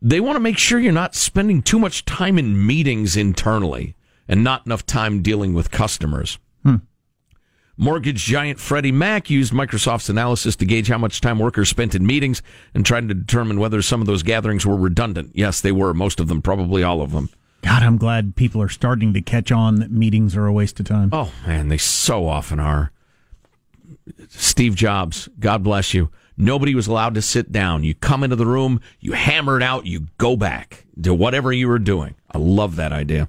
they 0.00 0.20
want 0.20 0.36
to 0.36 0.40
make 0.40 0.58
sure 0.58 0.78
you're 0.80 0.92
not 0.92 1.14
spending 1.14 1.62
too 1.62 1.78
much 1.78 2.04
time 2.04 2.38
in 2.38 2.66
meetings 2.66 3.16
internally 3.16 3.94
and 4.28 4.44
not 4.44 4.64
enough 4.66 4.86
time 4.86 5.22
dealing 5.22 5.54
with 5.54 5.70
customers. 5.70 6.38
Mortgage 7.80 8.22
giant 8.26 8.60
Freddie 8.60 8.92
Mac 8.92 9.30
used 9.30 9.54
Microsoft's 9.54 10.10
analysis 10.10 10.54
to 10.56 10.66
gauge 10.66 10.88
how 10.88 10.98
much 10.98 11.22
time 11.22 11.38
workers 11.38 11.70
spent 11.70 11.94
in 11.94 12.06
meetings 12.06 12.42
and 12.74 12.84
trying 12.84 13.08
to 13.08 13.14
determine 13.14 13.58
whether 13.58 13.80
some 13.80 14.02
of 14.02 14.06
those 14.06 14.22
gatherings 14.22 14.66
were 14.66 14.76
redundant. 14.76 15.30
Yes, 15.32 15.62
they 15.62 15.72
were. 15.72 15.94
Most 15.94 16.20
of 16.20 16.28
them, 16.28 16.42
probably 16.42 16.82
all 16.82 17.00
of 17.00 17.12
them. 17.12 17.30
God, 17.62 17.82
I'm 17.82 17.96
glad 17.96 18.36
people 18.36 18.60
are 18.60 18.68
starting 18.68 19.14
to 19.14 19.22
catch 19.22 19.50
on 19.50 19.76
that 19.76 19.90
meetings 19.90 20.36
are 20.36 20.44
a 20.44 20.52
waste 20.52 20.78
of 20.78 20.84
time. 20.84 21.08
Oh, 21.10 21.32
man, 21.46 21.68
they 21.68 21.78
so 21.78 22.28
often 22.28 22.60
are. 22.60 22.92
Steve 24.28 24.74
Jobs, 24.74 25.28
God 25.38 25.62
bless 25.62 25.94
you. 25.94 26.10
Nobody 26.36 26.74
was 26.74 26.86
allowed 26.86 27.14
to 27.14 27.22
sit 27.22 27.52
down. 27.52 27.84
You 27.84 27.94
come 27.94 28.24
into 28.24 28.36
the 28.36 28.46
room, 28.46 28.80
you 28.98 29.12
hammer 29.12 29.58
it 29.58 29.62
out, 29.62 29.86
you 29.86 30.06
go 30.16 30.36
back 30.36 30.86
to 31.02 31.12
whatever 31.12 31.52
you 31.52 31.68
were 31.68 31.78
doing. 31.78 32.14
I 32.30 32.38
love 32.38 32.76
that 32.76 32.92
idea. 32.92 33.28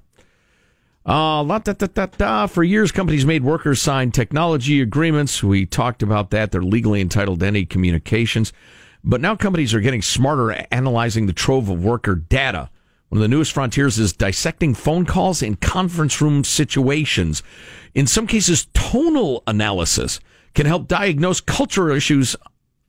Uh, 1.06 1.44
la, 1.44 1.60
da, 1.60 1.74
da, 1.74 1.88
da, 1.88 2.06
da. 2.06 2.48
For 2.48 2.63
years, 2.63 2.91
companies 2.91 3.26
made 3.26 3.44
workers 3.44 3.82
sign 3.82 4.12
technology 4.12 4.82
agreements. 4.82 5.44
We 5.44 5.65
talked 5.65 6.04
about 6.04 6.30
that. 6.30 6.52
They're 6.52 6.62
legally 6.62 7.02
entitled 7.02 7.39
to 7.39 7.48
any 7.48 7.65
communications. 7.65 8.54
But 9.04 9.20
now 9.20 9.36
companies 9.36 9.74
are 9.74 9.82
getting 9.82 10.04
smarter 10.04 10.52
at 10.52 10.67
analyzing 10.72 11.26
the 11.26 11.34
trove 11.34 11.70
of 11.70 11.84
worker 11.84 12.15
data. 12.15 12.70
One 13.10 13.17
of 13.17 13.24
the 13.24 13.28
newest 13.28 13.52
frontiers 13.52 14.00
is 14.00 14.13
dissecting 14.13 14.74
phone 14.76 15.06
calls 15.06 15.41
in 15.41 15.56
conference 15.56 16.22
room 16.22 16.44
situations. 16.44 17.41
In 17.94 18.08
some 18.08 18.28
cases, 18.28 18.67
tonal 18.74 19.44
analysis 19.48 20.20
can 20.54 20.66
help 20.66 20.88
diagnose 20.88 21.42
cultural 21.42 21.96
issues 21.96 22.36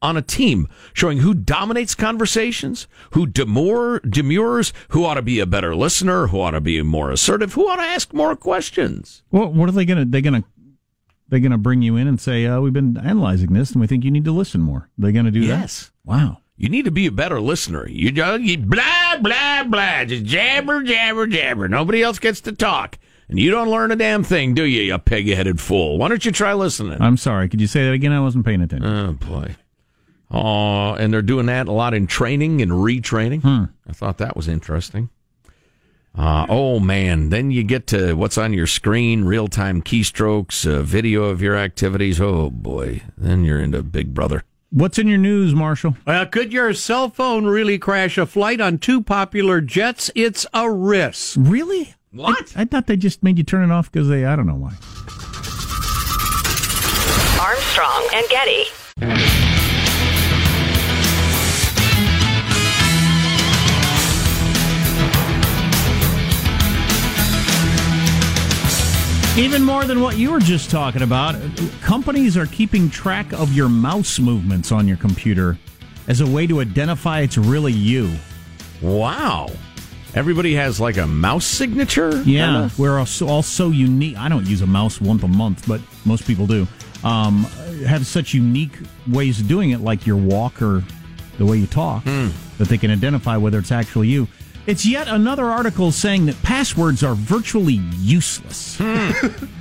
on 0.01 0.17
a 0.17 0.23
team, 0.23 0.69
showing 0.93 1.19
who 1.19 1.33
dominates 1.33 1.95
conversations, 1.95 2.89
who 3.13 3.25
demur, 3.27 4.01
demurs, 4.01 4.73
who 4.89 5.05
ought 5.05 5.15
to 5.15 5.23
be 5.23 5.39
a 5.39 5.47
better 5.47 5.77
listener, 5.77 6.27
who 6.27 6.41
ought 6.41 6.51
to 6.51 6.61
be 6.61 6.83
more 6.83 7.11
assertive, 7.13 7.53
who 7.55 7.69
ought 7.69 7.77
to 7.77 7.83
ask 7.83 8.13
more 8.13 8.35
questions. 8.35 9.23
What, 9.31 9.53
what 9.53 9.69
are 9.69 9.73
they 9.73 9.85
going 9.85 9.99
to? 9.99 10.05
They 10.05 10.21
going 10.21 10.43
to? 10.43 10.49
They 11.29 11.41
going 11.41 11.53
to 11.53 11.59
bring 11.59 11.81
you 11.83 11.97
in 11.97 12.09
and 12.09 12.21
say, 12.21 12.45
uh, 12.47 12.61
"We've 12.61 12.73
been 12.73 12.97
analyzing 12.99 13.53
this, 13.55 13.71
and 13.73 13.81
we 13.81 13.87
think 13.87 14.05
you 14.05 14.11
need 14.11 14.25
to 14.27 14.33
listen 14.33 14.61
more." 14.61 14.91
They 14.99 15.13
going 15.13 15.25
to 15.25 15.31
do 15.31 15.41
Yes. 15.41 15.49
that? 15.49 15.61
Yes. 15.61 15.91
Wow. 16.05 16.39
You 16.59 16.69
need 16.69 16.85
to 16.85 16.91
be 16.91 17.07
a 17.07 17.11
better 17.13 17.41
listener. 17.41 17.89
You 17.89 18.11
you 18.41 18.59
blah 18.59 19.17
blah 19.21 19.65
blah, 19.65 20.05
just 20.05 20.25
jabber 20.25 20.83
jabber 20.83 21.27
jabber. 21.27 21.69
Nobody 21.69 22.03
else 22.03 22.19
gets 22.19 22.41
to 22.43 22.53
talk, 22.53 22.99
and 23.33 23.41
you 23.41 23.51
don't 23.51 23.69
learn 23.71 23.91
a 23.91 23.97
damn 23.97 24.23
thing, 24.23 24.53
do 24.53 24.65
you? 24.65 24.83
You 24.83 24.99
pig-headed 24.99 25.59
fool. 25.59 25.97
Why 25.97 26.09
don't 26.09 26.25
you 26.25 26.33
try 26.33 26.53
listening? 26.53 27.01
I'm 27.01 27.17
sorry. 27.17 27.49
Could 27.49 27.63
you 27.63 27.67
say 27.67 27.85
that 27.87 27.93
again? 27.93 28.13
I 28.13 28.21
wasn't 28.21 28.45
paying 28.45 28.61
attention. 28.61 28.87
Oh 28.87 29.13
boy. 29.15 29.57
Oh, 30.31 30.95
and 30.95 31.13
they're 31.13 31.23
doing 31.23 31.47
that 31.47 31.67
a 31.67 31.73
lot 31.73 31.95
in 31.95 32.07
training 32.07 32.63
and 32.63 32.71
retraining. 32.71 33.71
I 33.89 33.93
thought 33.93 34.19
that 34.19 34.37
was 34.37 34.49
interesting. 34.49 35.09
Uh, 36.15 36.45
oh 36.51 36.79
man, 36.79 37.31
then 37.31 37.51
you 37.51 37.63
get 37.63 37.87
to 37.87 38.13
what's 38.13 38.37
on 38.37 38.53
your 38.53 38.67
screen, 38.67 39.25
real 39.25 39.49
time 39.49 39.81
keystrokes, 39.81 40.71
uh, 40.71 40.83
video 40.83 41.25
of 41.25 41.41
your 41.41 41.57
activities. 41.57 42.21
Oh 42.21 42.51
boy, 42.51 43.03
then 43.17 43.45
you're 43.45 43.59
into 43.59 43.83
Big 43.83 44.13
Brother. 44.13 44.45
What's 44.69 44.99
in 44.99 45.09
your 45.09 45.19
news, 45.19 45.55
Marshall? 45.55 45.97
Uh, 46.07 46.25
could 46.27 46.53
your 46.53 46.73
cell 46.75 47.09
phone 47.11 47.47
really 47.47 47.79
crash 47.79 48.17
a 48.17 48.27
flight 48.27 48.61
on 48.61 48.79
two 48.79 49.03
popular 49.03 49.61
jets? 49.61 50.11
It's 50.15 50.47
a 50.55 50.71
risk. 50.71 51.37
Really? 51.39 51.95
What? 52.13 52.53
I, 52.55 52.63
I 52.63 52.65
thought 52.67 52.87
they 52.87 52.97
just 52.97 53.23
made 53.23 53.39
you 53.39 53.45
turn 53.45 53.69
it 53.69 53.73
off 53.73 53.91
because 53.91 54.09
they, 54.09 54.27
I 54.27 54.37
don't 54.37 54.47
know 54.47 54.55
why. 54.55 54.75
Armstrong 57.41 58.09
and 58.15 58.29
Getty. 58.29 58.65
Even 69.39 69.65
more 69.65 69.85
than 69.85 70.03
what 70.03 70.19
you 70.19 70.31
were 70.31 70.41
just 70.41 70.71
talking 70.71 71.01
about, 71.01 71.35
companies 71.81 72.37
are 72.37 72.45
keeping 72.45 72.91
track 72.91 73.33
of 73.33 73.55
your 73.55 73.71
mouse 73.71 74.19
movements 74.19 74.71
on 74.71 74.87
your 74.87 74.99
computer 74.99 75.59
as 76.07 76.21
a 76.21 76.27
way 76.27 76.47
to 76.47 76.61
identify 76.61 77.21
it's 77.21 77.39
really 77.39 77.73
you. 77.73 78.15
Wow. 78.83 79.49
Everybody 80.15 80.55
has 80.55 80.79
like 80.79 80.99
a 80.99 81.07
mouse 81.07 81.47
signature? 81.47 82.23
Yeah, 82.23 82.45
kinda? 82.45 82.71
we're 82.77 82.99
all 82.99 83.07
so, 83.07 83.29
all 83.29 83.43
so 83.43 83.71
unique. 83.71 84.17
I 84.19 84.29
don't 84.29 84.47
use 84.47 84.61
a 84.61 84.67
mouse 84.67 85.01
once 85.01 85.23
a 85.23 85.29
month, 85.29 85.67
but 85.67 85.81
most 86.05 86.27
people 86.27 86.47
do. 86.47 86.67
Um, 87.03 87.45
have 87.87 88.07
such 88.07 88.35
unique 88.35 88.73
ways 89.09 89.41
of 89.41 89.49
doing 89.49 89.71
it, 89.71 89.81
like 89.81 90.07
your 90.07 90.17
walk 90.17 90.61
or 90.61 90.85
the 91.39 91.47
way 91.47 91.57
you 91.57 91.67
talk, 91.67 92.05
that 92.05 92.69
they 92.69 92.79
can 92.79 92.91
identify 92.91 93.37
whether 93.39 93.59
it's 93.59 93.73
actually 93.73 94.09
you. 94.09 94.29
It's 94.65 94.87
yet 94.87 95.09
another 95.09 95.47
article 95.47 95.91
saying 95.91 96.27
that 96.27 96.41
passwords 96.43 97.03
are 97.03 97.15
virtually 97.17 97.81
useless. 97.99 98.79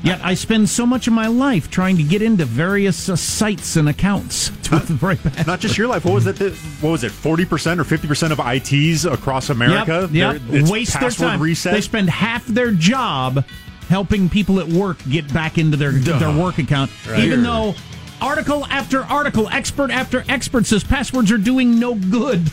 yet 0.03 0.23
I 0.23 0.35
spend 0.35 0.69
so 0.69 0.85
much 0.85 1.07
of 1.07 1.13
my 1.13 1.25
life 1.27 1.71
trying 1.71 1.97
to 1.97 2.03
get 2.03 2.21
into 2.21 2.45
various 2.45 3.09
uh, 3.09 3.15
sites 3.15 3.75
and 3.77 3.89
accounts 3.89 4.49
the 4.69 4.97
right. 5.01 5.47
Not 5.47 5.59
just 5.59 5.77
your 5.77 5.87
life. 5.87 6.05
What 6.05 6.13
was 6.13 6.27
it? 6.27 6.35
that- 6.37 6.53
What 6.81 6.91
was 6.91 7.03
it? 7.03 7.11
Forty 7.11 7.45
percent 7.45 7.79
or 7.79 7.83
fifty 7.83 8.07
percent 8.07 8.31
of 8.31 8.39
ITs 8.39 9.05
across 9.05 9.49
America. 9.49 10.07
Yep, 10.11 10.39
yep. 10.49 10.69
waste 10.69 10.99
their 10.99 11.09
time. 11.09 11.41
Reset. 11.41 11.73
They 11.73 11.81
spend 11.81 12.09
half 12.09 12.45
their 12.45 12.71
job 12.71 13.43
helping 13.89 14.29
people 14.29 14.59
at 14.59 14.67
work 14.67 14.97
get 15.09 15.31
back 15.33 15.57
into 15.57 15.77
their 15.77 15.91
their 15.91 16.31
work 16.37 16.59
account, 16.59 16.91
Right. 17.09 17.19
even 17.23 17.43
though 17.43 17.73
article 18.21 18.65
after 18.67 19.03
article, 19.03 19.49
expert 19.49 19.89
after 19.91 20.23
expert 20.29 20.65
says 20.67 20.83
passwords 20.83 21.31
are 21.31 21.37
doing 21.39 21.79
no 21.79 21.95
good, 21.95 22.49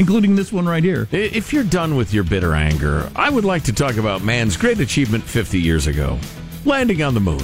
including 0.00 0.34
this 0.34 0.50
one 0.50 0.66
right 0.66 0.82
here. 0.82 1.06
If 1.12 1.52
you're 1.52 1.62
done 1.62 1.94
with 1.94 2.14
your 2.14 2.24
bitter 2.24 2.54
anger, 2.54 3.10
I 3.14 3.28
would 3.28 3.44
like 3.44 3.64
to 3.64 3.72
talk 3.72 3.96
about 3.96 4.24
man's 4.24 4.56
great 4.56 4.80
achievement 4.80 5.22
50 5.22 5.60
years 5.60 5.86
ago 5.86 6.18
landing 6.64 7.02
on 7.02 7.12
the 7.14 7.20
moon. 7.20 7.42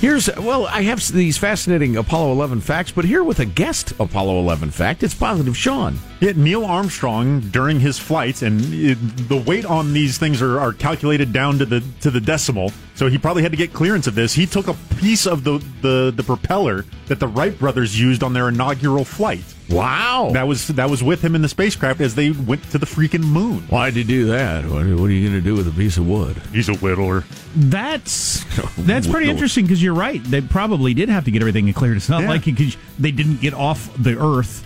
Here's, 0.00 0.28
well, 0.36 0.66
I 0.66 0.82
have 0.82 1.06
these 1.08 1.38
fascinating 1.38 1.96
Apollo 1.96 2.32
11 2.32 2.60
facts, 2.60 2.92
but 2.92 3.06
here 3.06 3.24
with 3.24 3.40
a 3.40 3.46
guest 3.46 3.92
Apollo 3.98 4.38
11 4.40 4.70
fact, 4.70 5.02
it's 5.02 5.14
Positive 5.14 5.56
Sean. 5.56 5.98
Yeah, 6.24 6.32
Neil 6.36 6.64
Armstrong 6.64 7.40
during 7.50 7.80
his 7.80 7.98
flights, 7.98 8.40
and 8.40 8.58
it, 8.72 8.94
the 9.28 9.36
weight 9.36 9.66
on 9.66 9.92
these 9.92 10.16
things 10.16 10.40
are, 10.40 10.58
are 10.58 10.72
calculated 10.72 11.34
down 11.34 11.58
to 11.58 11.66
the 11.66 11.84
to 12.00 12.10
the 12.10 12.18
decimal. 12.20 12.72
So 12.94 13.08
he 13.08 13.18
probably 13.18 13.42
had 13.42 13.50
to 13.52 13.58
get 13.58 13.74
clearance 13.74 14.06
of 14.06 14.14
this. 14.14 14.32
He 14.32 14.46
took 14.46 14.68
a 14.68 14.74
piece 14.96 15.26
of 15.26 15.44
the 15.44 15.62
the, 15.82 16.14
the 16.16 16.22
propeller 16.22 16.86
that 17.08 17.20
the 17.20 17.28
Wright 17.28 17.58
brothers 17.58 18.00
used 18.00 18.22
on 18.22 18.32
their 18.32 18.48
inaugural 18.48 19.04
flight. 19.04 19.44
Wow, 19.68 20.30
that 20.32 20.48
was 20.48 20.68
that 20.68 20.88
was 20.88 21.02
with 21.02 21.20
him 21.22 21.34
in 21.34 21.42
the 21.42 21.48
spacecraft 21.48 22.00
as 22.00 22.14
they 22.14 22.30
went 22.30 22.62
to 22.70 22.78
the 22.78 22.86
freaking 22.86 23.24
moon. 23.24 23.58
Why'd 23.68 23.94
you 23.94 24.04
do 24.04 24.24
that? 24.28 24.64
What, 24.64 24.86
what 24.86 25.10
are 25.10 25.12
you 25.12 25.28
going 25.28 25.42
to 25.42 25.44
do 25.46 25.54
with 25.54 25.68
a 25.68 25.72
piece 25.72 25.98
of 25.98 26.08
wood? 26.08 26.38
He's 26.54 26.70
a 26.70 26.72
whittler. 26.72 27.24
That's 27.54 28.44
that's 28.78 29.06
pretty 29.06 29.28
interesting 29.28 29.66
because 29.66 29.82
you're 29.82 29.92
right. 29.92 30.24
They 30.24 30.40
probably 30.40 30.94
did 30.94 31.10
have 31.10 31.26
to 31.26 31.30
get 31.30 31.42
everything 31.42 31.70
cleared. 31.74 31.98
It's 31.98 32.08
not 32.08 32.22
Yeah. 32.22 32.28
like 32.30 32.46
because 32.46 32.78
they 32.98 33.10
didn't 33.10 33.42
get 33.42 33.52
off 33.52 33.90
the 34.02 34.18
Earth. 34.18 34.64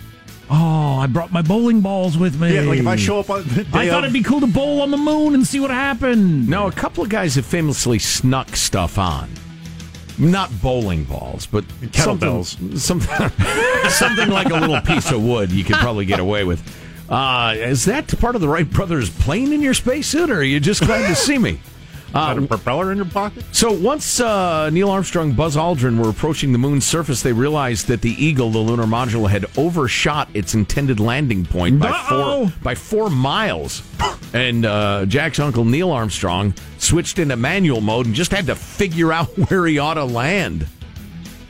Oh, 0.51 0.97
I 0.99 1.05
brought 1.07 1.31
my 1.31 1.41
bowling 1.43 1.81
balls 1.81 2.17
with 2.17 2.39
me. 2.41 2.55
Yeah, 2.55 2.61
like 2.61 2.79
if 2.79 2.87
I 2.87 2.95
show 2.95 3.19
up 3.19 3.29
on 3.29 3.43
the 3.43 3.61
I 3.73 3.83
day 3.85 3.89
thought 3.89 3.99
of- 3.99 4.05
it'd 4.05 4.13
be 4.13 4.23
cool 4.23 4.39
to 4.41 4.47
bowl 4.47 4.81
on 4.81 4.89
the 4.91 4.97
moon 4.97 5.33
and 5.35 5.45
see 5.45 5.59
what 5.59 5.69
happened. 5.69 6.49
No, 6.49 6.65
a 6.67 6.71
couple 6.71 7.03
of 7.03 7.09
guys 7.09 7.35
have 7.35 7.45
famously 7.45 7.99
snuck 7.99 8.55
stuff 8.55 8.97
on. 8.97 9.29
Not 10.17 10.49
bowling 10.61 11.03
balls, 11.05 11.45
but 11.45 11.63
Kettlebells. 11.91 12.77
something, 12.77 12.77
something, 13.07 13.29
something 13.89 14.29
like 14.29 14.49
a 14.49 14.55
little 14.55 14.81
piece 14.81 15.11
of 15.11 15.23
wood 15.23 15.51
you 15.51 15.63
could 15.63 15.77
probably 15.77 16.05
get 16.05 16.19
away 16.19 16.43
with. 16.43 16.61
Uh, 17.09 17.53
is 17.57 17.85
that 17.85 18.07
part 18.19 18.35
of 18.35 18.41
the 18.41 18.47
Wright 18.47 18.69
brothers' 18.69 19.09
plane 19.09 19.53
in 19.53 19.61
your 19.61 19.73
spacesuit, 19.73 20.29
or 20.29 20.39
are 20.39 20.43
you 20.43 20.59
just 20.59 20.81
glad 20.85 21.07
to 21.07 21.15
see 21.15 21.37
me? 21.37 21.61
Got 22.13 22.37
a 22.37 22.41
propeller 22.41 22.91
in 22.91 22.97
your 22.97 23.05
pocket? 23.05 23.43
So 23.51 23.71
once 23.71 24.19
uh, 24.19 24.69
Neil 24.71 24.89
Armstrong, 24.89 25.33
Buzz 25.33 25.55
Aldrin 25.55 26.01
were 26.01 26.09
approaching 26.09 26.51
the 26.51 26.57
moon's 26.57 26.85
surface, 26.85 27.21
they 27.21 27.33
realized 27.33 27.87
that 27.87 28.01
the 28.01 28.11
Eagle, 28.23 28.49
the 28.51 28.59
lunar 28.59 28.85
module, 28.85 29.29
had 29.29 29.45
overshot 29.57 30.29
its 30.33 30.53
intended 30.53 30.99
landing 30.99 31.45
point 31.45 31.79
by 31.79 31.89
Uh-oh. 31.89 32.47
four 32.47 32.53
by 32.63 32.75
four 32.75 33.09
miles. 33.09 33.83
And 34.33 34.65
uh, 34.65 35.05
Jack's 35.07 35.39
uncle 35.39 35.65
Neil 35.65 35.91
Armstrong 35.91 36.53
switched 36.77 37.19
into 37.19 37.35
manual 37.35 37.81
mode 37.81 38.05
and 38.05 38.15
just 38.15 38.31
had 38.31 38.45
to 38.47 38.55
figure 38.55 39.11
out 39.11 39.27
where 39.49 39.65
he 39.65 39.79
ought 39.79 39.95
to 39.95 40.03
land. 40.05 40.67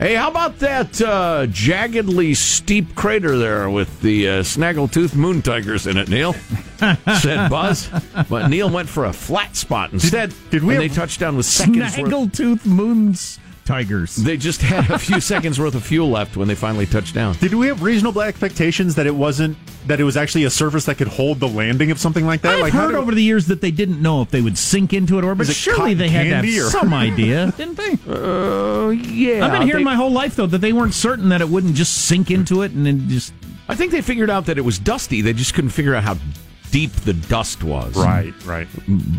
Hey, 0.00 0.14
how 0.14 0.30
about 0.30 0.60
that 0.60 0.98
uh, 1.02 1.44
jaggedly 1.48 2.34
steep 2.34 2.94
crater 2.94 3.36
there 3.36 3.68
with 3.68 4.00
the 4.00 4.28
uh, 4.28 4.32
snaggletooth 4.40 5.14
moon 5.14 5.42
tigers 5.42 5.86
in 5.86 5.98
it, 5.98 6.08
Neil? 6.08 6.32
Said 7.20 7.50
Buzz. 7.50 7.90
But 8.30 8.48
Neil 8.48 8.70
went 8.70 8.88
for 8.88 9.04
a 9.04 9.12
flat 9.12 9.56
spot 9.56 9.92
instead. 9.92 10.32
did 10.48 10.64
we 10.64 10.76
and 10.76 10.82
they 10.82 10.88
touched 10.88 11.20
down 11.20 11.36
with 11.36 11.44
seconds. 11.44 11.96
Snaggletooth 11.96 12.64
moons 12.64 13.38
tigers. 13.64 14.16
They 14.16 14.36
just 14.36 14.62
had 14.62 14.90
a 14.90 14.98
few 14.98 15.20
seconds 15.32 15.58
worth 15.60 15.74
of 15.74 15.84
fuel 15.84 16.08
left 16.10 16.36
when 16.36 16.48
they 16.48 16.54
finally 16.54 16.86
touched 16.86 17.14
down. 17.14 17.34
Did 17.36 17.54
we 17.54 17.68
have 17.68 17.82
reasonable 17.82 18.22
expectations 18.22 18.94
that 18.96 19.06
it 19.06 19.14
wasn't 19.14 19.56
that 19.86 19.98
it 20.00 20.04
was 20.04 20.16
actually 20.16 20.44
a 20.44 20.50
surface 20.50 20.84
that 20.84 20.98
could 20.98 21.08
hold 21.08 21.40
the 21.40 21.48
landing 21.48 21.90
of 21.90 21.98
something 21.98 22.26
like 22.26 22.42
that? 22.42 22.54
I've 22.56 22.60
like 22.60 22.72
heard 22.72 22.88
did- 22.92 22.96
over 22.98 23.12
the 23.14 23.22
years 23.22 23.46
that 23.46 23.60
they 23.60 23.70
didn't 23.70 24.02
know 24.02 24.22
if 24.22 24.30
they 24.30 24.40
would 24.40 24.58
sink 24.58 24.92
into 24.92 25.18
it 25.18 25.24
or, 25.24 25.34
but 25.34 25.48
it 25.48 25.54
surely 25.54 25.94
they 25.94 26.08
had 26.08 26.24
to 26.24 26.30
candy 26.30 26.56
have 26.56 26.66
or- 26.66 26.70
some 26.70 26.92
idea, 26.94 27.52
didn't 27.56 27.76
they? 27.76 27.92
Uh, 28.12 28.90
yeah. 28.90 29.44
I've 29.46 29.52
been 29.52 29.62
hearing 29.62 29.80
they- 29.80 29.90
my 29.90 29.94
whole 29.96 30.10
life 30.12 30.36
though 30.36 30.46
that 30.46 30.58
they 30.58 30.72
weren't 30.72 30.94
certain 30.94 31.28
that 31.30 31.40
it 31.40 31.48
wouldn't 31.48 31.74
just 31.74 32.06
sink 32.06 32.30
into 32.30 32.62
it 32.62 32.72
and 32.72 32.84
then 32.86 33.08
just. 33.08 33.32
I 33.68 33.74
think 33.76 33.92
they 33.92 34.02
figured 34.02 34.30
out 34.30 34.46
that 34.46 34.58
it 34.58 34.62
was 34.62 34.78
dusty. 34.80 35.20
They 35.22 35.32
just 35.32 35.54
couldn't 35.54 35.70
figure 35.70 35.94
out 35.94 36.02
how 36.02 36.16
deep 36.72 36.92
the 36.92 37.12
dust 37.12 37.62
was. 37.64 37.96
Right, 37.96 38.32
right. 38.44 38.66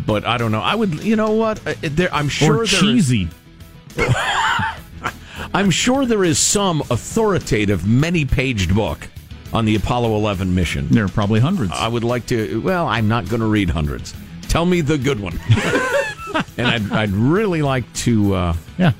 But 0.06 0.26
I 0.26 0.38
don't 0.38 0.52
know. 0.52 0.62
I 0.62 0.76
would, 0.76 1.04
you 1.04 1.16
know 1.16 1.32
what? 1.32 1.58
There, 1.82 2.14
I'm 2.14 2.28
sure 2.30 2.56
or 2.62 2.66
there- 2.66 2.80
cheesy. 2.80 3.30
I'm 5.54 5.70
sure 5.70 6.06
there 6.06 6.24
is 6.24 6.40
some 6.40 6.82
authoritative, 6.90 7.86
many-paged 7.86 8.74
book 8.74 9.08
on 9.54 9.66
the 9.66 9.76
Apollo 9.76 10.16
11 10.16 10.54
mission. 10.54 10.88
There 10.90 11.04
are 11.04 11.10
probably 11.10 11.40
hundreds. 11.40 11.72
I 11.74 11.88
would 11.88 12.04
like 12.04 12.26
to. 12.28 12.62
Well, 12.62 12.88
I'm 12.88 13.08
not 13.08 13.28
going 13.28 13.42
to 13.42 13.48
read 13.48 13.70
hundreds. 13.70 14.14
Tell 14.48 14.66
me 14.66 14.82
the 14.82 14.98
good 14.98 15.20
one, 15.20 15.40
and 16.58 16.68
I'd, 16.68 16.92
I'd 16.92 17.12
really 17.12 17.62
like 17.62 17.92
to. 17.96 18.34
Uh, 18.34 18.54
yeah, 18.78 18.94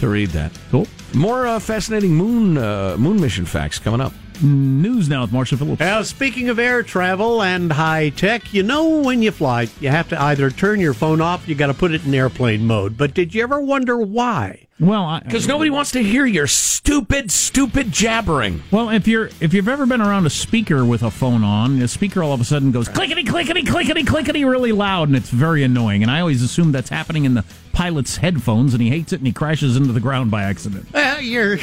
to 0.00 0.08
read 0.08 0.30
that. 0.30 0.56
Cool. 0.70 0.86
More 1.14 1.46
uh, 1.46 1.58
fascinating 1.58 2.14
moon 2.14 2.58
uh, 2.58 2.96
moon 2.98 3.20
mission 3.20 3.44
facts 3.44 3.78
coming 3.78 4.00
up. 4.00 4.12
News 4.42 5.08
now 5.08 5.22
with 5.22 5.32
Marshall 5.32 5.58
Phillips. 5.58 5.80
Now, 5.80 6.02
speaking 6.02 6.48
of 6.48 6.58
air 6.58 6.82
travel 6.82 7.42
and 7.42 7.72
high 7.72 8.10
tech, 8.10 8.52
you 8.52 8.62
know 8.62 9.00
when 9.00 9.22
you 9.22 9.30
fly, 9.30 9.68
you 9.80 9.88
have 9.88 10.08
to 10.10 10.20
either 10.20 10.50
turn 10.50 10.80
your 10.80 10.94
phone 10.94 11.20
off, 11.20 11.48
you 11.48 11.54
got 11.54 11.68
to 11.68 11.74
put 11.74 11.92
it 11.92 12.04
in 12.04 12.14
airplane 12.14 12.66
mode. 12.66 12.96
But 12.96 13.14
did 13.14 13.34
you 13.34 13.42
ever 13.42 13.60
wonder 13.60 13.96
why? 13.98 14.66
Well, 14.78 15.20
Because 15.24 15.48
nobody 15.48 15.70
wants 15.70 15.92
to 15.92 16.02
hear 16.02 16.26
your 16.26 16.46
stupid, 16.46 17.30
stupid 17.30 17.90
jabbering. 17.90 18.62
Well, 18.70 18.90
if 18.90 19.08
you're 19.08 19.30
if 19.40 19.54
you've 19.54 19.68
ever 19.68 19.86
been 19.86 20.02
around 20.02 20.26
a 20.26 20.30
speaker 20.30 20.84
with 20.84 21.02
a 21.02 21.10
phone 21.10 21.42
on, 21.42 21.78
the 21.78 21.88
speaker 21.88 22.22
all 22.22 22.34
of 22.34 22.40
a 22.42 22.44
sudden 22.44 22.72
goes 22.72 22.86
clickety 22.86 23.24
clickety 23.24 23.62
clickety 23.62 24.04
clickety 24.04 24.44
really 24.44 24.72
loud, 24.72 25.08
and 25.08 25.16
it's 25.16 25.30
very 25.30 25.62
annoying. 25.62 26.02
And 26.02 26.10
I 26.10 26.20
always 26.20 26.42
assume 26.42 26.72
that's 26.72 26.90
happening 26.90 27.24
in 27.24 27.32
the 27.32 27.42
pilot's 27.76 28.16
headphones, 28.16 28.72
and 28.72 28.82
he 28.82 28.88
hates 28.88 29.12
it, 29.12 29.16
and 29.20 29.26
he 29.26 29.32
crashes 29.34 29.76
into 29.76 29.92
the 29.92 30.00
ground 30.00 30.30
by 30.30 30.42
accident. 30.44 30.88
Well, 30.94 31.20
you're 31.20 31.58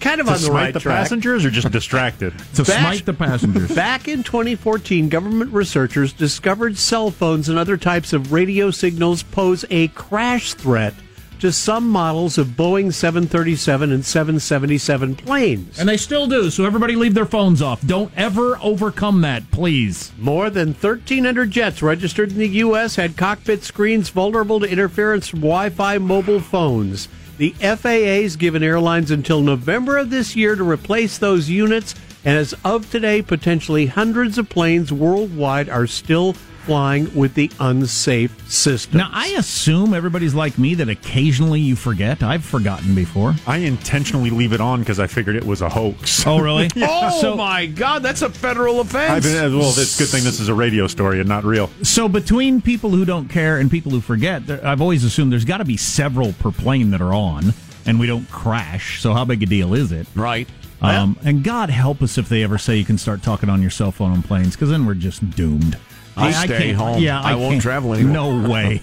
kind 0.00 0.20
of 0.20 0.26
to 0.26 0.32
on 0.32 0.38
the 0.38 0.46
smite 0.46 0.52
right 0.52 0.74
the 0.74 0.80
track. 0.80 1.02
passengers 1.04 1.44
or 1.44 1.50
just 1.50 1.70
distracted? 1.70 2.34
To 2.54 2.64
Back- 2.64 2.80
smite 2.80 3.06
the 3.06 3.12
passengers. 3.14 3.72
Back 3.74 4.08
in 4.08 4.24
2014, 4.24 5.08
government 5.08 5.52
researchers 5.52 6.12
discovered 6.12 6.76
cell 6.76 7.12
phones 7.12 7.48
and 7.48 7.58
other 7.58 7.76
types 7.76 8.12
of 8.12 8.32
radio 8.32 8.72
signals 8.72 9.22
pose 9.22 9.64
a 9.70 9.86
crash 9.88 10.54
threat 10.54 10.94
to 11.42 11.50
some 11.50 11.88
models 11.88 12.38
of 12.38 12.46
Boeing 12.46 12.94
737 12.94 13.90
and 13.90 14.04
777 14.04 15.16
planes. 15.16 15.76
And 15.76 15.88
they 15.88 15.96
still 15.96 16.28
do. 16.28 16.50
So 16.50 16.64
everybody 16.64 16.94
leave 16.94 17.14
their 17.14 17.26
phones 17.26 17.60
off. 17.60 17.84
Don't 17.84 18.12
ever 18.16 18.56
overcome 18.62 19.22
that, 19.22 19.50
please. 19.50 20.12
More 20.18 20.50
than 20.50 20.68
1,300 20.68 21.50
jets 21.50 21.82
registered 21.82 22.30
in 22.30 22.38
the 22.38 22.46
U.S. 22.46 22.94
had 22.94 23.16
cockpit 23.16 23.64
screens 23.64 24.08
vulnerable 24.08 24.60
to 24.60 24.70
interference 24.70 25.26
from 25.26 25.40
Wi 25.40 25.70
Fi 25.70 25.98
mobile 25.98 26.38
phones. 26.38 27.08
The 27.38 27.50
FAA's 27.58 28.36
given 28.36 28.62
airlines 28.62 29.10
until 29.10 29.40
November 29.40 29.98
of 29.98 30.10
this 30.10 30.36
year 30.36 30.54
to 30.54 30.62
replace 30.62 31.18
those 31.18 31.50
units, 31.50 31.96
and 32.24 32.38
as 32.38 32.54
of 32.64 32.88
today, 32.88 33.20
potentially 33.20 33.86
hundreds 33.86 34.38
of 34.38 34.48
planes 34.48 34.92
worldwide 34.92 35.68
are 35.68 35.88
still 35.88 36.36
flying 36.64 37.12
with 37.14 37.34
the 37.34 37.50
unsafe 37.60 38.50
system. 38.50 38.98
Now, 38.98 39.10
I 39.12 39.28
assume 39.38 39.94
everybody's 39.94 40.34
like 40.34 40.58
me 40.58 40.74
that 40.76 40.88
occasionally 40.88 41.60
you 41.60 41.76
forget. 41.76 42.22
I've 42.22 42.44
forgotten 42.44 42.94
before. 42.94 43.34
I 43.46 43.58
intentionally 43.58 44.30
leave 44.30 44.52
it 44.52 44.60
on 44.60 44.80
because 44.80 45.00
I 45.00 45.06
figured 45.06 45.36
it 45.36 45.44
was 45.44 45.60
a 45.62 45.68
hoax. 45.68 46.26
Oh, 46.26 46.38
really? 46.38 46.70
Oh 46.76 47.20
So- 47.20 47.36
my 47.36 47.66
God, 47.66 48.02
that's 48.02 48.22
a 48.22 48.30
federal 48.30 48.80
I've 48.80 48.86
offense. 48.86 49.26
been, 49.26 49.58
well, 49.58 49.68
it's 49.68 49.96
a 49.96 50.02
good 50.02 50.08
thing 50.08 50.24
this 50.24 50.40
is 50.40 50.48
a 50.48 50.54
radio 50.54 50.86
story 50.86 51.20
and 51.20 51.28
not 51.28 51.44
real. 51.44 51.68
So 51.82 52.08
between 52.08 52.60
people 52.60 52.90
who 52.90 53.04
don't 53.04 53.28
care 53.28 53.58
and 53.58 53.70
people 53.70 53.90
who 53.92 54.00
forget, 54.00 54.46
there, 54.46 54.64
I've 54.66 54.80
always 54.80 55.04
assumed 55.04 55.32
there's 55.32 55.44
got 55.44 55.58
to 55.58 55.64
be 55.64 55.76
several 55.76 56.32
per 56.34 56.50
plane 56.52 56.90
that 56.90 57.00
are 57.00 57.12
on, 57.14 57.52
and 57.86 57.98
we 57.98 58.06
don't 58.06 58.28
crash. 58.30 59.00
So 59.02 59.12
how 59.14 59.24
big 59.24 59.42
a 59.42 59.46
deal 59.46 59.74
is 59.74 59.92
it? 59.92 60.06
right. 60.14 60.48
Um, 60.80 61.16
and 61.24 61.44
God 61.44 61.70
help 61.70 62.02
us 62.02 62.18
if 62.18 62.28
they 62.28 62.42
ever 62.42 62.58
say 62.58 62.74
you 62.76 62.84
can 62.84 62.98
start 62.98 63.22
talking 63.22 63.48
on 63.48 63.62
your 63.62 63.70
cell 63.70 63.92
phone 63.92 64.10
on 64.10 64.20
planes, 64.24 64.56
because 64.56 64.68
then 64.70 64.84
we're 64.84 64.94
just 64.94 65.28
doomed. 65.30 65.78
I'll 66.16 66.32
stay 66.32 66.58
can't- 66.66 66.76
home. 66.76 67.02
Yeah, 67.02 67.20
I 67.20 67.34
won't 67.34 67.52
can't- 67.52 67.62
travel 67.62 67.94
anymore. 67.94 68.12
No 68.42 68.48
way. 68.50 68.80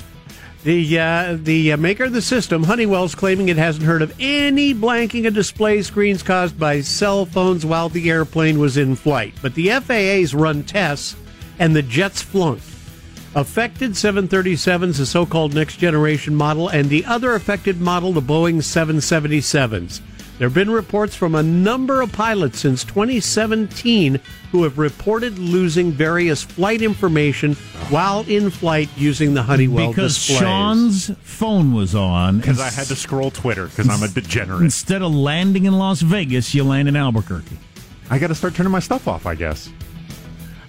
The 0.64 1.00
uh, 1.00 1.38
the 1.42 1.72
uh, 1.72 1.78
maker 1.78 2.04
of 2.04 2.12
the 2.14 2.22
system, 2.22 2.64
Honeywell's 2.64 3.16
claiming 3.16 3.48
it 3.48 3.56
hasn't 3.56 3.86
heard 3.86 4.02
of 4.02 4.14
any 4.20 4.76
blanking 4.76 5.26
of 5.26 5.34
display 5.34 5.82
screens 5.84 6.22
caused 6.22 6.60
by 6.60 6.82
cell 6.82 7.26
phones 7.26 7.66
while 7.66 7.88
the 7.88 8.10
airplane 8.10 8.60
was 8.60 8.76
in 8.76 8.96
flight. 8.98 9.34
But 9.42 9.56
the 9.56 9.70
FAA's 9.70 10.36
run 10.36 10.64
tests, 10.64 11.16
and 11.60 11.74
the 11.76 11.82
jets 11.82 12.22
flunked. 12.22 12.64
Affected 13.36 13.92
737s, 13.92 14.98
the 14.98 15.06
so-called 15.06 15.54
next 15.54 15.78
generation 15.78 16.36
model, 16.36 16.68
and 16.68 16.90
the 16.90 17.06
other 17.06 17.36
affected 17.36 17.80
model, 17.80 18.12
the 18.12 18.22
Boeing 18.22 18.58
777s. 18.58 20.02
There 20.40 20.48
have 20.48 20.56
been 20.56 20.72
reports 20.72 21.18
from 21.18 21.36
a 21.36 21.44
number 21.44 22.00
of 22.00 22.14
pilots 22.14 22.60
since 22.60 22.86
2017 22.86 24.22
who 24.54 24.64
have 24.64 24.78
reported 24.78 25.38
losing 25.38 25.92
various 25.92 26.44
flight 26.44 26.82
information 26.82 27.56
while 27.90 28.22
in 28.22 28.50
flight 28.50 28.88
using 28.96 29.34
the 29.34 29.44
Honeywell 29.44 29.90
because 29.90 30.16
displays. 30.16 30.40
Sean's 30.40 31.12
phone 31.24 31.74
was 31.74 31.94
on. 31.94 32.38
Because 32.38 32.62
I 32.62 32.70
had 32.70 32.88
to 32.88 32.96
scroll 32.96 33.32
Twitter 33.32 33.68
because 33.68 33.90
I'm 33.90 34.02
a 34.02 34.08
degenerate. 34.08 34.62
Instead 34.62 35.02
of 35.02 35.14
landing 35.14 35.66
in 35.66 35.74
Las 35.74 36.00
Vegas, 36.00 36.56
you 36.56 36.64
land 36.64 36.88
in 36.88 36.96
Albuquerque. 36.96 37.58
I 38.10 38.18
got 38.18 38.28
to 38.28 38.36
start 38.36 38.56
turning 38.56 38.72
my 38.72 38.80
stuff 38.80 39.10
off, 39.10 39.26
I 39.26 39.36
guess. 39.36 39.70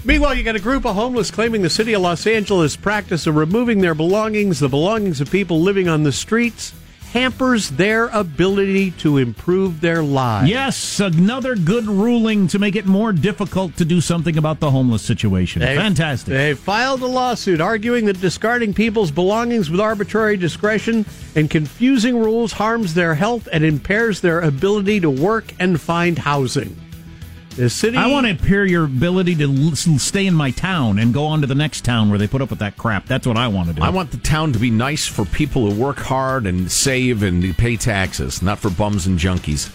Meanwhile, 0.05 0.35
you 0.35 0.43
got 0.43 0.57
a 0.57 0.61
group 0.61 0.85
of 0.85 0.97
homeless 0.97 1.31
claiming 1.31 1.63
the 1.63 1.71
city 1.71 1.93
of 1.93 2.03
Los 2.03 2.27
Angeles' 2.27 2.75
practice 2.75 3.29
of 3.29 3.37
removing 3.37 3.83
their 3.83 3.95
belongings, 3.95 4.59
the 4.59 4.69
belongings 4.69 5.21
of 5.21 5.31
people 5.31 5.61
living 5.61 5.89
on 5.89 6.03
the 6.03 6.11
streets, 6.11 6.73
hampers 7.13 7.71
their 7.71 8.07
ability 8.09 8.93
to 8.93 9.19
improve 9.19 9.81
their 9.81 10.03
lives. 10.03 10.49
Yes, 10.49 11.01
another 11.01 11.57
good 11.57 11.87
ruling 11.87 12.47
to 12.49 12.59
make 12.59 12.77
it 12.77 12.87
more 12.87 13.13
difficult 13.13 13.77
to 13.77 13.85
do 13.85 14.01
something 14.01 14.37
about 14.39 14.61
the 14.61 14.71
homeless 14.71 15.03
situation. 15.03 15.61
They- 15.61 15.77
Fantastic. 15.77 16.33
They 16.33 16.55
filed 16.55 17.03
a 17.03 17.07
lawsuit 17.07 17.61
arguing 17.61 18.05
that 18.07 18.21
discarding 18.21 18.75
people's 18.75 19.11
belongings 19.11 19.71
with 19.71 19.81
arbitrary 19.81 20.37
discretion 20.37 21.05
and 21.35 21.51
confusing 21.51 22.19
rules 22.19 22.53
harms 22.53 22.95
their 22.95 23.15
health 23.15 23.49
and 23.53 23.65
impairs 23.65 24.21
their 24.21 24.41
ability 24.41 25.01
to 25.01 25.11
work 25.11 25.53
and 25.59 25.81
find 25.81 26.19
housing. 26.19 26.77
The 27.61 27.69
city. 27.69 27.99
I 27.99 28.07
want 28.07 28.25
to 28.25 28.31
impair 28.31 28.65
your 28.65 28.87
ability 28.87 29.35
to 29.35 29.45
l- 29.45 29.77
stay 29.77 30.27
in 30.27 30.33
my 30.33 30.51
town 30.51 30.99
and 30.99 31.13
go 31.13 31.27
on 31.27 31.43
to 31.43 31.47
the 31.47 31.55
next 31.55 31.85
town 31.85 32.09
where 32.09 32.19
they 32.19 32.27
put 32.27 32.41
up 32.41 32.49
with 32.49 32.61
that 32.61 32.79
crap. 32.79 33.05
That's 33.05 33.27
what 33.27 33.37
I 33.37 33.49
want 33.49 33.69
to 33.69 33.75
do. 33.75 33.83
I 33.83 33.91
want 33.91 34.13
the 34.13 34.17
town 34.17 34.55
to 34.55 34.59
be 34.59 34.71
nice 34.71 35.07
for 35.07 35.27
people 35.27 35.71
who 35.71 35.79
work 35.79 35.99
hard 35.99 36.47
and 36.47 36.73
save 36.73 37.23
and 37.23 37.55
pay 37.59 37.77
taxes, 37.77 38.41
not 38.41 38.61
for 38.61 38.71
bums 38.71 39.07
and 39.07 39.19
junkies. 39.19 39.69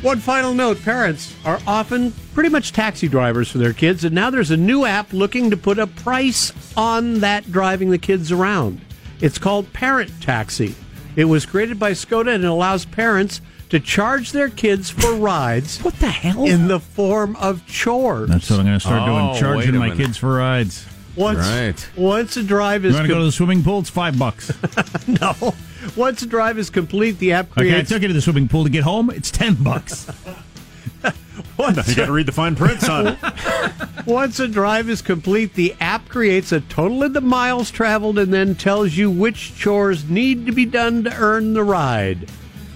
One 0.00 0.20
final 0.20 0.54
note 0.54 0.80
parents 0.82 1.34
are 1.44 1.58
often 1.66 2.12
pretty 2.34 2.50
much 2.50 2.72
taxi 2.72 3.08
drivers 3.08 3.50
for 3.50 3.58
their 3.58 3.72
kids, 3.72 4.04
and 4.04 4.14
now 4.14 4.30
there's 4.30 4.52
a 4.52 4.56
new 4.56 4.84
app 4.84 5.12
looking 5.12 5.50
to 5.50 5.56
put 5.56 5.80
a 5.80 5.88
price 5.88 6.52
on 6.76 7.18
that 7.18 7.50
driving 7.50 7.90
the 7.90 7.98
kids 7.98 8.30
around. 8.30 8.80
It's 9.20 9.38
called 9.38 9.72
Parent 9.72 10.22
Taxi. 10.22 10.76
It 11.16 11.24
was 11.24 11.46
created 11.46 11.80
by 11.80 11.92
Skoda 11.94 12.32
and 12.32 12.44
it 12.44 12.48
allows 12.48 12.84
parents 12.84 13.40
to 13.74 13.80
charge 13.80 14.30
their 14.30 14.48
kids 14.48 14.88
for 14.90 15.14
rides. 15.14 15.82
what 15.82 15.94
the 15.98 16.06
hell? 16.08 16.44
In 16.44 16.68
the 16.68 16.78
form 16.78 17.34
of 17.36 17.66
chores. 17.66 18.28
That's 18.28 18.48
what 18.48 18.60
I'm 18.60 18.66
going 18.66 18.78
to 18.78 18.80
start 18.80 19.02
Oh, 19.02 19.06
doing. 19.06 19.40
Charging 19.40 19.74
my 19.76 19.88
minute. 19.88 19.98
kids 19.98 20.16
for 20.16 20.32
rides. 20.36 20.86
Once, 21.16 21.38
Right. 21.38 21.88
once 21.96 22.36
a 22.36 22.42
drive 22.44 22.84
You 22.84 22.90
is 22.90 22.94
want 22.96 23.06
to 23.08 23.12
go 23.12 23.18
to 23.18 23.24
the 23.24 23.32
swimming 23.32 23.62
pool? 23.64 23.80
It's 23.80 23.90
five 23.90 24.16
bucks. 24.18 24.52
no. 25.08 25.54
Once 25.96 26.22
a 26.22 26.26
drive 26.26 26.56
is 26.58 26.70
complete, 26.70 27.18
the 27.18 27.32
app 27.32 27.50
Okay, 27.58 27.76
I 27.78 27.82
took 27.82 28.02
you 28.02 28.08
to 28.08 28.14
the 28.14 28.20
swimming 28.22 28.46
pool 28.48 28.62
to 28.64 28.70
get 28.70 28.84
home. 28.84 29.10
It's 29.10 29.30
ten 29.32 29.54
bucks. 29.54 30.06
once, 31.56 31.88
You 31.88 31.94
got 31.96 32.06
to 32.06 32.12
read 32.12 32.26
the 32.26 32.32
fine 32.32 32.54
print, 32.56 32.80
son. 32.80 33.16
once 34.06 34.38
a 34.40 34.46
drive 34.48 34.88
is 34.88 35.02
complete, 35.02 35.54
the 35.54 35.74
app 35.80 36.08
creates 36.08 36.52
a 36.52 36.60
total 36.60 37.02
of 37.02 37.12
the 37.12 37.20
miles 37.20 37.70
traveled 37.72 38.18
and 38.18 38.32
then 38.32 38.54
tells 38.54 38.96
you 38.96 39.10
which 39.10 39.56
chores 39.56 40.08
need 40.08 40.46
to 40.46 40.52
be 40.52 40.64
done 40.64 41.04
to 41.04 41.14
earn 41.16 41.54
the 41.54 41.64
ride. 41.64 42.28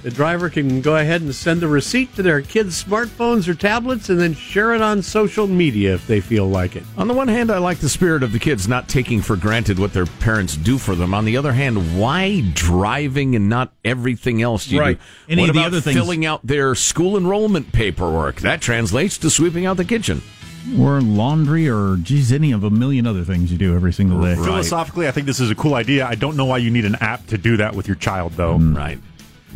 The 0.03 0.11
driver 0.13 0.49
can 0.49 0.81
go 0.81 0.97
ahead 0.97 1.23
and 1.23 1.35
send 1.35 1.61
the 1.61 1.67
receipt 1.67 2.15
to 2.15 2.23
their 2.23 2.41
kids' 2.41 2.83
smartphones 2.85 3.49
or 3.49 3.55
tablets 3.55 4.09
and 4.09 4.21
then 4.21 4.33
share 4.33 4.73
it 4.75 4.81
on 4.81 5.03
social 5.03 5.49
media 5.49 5.95
if 5.95 6.07
they 6.07 6.21
feel 6.21 6.49
like 6.49 6.77
it. 6.77 6.85
On 6.97 7.09
the 7.09 7.15
one 7.15 7.27
hand, 7.27 7.51
I 7.51 7.59
like 7.59 7.79
the 7.79 7.89
spirit 7.89 8.23
of 8.23 8.31
the 8.31 8.39
kids 8.39 8.69
not 8.69 8.89
taking 8.89 9.21
for 9.23 9.35
granted 9.35 9.79
what 9.81 9.93
their 9.93 10.07
parents 10.07 10.57
do 10.57 10.79
for 10.79 10.95
them. 10.95 11.15
On 11.15 11.25
the 11.25 11.37
other 11.37 11.53
hand, 11.53 11.99
why 11.99 12.43
driving 12.55 13.35
and 13.35 13.49
not 13.49 13.73
everything 13.85 14.41
else 14.41 14.69
you 14.69 14.79
Right. 14.79 14.99
do? 14.99 15.33
Any 15.33 15.43
what 15.43 15.51
of 15.51 15.55
the 15.57 15.61
about 15.63 15.67
other 15.73 15.81
things- 15.81 15.97
filling 15.97 16.25
out 16.25 16.47
their 16.47 16.77
school 16.77 17.17
enrollment 17.17 17.73
paperwork? 17.73 18.41
That 18.41 18.61
translates 18.61 19.19
to 19.19 19.31
sweeping 19.31 19.67
out 19.67 19.77
the 19.79 19.85
kitchen. 19.85 20.23
or 20.79 21.01
laundry, 21.01 21.67
or 21.67 21.97
geez, 21.97 22.31
any 22.31 22.53
of 22.53 22.63
a 22.63 22.69
million 22.69 23.07
other 23.07 23.25
things 23.25 23.51
you 23.51 23.57
do 23.57 23.75
every 23.75 23.91
single 23.93 24.21
day. 24.21 24.35
Philosophically, 24.35 25.09
I 25.09 25.13
think 25.13 25.27
this 25.27 25.41
is 25.41 25.51
a 25.51 25.55
cool 25.55 25.75
idea. 25.75 26.07
I 26.07 26.15
don't 26.15 26.37
know 26.37 26.45
why 26.45 26.59
you 26.59 26.71
need 26.71 26.85
an 26.85 26.95
app 27.01 27.27
to 27.29 27.39
do 27.39 27.57
that 27.57 27.75
with 27.75 27.89
your 27.89 27.95
child, 27.95 28.35
though. 28.37 28.59
Right. 28.59 28.99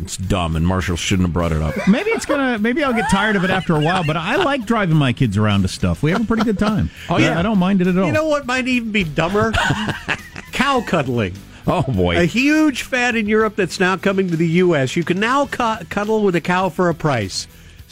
It's 0.01 0.17
dumb, 0.17 0.55
and 0.55 0.65
Marshall 0.65 0.95
shouldn't 0.97 1.27
have 1.27 1.33
brought 1.33 1.51
it 1.51 1.61
up. 1.61 1.75
Maybe 1.87 2.09
it's 2.11 2.25
gonna. 2.25 2.57
Maybe 2.57 2.83
I'll 2.83 2.93
get 2.93 3.09
tired 3.11 3.35
of 3.35 3.43
it 3.43 3.49
after 3.51 3.75
a 3.75 3.79
while. 3.79 4.03
But 4.03 4.17
I 4.17 4.37
like 4.37 4.65
driving 4.65 4.97
my 4.97 5.13
kids 5.13 5.37
around 5.37 5.61
to 5.61 5.67
stuff. 5.67 6.01
We 6.01 6.11
have 6.11 6.21
a 6.21 6.25
pretty 6.25 6.43
good 6.43 6.57
time. 6.57 6.89
Oh, 7.09 7.17
yeah. 7.17 7.37
I 7.37 7.43
don't 7.43 7.59
mind 7.59 7.81
it 7.81 7.87
at 7.87 7.97
all. 7.97 8.07
You 8.07 8.11
know 8.11 8.27
what 8.27 8.45
might 8.47 8.67
even 8.67 8.91
be 8.91 9.03
dumber? 9.03 9.51
Cow 10.51 10.83
cuddling. 10.85 11.35
Oh 11.65 11.83
boy! 11.83 12.17
A 12.17 12.25
huge 12.25 12.81
fad 12.81 13.15
in 13.15 13.27
Europe 13.27 13.55
that's 13.55 13.79
now 13.79 13.95
coming 13.95 14.29
to 14.29 14.35
the 14.35 14.47
U.S. 14.47 14.95
You 14.97 15.03
can 15.05 15.19
now 15.19 15.45
cu- 15.45 15.85
cuddle 15.85 16.21
with 16.21 16.35
a 16.35 16.41
cow 16.41 16.67
for 16.69 16.89
a 16.89 16.93
price. 16.93 17.47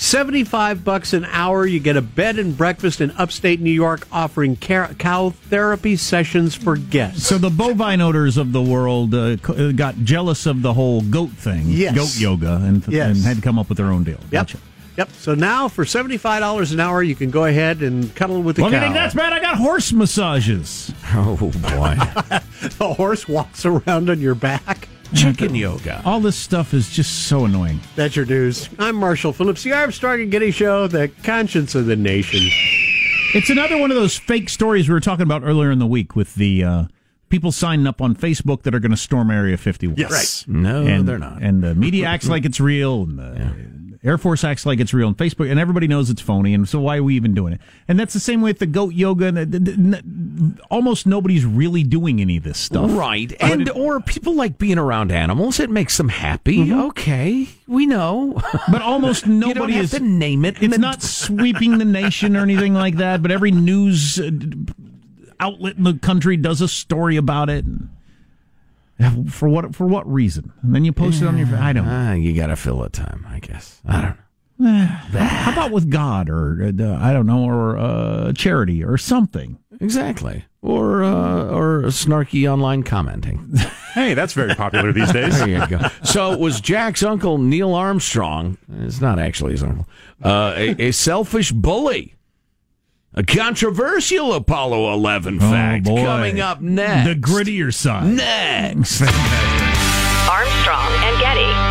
75 0.06 0.84
bucks 0.84 1.14
an 1.14 1.26
hour. 1.26 1.64
You 1.64 1.80
get 1.80 1.96
a 1.96 2.02
bed 2.02 2.40
and 2.40 2.58
breakfast 2.58 3.02
in 3.02 3.12
upstate 3.12 3.62
New 3.62 3.70
York 3.72 4.08
offering 4.12 4.56
ca- 4.56 4.94
cow 4.98 5.30
therapy 5.30 5.96
sessions 5.96 6.56
for 6.56 6.76
guests. 6.76 7.28
So 7.28 7.38
the 7.38 7.52
bovine 7.52 8.02
owners 8.02 8.36
of 8.36 8.52
the 8.52 8.64
world 8.64 9.14
uh, 9.14 9.38
uh, 9.48 9.72
got 9.74 9.96
jealous 9.98 10.48
of 10.48 10.64
the 10.64 10.74
whole 10.74 11.02
goat 11.02 11.30
thing, 11.30 11.66
Yes. 11.68 11.94
goat 11.96 12.20
yoga, 12.20 12.56
and, 12.64 12.84
Yes. 12.88 13.16
and 13.18 13.26
had 13.26 13.36
to 13.38 13.42
come 13.44 13.60
up 13.60 13.70
with 13.70 13.78
their 13.78 13.92
own 13.92 14.04
deal. 14.04 14.18
Yep. 14.24 14.32
Gotcha. 14.32 14.58
Yep. 14.98 15.12
So 15.14 15.36
now 15.36 15.68
for 15.68 15.86
$75 15.86 16.74
an 16.74 16.80
hour, 16.80 17.04
you 17.04 17.14
can 17.16 17.30
go 17.30 17.46
ahead 17.46 17.84
and 17.84 18.14
cuddle 18.16 18.42
with 18.42 18.56
the 18.56 18.64
Well, 18.64 18.72
if 18.72 18.74
you 18.74 18.80
cow. 18.80 18.86
think 18.86 18.96
that's 18.96 19.14
bad, 19.14 19.34
I 19.34 19.40
got 19.40 19.58
horse 19.58 19.94
massages. 19.94 20.92
Oh 21.14 21.36
boy! 21.38 21.52
the 22.80 22.94
horse 22.98 23.28
walks 23.28 23.66
around 23.66 24.10
on 24.10 24.20
your 24.20 24.36
back. 24.36 24.90
Chicken 25.16 25.56
yoga. 25.56 26.02
All 26.06 26.20
this 26.20 26.38
stuff 26.38 26.74
is 26.74 26.90
just 26.90 27.28
so 27.28 27.46
annoying. 27.46 27.80
That's 27.96 28.16
your 28.16 28.26
news. 28.26 28.70
I'm 28.80 28.96
Marshall 28.96 29.34
Phillips, 29.34 29.64
the 29.64 29.74
Armstrong 29.74 30.22
and 30.22 30.32
Getty 30.32 30.52
Show, 30.52 30.88
the 30.88 31.10
conscience 31.24 31.76
of 31.76 31.86
the 31.86 31.96
nation. 31.96 32.40
It's 33.34 33.50
another 33.50 33.78
one 33.78 33.92
of 33.92 33.98
those 33.98 34.18
fake 34.18 34.50
stories 34.50 34.88
we 34.88 34.94
were 34.94 35.00
talking 35.00 35.24
about 35.24 35.44
earlier 35.44 35.72
in 35.72 35.80
the 35.80 35.88
week 35.88 36.16
with 36.16 36.36
the 36.36 36.64
uh, 36.64 36.84
people 37.30 37.52
signing 37.52 37.88
up 37.88 38.02
on 38.02 38.16
Facebook 38.16 38.64
that 38.64 38.74
are 38.74 38.80
going 38.80 38.92
to 38.92 38.98
storm 38.98 39.32
Area 39.32 39.58
51. 39.58 39.98
Yes. 39.98 40.12
Right. 40.48 40.56
No, 40.56 40.86
and, 40.86 41.08
they're 41.08 41.18
not. 41.18 41.42
And 41.42 41.64
the 41.64 41.76
media 41.76 42.08
acts 42.08 42.28
like 42.30 42.46
it's 42.46 42.60
real, 42.60 43.04
and 43.04 43.20
the 43.20 43.56
Air 44.04 44.18
Force 44.18 44.44
acts 44.44 44.66
like 44.66 44.80
it's 44.80 44.96
real, 44.96 45.08
and 45.10 45.16
Facebook, 45.18 45.50
and 45.52 45.60
everybody 45.60 45.88
knows 45.88 46.10
it's 46.10 46.22
phony. 46.22 46.56
And 46.56 46.68
so 46.68 46.80
why 46.80 46.98
are 46.98 47.04
we 47.04 47.16
even 47.16 47.36
doing 47.36 47.54
it? 47.54 47.62
And 47.88 48.00
that's 48.00 48.14
the 48.14 48.20
same 48.20 48.42
way 48.42 48.50
with 48.50 48.58
the 48.58 48.66
goat 48.66 48.94
yoga. 48.96 49.28
And 49.28 49.38
the, 49.38 49.46
the, 49.46 49.60
the- 49.60 50.58
almost 50.72 51.06
nobody's 51.06 51.46
really 51.46 51.84
doing 51.84 52.20
any 52.20 52.38
of 52.38 52.44
this 52.44 52.58
stuff, 52.58 52.90
Right. 52.92 53.32
And 53.40 53.70
or 53.70 54.00
people 54.00 54.34
like 54.34 54.58
being 54.58 54.80
around 54.80 55.12
animals. 55.12 55.60
It 55.60 55.70
makes 55.70 55.98
them 55.98 56.10
happy. 56.10 56.58
Mm-hmm. 56.66 56.80
Okay. 56.90 57.48
We 57.68 57.86
know. 57.86 58.42
But 58.72 58.82
almost 58.82 59.28
nobody 59.28 59.74
have 59.74 59.86
is. 59.86 59.92
to 59.92 60.00
name 60.00 60.46
it. 60.46 60.62
It's 60.64 60.78
not 60.78 61.02
sweeping 61.04 61.78
the 61.78 61.86
nation 61.86 62.36
or 62.38 62.42
anything 62.42 62.74
like 62.74 62.96
that. 62.98 63.22
But 63.22 63.32
every 63.32 63.52
news 63.52 64.20
outlet 65.40 65.78
in 65.78 65.84
the 65.84 65.94
country 65.96 66.38
does 66.38 66.62
a 66.62 66.68
story 66.68 67.18
about 67.18 67.50
it. 67.50 67.66
For 69.30 69.48
what? 69.50 69.76
For 69.76 69.86
what 69.88 70.12
reason? 70.12 70.52
And 70.62 70.76
then 70.76 70.86
you 70.86 70.92
post 70.94 71.22
it 71.22 71.28
on 71.28 71.38
your. 71.38 71.48
I 71.58 71.74
don't. 71.74 71.86
know. 71.86 71.92
Ah, 71.92 72.14
you 72.14 72.34
got 72.36 72.48
to 72.48 72.56
fill 72.56 72.80
the 72.80 72.90
time, 72.90 73.26
I 73.30 73.40
guess. 73.40 73.82
I 73.86 74.02
don't 74.02 74.18
know. 74.60 74.86
How 75.20 75.52
about 75.52 75.72
with 75.72 75.90
God 75.90 76.30
or 76.30 76.62
uh, 76.64 76.98
I 77.02 77.14
don't 77.14 77.26
know 77.26 77.44
or 77.46 77.78
uh, 77.78 78.34
charity 78.34 78.84
or 78.84 78.98
something? 78.98 79.58
Exactly. 79.80 80.46
Or 80.62 81.04
uh, 81.04 81.46
or 81.46 81.84
snarky 81.86 82.52
online 82.52 82.84
commenting. 82.84 83.54
Hey, 83.92 84.14
that's 84.14 84.32
very 84.32 84.56
popular 84.56 84.94
these 84.94 85.12
days. 85.12 85.38
There 85.38 85.50
you 85.50 85.68
go. 85.68 85.80
So 86.06 86.38
was 86.38 86.62
Jack's 86.62 87.04
uncle 87.04 87.38
Neil 87.38 87.74
Armstrong? 87.74 88.58
It's 88.80 89.02
not 89.02 89.20
actually 89.20 89.52
his 89.52 89.64
uncle. 89.64 89.86
Uh, 90.24 90.54
a, 90.56 90.70
a 90.88 90.92
selfish 90.94 91.52
bully. 91.52 92.16
A 93.14 93.24
controversial 93.24 94.34
Apollo 94.34 94.94
11 94.94 95.40
fact 95.40 95.86
Oh, 95.88 95.96
boy. 95.96 96.04
coming 96.06 96.40
up 96.40 96.62
next. 96.62 97.10
The 97.10 97.16
grittier 97.16 97.74
side. 97.74 98.06
Next. 98.08 99.02
Armstrong 100.30 100.92
and 101.04 101.20
Getty. 101.20 101.71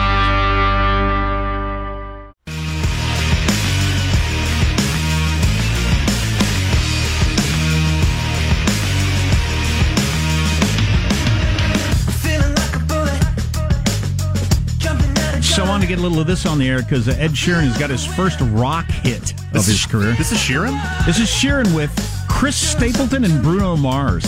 So 15.70 15.74
I 15.74 15.78
want 15.78 15.82
to 15.84 15.88
get 15.88 16.00
a 16.00 16.02
little 16.02 16.18
of 16.18 16.26
this 16.26 16.46
on 16.46 16.58
the 16.58 16.68
air 16.68 16.82
because 16.82 17.06
Ed 17.08 17.30
Sheeran 17.30 17.62
has 17.62 17.78
got 17.78 17.90
his 17.90 18.04
first 18.04 18.40
rock 18.40 18.86
hit 18.86 19.32
of 19.54 19.64
his 19.64 19.86
career. 19.86 20.14
This 20.14 20.32
is 20.32 20.38
Sheeran? 20.38 20.74
This 21.06 21.20
is 21.20 21.28
Sheeran 21.28 21.72
with 21.76 21.92
Chris 22.28 22.56
Stapleton 22.56 23.22
and 23.24 23.40
Bruno 23.40 23.76
Mars, 23.76 24.24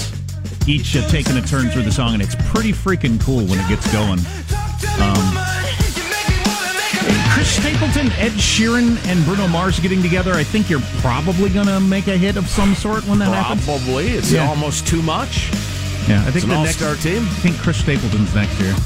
each 0.69 0.95
uh, 0.95 1.05
taking 1.09 1.37
a 1.37 1.43
turn 1.43 1.69
through 1.71 1.83
the 1.83 1.91
song, 1.91 2.15
and 2.15 2.23
it's 2.23 2.37
pretty 2.53 2.71
freaking 2.71 3.21
cool 3.21 3.45
when 3.47 3.59
it 3.59 3.69
gets 3.69 3.91
going. 3.93 4.21
Um, 5.03 5.35
Chris 7.35 7.51
Stapleton, 7.57 8.07
Ed 8.23 8.39
Sheeran, 8.39 9.05
and 9.09 9.25
Bruno 9.25 9.49
Mars 9.49 9.81
getting 9.81 10.01
together. 10.01 10.35
I 10.35 10.45
think 10.45 10.71
you're 10.71 10.87
probably 11.01 11.51
going 11.51 11.67
to 11.67 11.81
make 11.81 12.07
a 12.07 12.17
hit 12.17 12.37
of 12.37 12.47
some 12.47 12.77
sort 12.77 13.05
when 13.09 13.19
that 13.19 13.35
happens. 13.35 13.65
Probably. 13.65 14.11
It's 14.11 14.31
Yeah. 14.31 14.47
almost 14.49 14.87
too 14.87 15.03
much. 15.03 15.51
Yeah, 16.07 16.21
I 16.21 16.31
think 16.31 16.37
It's 16.37 16.45
an 16.45 16.51
the 16.51 16.57
all-star 16.57 16.91
next 16.93 17.03
team. 17.03 17.23
I 17.25 17.35
think 17.43 17.59
Chris 17.59 17.79
Stapleton's 17.79 18.33
next 18.33 18.61
year. 18.61 18.77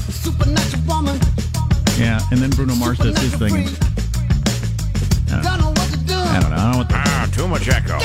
Yeah, 1.97 2.19
and 2.31 2.39
then 2.39 2.49
Bruno 2.51 2.75
Mars 2.75 2.97
does 2.99 3.17
his 3.17 3.33
thing. 3.35 3.55
and- 3.55 3.77
I 5.29 5.41
don't 5.41 5.59
know. 5.59 5.73
I 5.75 5.87
don't 5.89 6.05
know. 6.07 6.23
I 6.23 6.39
don't 6.41 6.51
know 6.51 6.77
what 6.77 6.89
the- 6.89 6.95
Ah, 6.95 7.27
too 7.33 7.47
much 7.47 7.67
echo. 7.67 7.97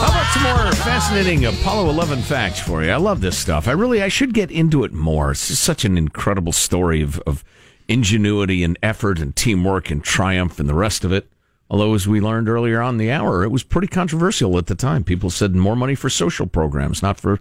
How 0.00 0.08
about 0.08 0.32
some 0.32 0.42
more 0.42 0.72
fascinating 0.84 1.44
Apollo 1.44 1.90
11 1.90 2.22
facts 2.22 2.60
for 2.60 2.82
you? 2.84 2.90
I 2.90 2.96
love 2.96 3.20
this 3.20 3.36
stuff. 3.36 3.66
I 3.68 3.72
really, 3.72 4.02
I 4.02 4.08
should 4.08 4.34
get 4.34 4.50
into 4.50 4.84
it 4.84 4.92
more. 4.92 5.32
It's 5.32 5.48
just 5.48 5.62
such 5.62 5.84
an 5.84 5.98
incredible 5.98 6.52
story 6.52 7.02
of, 7.02 7.18
of 7.20 7.42
ingenuity 7.88 8.62
and 8.64 8.78
effort 8.82 9.18
and 9.18 9.34
teamwork 9.34 9.90
and 9.90 10.02
triumph 10.02 10.58
and 10.60 10.68
the 10.68 10.74
rest 10.74 11.04
of 11.04 11.12
it. 11.12 11.28
Although, 11.70 11.94
as 11.94 12.06
we 12.06 12.20
learned 12.20 12.48
earlier 12.48 12.80
on 12.80 12.94
in 12.94 12.98
the 12.98 13.10
hour, 13.10 13.42
it 13.42 13.48
was 13.50 13.62
pretty 13.62 13.88
controversial 13.88 14.56
at 14.58 14.66
the 14.66 14.74
time. 14.74 15.02
People 15.02 15.30
said 15.30 15.54
more 15.56 15.74
money 15.76 15.94
for 15.94 16.08
social 16.10 16.46
programs, 16.46 17.02
not 17.02 17.18
for 17.18 17.40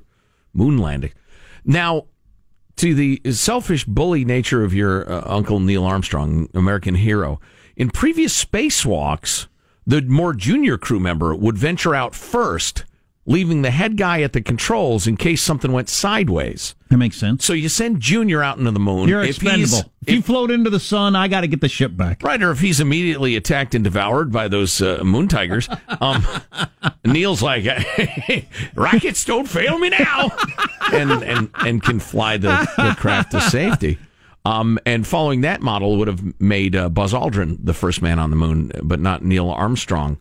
moon 0.54 0.78
landing. 0.78 1.12
Now, 1.66 2.06
to 2.78 2.94
the 2.94 3.22
selfish 3.32 3.86
bully 3.86 4.26
nature 4.26 4.64
of 4.64 4.74
your 4.74 5.10
uh, 5.12 5.24
Uncle 5.26 5.60
Neil 5.60 5.84
Armstrong, 5.84 6.50
American 6.54 6.96
hero, 6.96 7.40
in 7.76 7.90
previous 7.90 8.44
spacewalks, 8.44 9.48
the 9.86 10.02
more 10.02 10.34
junior 10.34 10.78
crew 10.78 11.00
member 11.00 11.36
would 11.36 11.58
venture 11.58 11.96
out 11.96 12.16
first, 12.16 12.86
leaving 13.26 13.62
the 13.62 13.72
head 13.72 13.98
guy 13.98 14.22
at 14.22 14.34
the 14.34 14.42
controls 14.42 15.08
in 15.08 15.16
case 15.16 15.42
something 15.42 15.72
went 15.72 15.90
sideways. 15.90 16.76
That 16.90 16.98
makes 16.98 17.18
sense. 17.18 17.46
So 17.46 17.54
you 17.54 17.70
send 17.70 18.02
Junior 18.02 18.44
out 18.44 18.58
into 18.58 18.72
the 18.72 18.80
moon. 18.80 19.08
You're 19.08 19.24
If 19.24 19.42
expendable. 19.42 19.92
If, 20.06 20.14
you 20.14 20.22
float 20.22 20.52
into 20.52 20.70
the 20.70 20.80
sun, 20.80 21.16
I 21.16 21.28
got 21.28 21.42
to 21.42 21.48
get 21.48 21.62
the 21.62 21.70
ship 21.70 21.96
back. 21.96 22.22
Right, 22.22 22.42
or 22.44 22.52
if 22.52 22.60
he's 22.60 22.80
immediately 22.80 23.36
attacked 23.36 23.74
and 23.74 23.84
devoured 23.84 24.32
by 24.32 24.48
those 24.48 24.82
uh, 24.82 25.02
moon 25.04 25.28
tigers, 25.28 25.70
um, 26.02 26.26
Neil's 27.06 27.42
like, 27.42 27.66
"Rockets 28.76 29.26
don't 29.26 29.48
fail 29.48 29.80
me 29.80 29.90
now," 29.90 30.32
and 30.94 31.12
and 31.24 31.50
and 31.56 31.82
can 31.82 32.00
fly 32.00 32.38
the, 32.38 32.68
the 32.78 32.96
craft 33.00 33.32
to 33.32 33.42
safety. 33.42 33.98
Um, 34.46 34.78
and 34.86 35.08
following 35.08 35.42
that 35.42 35.62
model 35.62 35.98
would 35.98 36.10
have 36.10 36.40
made 36.40 36.76
uh, 36.76 36.90
Buzz 36.90 37.14
Aldrin 37.14 37.58
the 37.64 37.74
first 37.74 38.02
man 38.02 38.20
on 38.20 38.30
the 38.30 38.36
moon, 38.36 38.72
but 38.84 39.00
not 39.00 39.24
Neil 39.24 39.50
Armstrong. 39.50 40.18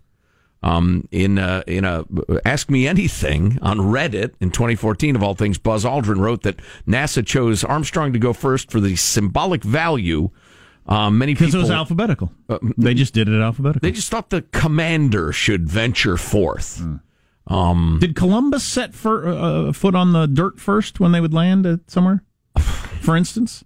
Um, 0.65 1.09
in 1.11 1.39
a, 1.39 1.65
in 1.67 1.85
a 1.85 2.05
Ask 2.45 2.71
Me 2.71 2.87
Anything 2.87 3.59
on 3.63 3.79
Reddit 3.79 4.35
in 4.41 4.53
2014, 4.53 5.17
of 5.17 5.23
all 5.23 5.35
things, 5.35 5.59
Buzz 5.59 5.85
Aldrin 5.85 6.19
wrote 6.19 6.43
that 6.45 6.61
NASA 6.87 7.27
chose 7.27 7.65
Armstrong 7.65 8.13
to 8.13 8.21
go 8.21 8.33
first 8.33 8.71
for 8.71 8.79
the 8.79 8.95
symbolic 8.95 9.65
value. 9.65 10.31
Um, 10.87 11.19
many 11.19 11.35
Because 11.35 11.47
people 11.49 11.61
it 11.61 11.63
was 11.65 11.71
alphabetical. 11.73 12.33
Uh, 12.49 12.59
they 12.77 12.95
just 12.95 13.13
did 13.13 13.29
it 13.29 13.41
alphabetical. 13.41 13.81
they 13.87 13.93
just 13.93 14.09
thought 14.09 14.31
the 14.31 14.43
commander 14.43 15.33
should 15.33 15.69
venture 15.69 16.17
forth. 16.17 16.81
Um, 17.49 17.99
Did 18.01 18.15
Columbus 18.15 18.63
set 18.63 18.95
fir- 18.95 19.29
uh, 19.29 19.73
foot 19.73 19.97
on 19.97 20.13
the 20.13 20.27
dirt 20.27 20.61
first 20.61 21.01
when 21.01 21.11
they 21.11 21.21
would 21.21 21.35
land 21.35 21.81
somewhere? 21.89 22.23
For 23.01 23.17
instance, 23.17 23.65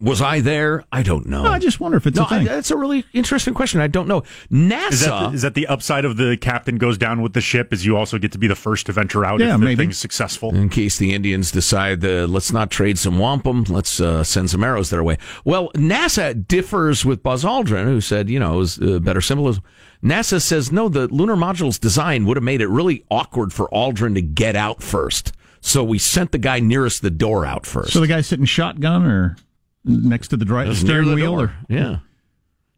was 0.00 0.20
I 0.20 0.40
there? 0.40 0.84
I 0.92 1.02
don't 1.02 1.26
know. 1.26 1.44
No, 1.44 1.50
I 1.50 1.58
just 1.58 1.80
wonder 1.80 1.96
if 1.96 2.06
it's 2.06 2.18
no, 2.18 2.24
a 2.24 2.28
thing. 2.28 2.40
I- 2.40 2.44
that's 2.54 2.70
a 2.70 2.76
really 2.76 3.04
interesting 3.14 3.54
question. 3.54 3.80
I 3.80 3.86
don't 3.86 4.06
know. 4.06 4.22
NASA. 4.52 4.90
Is 4.92 5.00
that, 5.06 5.20
the, 5.30 5.34
is 5.36 5.42
that 5.42 5.54
the 5.54 5.66
upside 5.68 6.04
of 6.04 6.16
the 6.18 6.36
captain 6.36 6.76
goes 6.76 6.98
down 6.98 7.22
with 7.22 7.32
the 7.32 7.40
ship? 7.40 7.72
Is 7.72 7.86
you 7.86 7.96
also 7.96 8.18
get 8.18 8.32
to 8.32 8.38
be 8.38 8.46
the 8.46 8.54
first 8.54 8.86
to 8.86 8.92
venture 8.92 9.24
out 9.24 9.40
Yeah, 9.40 9.54
if 9.54 9.60
the 9.60 9.74
thing's 9.74 9.96
successful? 9.98 10.54
in 10.54 10.68
case 10.68 10.98
the 10.98 11.14
Indians 11.14 11.50
decide 11.50 12.04
uh, 12.04 12.26
let's 12.26 12.52
not 12.52 12.70
trade 12.70 12.98
some 12.98 13.18
wampum, 13.18 13.64
let's 13.68 14.00
uh, 14.00 14.22
send 14.22 14.50
some 14.50 14.62
arrows 14.62 14.90
their 14.90 15.02
way. 15.02 15.16
Well, 15.44 15.70
NASA 15.74 16.46
differs 16.46 17.04
with 17.04 17.22
Buzz 17.22 17.42
Aldrin, 17.44 17.84
who 17.84 18.00
said, 18.00 18.28
you 18.28 18.38
know, 18.38 18.54
it 18.54 18.58
was 18.58 18.78
uh, 18.80 18.98
better 18.98 19.20
symbolism. 19.22 19.62
NASA 20.04 20.42
says 20.42 20.70
no, 20.70 20.88
the 20.90 21.08
lunar 21.08 21.36
module's 21.36 21.78
design 21.78 22.26
would 22.26 22.36
have 22.36 22.44
made 22.44 22.60
it 22.60 22.68
really 22.68 23.04
awkward 23.10 23.52
for 23.52 23.66
Aldrin 23.68 24.14
to 24.14 24.20
get 24.22 24.54
out 24.56 24.82
first. 24.82 25.32
So 25.62 25.82
we 25.82 25.98
sent 25.98 26.32
the 26.32 26.38
guy 26.38 26.60
nearest 26.60 27.00
the 27.02 27.10
door 27.10 27.44
out 27.46 27.64
first. 27.66 27.92
so 27.94 28.00
the 28.00 28.06
guy 28.06 28.20
sitting 28.20 28.44
shotgun 28.44 29.04
or 29.06 29.36
next 29.86 30.28
to 30.28 30.36
the 30.36 30.44
dri- 30.44 30.66
Just 30.66 30.82
steering 30.82 31.08
the 31.08 31.14
wheel, 31.14 31.36
door. 31.36 31.44
or 31.46 31.52
yeah. 31.68 31.98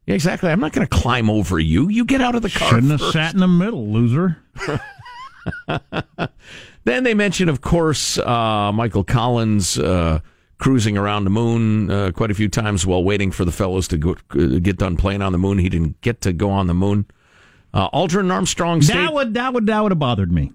Yeah, 0.06 0.14
exactly. 0.14 0.50
I'm 0.50 0.60
not 0.60 0.72
going 0.72 0.86
to 0.86 0.96
climb 0.96 1.28
over 1.28 1.58
you. 1.58 1.88
You 1.88 2.04
get 2.06 2.20
out 2.22 2.34
of 2.34 2.42
the 2.42 2.48
car. 2.48 2.68
shouldn't 2.70 2.92
have 2.92 3.10
sat 3.12 3.34
in 3.34 3.40
the 3.40 3.48
middle, 3.48 3.88
loser. 3.92 4.38
Then 6.84 7.04
they 7.04 7.12
mention, 7.12 7.48
of 7.50 7.60
course, 7.60 8.18
uh, 8.18 8.72
Michael 8.72 9.04
Collins 9.04 9.78
uh, 9.78 10.20
cruising 10.58 10.96
around 10.96 11.24
the 11.24 11.30
moon 11.30 11.90
uh, 11.90 12.12
quite 12.12 12.30
a 12.30 12.34
few 12.34 12.48
times 12.48 12.86
while 12.86 13.04
waiting 13.04 13.30
for 13.30 13.44
the 13.44 13.52
fellows 13.52 13.86
to 13.88 13.98
go, 13.98 14.16
uh, 14.30 14.58
get 14.60 14.78
done 14.78 14.96
playing 14.96 15.20
on 15.20 15.32
the 15.32 15.38
moon. 15.38 15.58
He 15.58 15.68
didn't 15.68 16.00
get 16.00 16.22
to 16.22 16.32
go 16.32 16.50
on 16.50 16.66
the 16.66 16.72
moon. 16.74 17.04
Uh, 17.74 17.90
Aldrin 17.90 18.32
Armstrong 18.32 18.80
stayed. 18.80 18.96
That 18.96 19.12
would 19.12 19.34
that 19.34 19.52
would 19.52 19.66
that 19.66 19.82
would 19.82 19.92
have 19.92 19.98
bothered 19.98 20.32
me. 20.32 20.52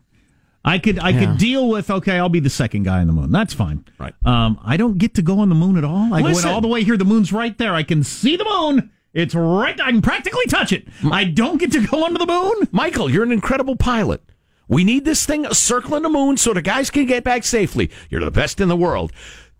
I 0.65 0.80
could 0.80 0.97
I 0.99 1.10
Yeah. 1.10 1.19
could 1.26 1.38
deal 1.38 1.67
with 1.67 1.89
okay, 1.91 2.17
I'll 2.17 2.30
be 2.30 2.39
the 2.39 2.49
second 2.49 2.84
guy 2.84 2.99
on 3.02 3.08
the 3.08 3.13
moon. 3.13 3.32
That's 3.32 3.54
fine. 3.54 3.84
Right. 3.99 4.13
Um, 4.26 4.60
I 4.63 4.78
don't 4.78 4.97
get 4.97 5.15
to 5.15 5.21
go 5.21 5.39
on 5.39 5.49
the 5.49 5.56
moon 5.56 5.78
at 5.78 5.84
all. 5.84 6.13
I 6.13 6.21
Listen. 6.21 6.43
went 6.45 6.45
all 6.56 6.62
the 6.62 6.67
way 6.67 6.84
here. 6.84 6.95
The 6.97 7.06
moon's 7.06 7.34
right 7.34 7.58
there. 7.58 7.73
I 7.76 7.84
can 7.84 8.04
see 8.04 8.36
the 8.38 8.45
moon. 8.45 8.89
It's 9.13 9.36
right. 9.36 9.80
I 9.80 9.91
can 9.91 10.02
practically 10.02 10.45
touch 10.47 10.71
it. 10.71 10.88
I 11.12 11.26
don't 11.26 11.60
get 11.60 11.71
to 11.73 11.86
go 11.86 12.04
onto 12.06 12.17
the 12.17 12.26
moon. 12.26 12.67
Michael, 12.71 13.10
you're 13.10 13.23
an 13.23 13.32
incredible 13.32 13.76
pilot. 13.76 14.23
We 14.67 14.84
need 14.84 15.06
this 15.06 15.26
thing 15.26 15.45
circling 15.54 16.02
the 16.04 16.10
moon 16.10 16.38
so 16.38 16.54
the 16.54 16.62
guys 16.62 16.89
can 16.89 17.06
get 17.06 17.23
back 17.23 17.43
safely. 17.43 17.91
You're 18.10 18.23
the 18.23 18.32
best 18.32 18.60
in 18.62 18.69
the 18.69 18.76
world. 18.78 19.12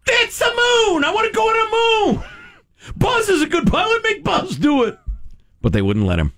That's 0.08 0.40
the 0.40 0.46
moon. 0.46 1.04
I 1.04 1.12
want 1.14 1.28
to 1.32 1.36
go 1.36 1.44
on 1.44 2.12
the 2.14 2.14
moon. 2.16 2.24
Buzz 2.98 3.30
is 3.30 3.42
a 3.42 3.48
good 3.48 3.68
pilot. 3.68 4.02
Make 4.04 4.24
Buzz 4.24 4.58
do 4.58 4.84
it. 4.84 4.98
But 5.62 5.72
they 5.74 5.82
wouldn't 5.82 6.06
let 6.06 6.18
him. 6.20 6.34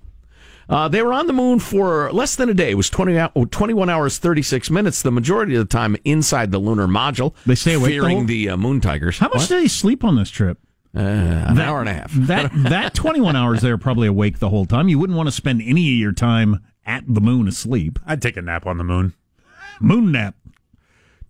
Uh, 0.67 0.87
they 0.87 1.01
were 1.01 1.13
on 1.13 1.27
the 1.27 1.33
moon 1.33 1.59
for 1.59 2.11
less 2.11 2.35
than 2.35 2.49
a 2.49 2.53
day. 2.53 2.71
It 2.71 2.75
was 2.75 2.89
20, 2.89 3.29
21 3.51 3.89
hours, 3.89 4.17
36 4.17 4.69
minutes, 4.71 5.01
the 5.03 5.11
majority 5.11 5.55
of 5.55 5.67
the 5.67 5.71
time 5.71 5.95
inside 6.05 6.51
the 6.51 6.57
lunar 6.59 6.87
module. 6.87 7.33
They 7.45 7.55
stay 7.55 7.73
awake 7.73 7.91
the 7.91 7.99
Fearing 7.99 8.17
whole- 8.17 8.25
the, 8.25 8.49
uh, 8.49 8.57
moon 8.57 8.81
tigers. 8.81 9.19
How 9.19 9.27
much 9.27 9.37
What? 9.37 9.49
did 9.49 9.63
they 9.63 9.67
sleep 9.67 10.03
on 10.03 10.15
this 10.15 10.29
trip? 10.29 10.57
Uh, 10.95 10.99
an 11.01 11.59
hour 11.59 11.81
and 11.81 11.89
a 11.89 11.93
half. 11.93 12.11
That 12.13 12.51
that 12.69 12.93
twenty 12.93 13.19
one 13.19 13.35
hours 13.35 13.59
they 13.61 13.69
were 13.69 13.77
probably 13.77 14.07
awake 14.07 14.39
the 14.39 14.47
whole 14.47 14.65
time. 14.65 14.87
You 14.87 14.97
wouldn't 14.97 15.17
want 15.17 15.27
to 15.27 15.31
spend 15.33 15.61
any 15.61 15.91
of 15.93 15.99
your 15.99 16.13
time 16.13 16.61
at 16.85 17.03
the 17.05 17.19
moon 17.19 17.49
asleep. 17.49 17.99
I'd 18.07 18.21
take 18.21 18.37
a 18.37 18.41
nap 18.41 18.65
on 18.65 18.77
the 18.77 18.85
moon. 18.85 19.13
Moon 19.81 20.11
nap. 20.13 20.35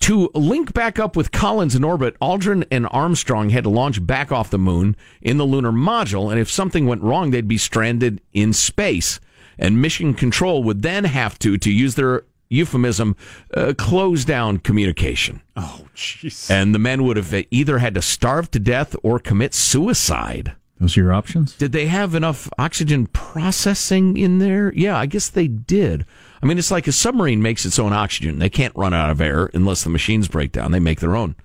To 0.01 0.29
link 0.35 0.73
back 0.73 0.99
up 0.99 1.15
with 1.15 1.31
Collins 1.31 1.73
in 1.73 1.83
orbit, 1.83 2.15
Aldrin 2.21 2.65
and 2.69 2.85
Armstrong 2.91 3.49
had 3.49 3.63
to 3.63 3.69
launch 3.71 4.05
back 4.05 4.31
off 4.31 4.49
the 4.51 4.59
moon 4.59 4.95
in 5.21 5.37
the 5.37 5.45
lunar 5.45 5.71
module, 5.71 6.29
and 6.29 6.39
if 6.39 6.51
something 6.51 6.85
went 6.85 7.01
wrong, 7.01 7.31
they'd 7.31 7.47
be 7.47 7.57
stranded 7.57 8.21
in 8.33 8.53
space. 8.53 9.19
And 9.57 9.81
mission 9.81 10.13
control 10.13 10.63
would 10.63 10.81
then 10.81 11.05
have 11.05 11.39
to, 11.39 11.57
to 11.57 11.71
use 11.71 11.95
their 11.95 12.23
euphemism, 12.49 13.15
uh, 13.53 13.73
close 13.77 14.25
down 14.25 14.59
communication. 14.59 15.41
Oh, 15.55 15.87
jeez. 15.95 16.49
And 16.49 16.75
the 16.75 16.79
men 16.79 17.03
would 17.03 17.17
have 17.17 17.33
either 17.51 17.79
had 17.79 17.95
to 17.95 18.01
starve 18.01 18.51
to 18.51 18.59
death 18.59 18.95
or 19.03 19.19
commit 19.19 19.53
suicide. 19.53 20.55
Those 20.79 20.97
are 20.97 21.01
your 21.01 21.13
options. 21.13 21.55
Did 21.55 21.71
they 21.71 21.87
have 21.87 22.15
enough 22.15 22.49
oxygen 22.57 23.07
processing 23.07 24.17
in 24.17 24.39
there? 24.39 24.73
Yeah, 24.75 24.97
I 24.97 25.05
guess 25.05 25.29
they 25.29 25.47
did. 25.47 26.05
I 26.43 26.45
mean, 26.45 26.57
it's 26.57 26.71
like 26.71 26.85
a 26.87 26.91
submarine 26.91 27.41
makes 27.41 27.65
its 27.65 27.79
own 27.79 27.93
oxygen. 27.93 28.39
They 28.39 28.49
can't 28.49 28.75
run 28.75 28.93
out 28.93 29.09
of 29.09 29.21
air 29.21 29.49
unless 29.53 29.83
the 29.83 29.89
machines 29.89 30.27
break 30.27 30.51
down. 30.51 30.71
They 30.71 30.79
make 30.79 30.99
their 30.99 31.15
own. 31.15 31.35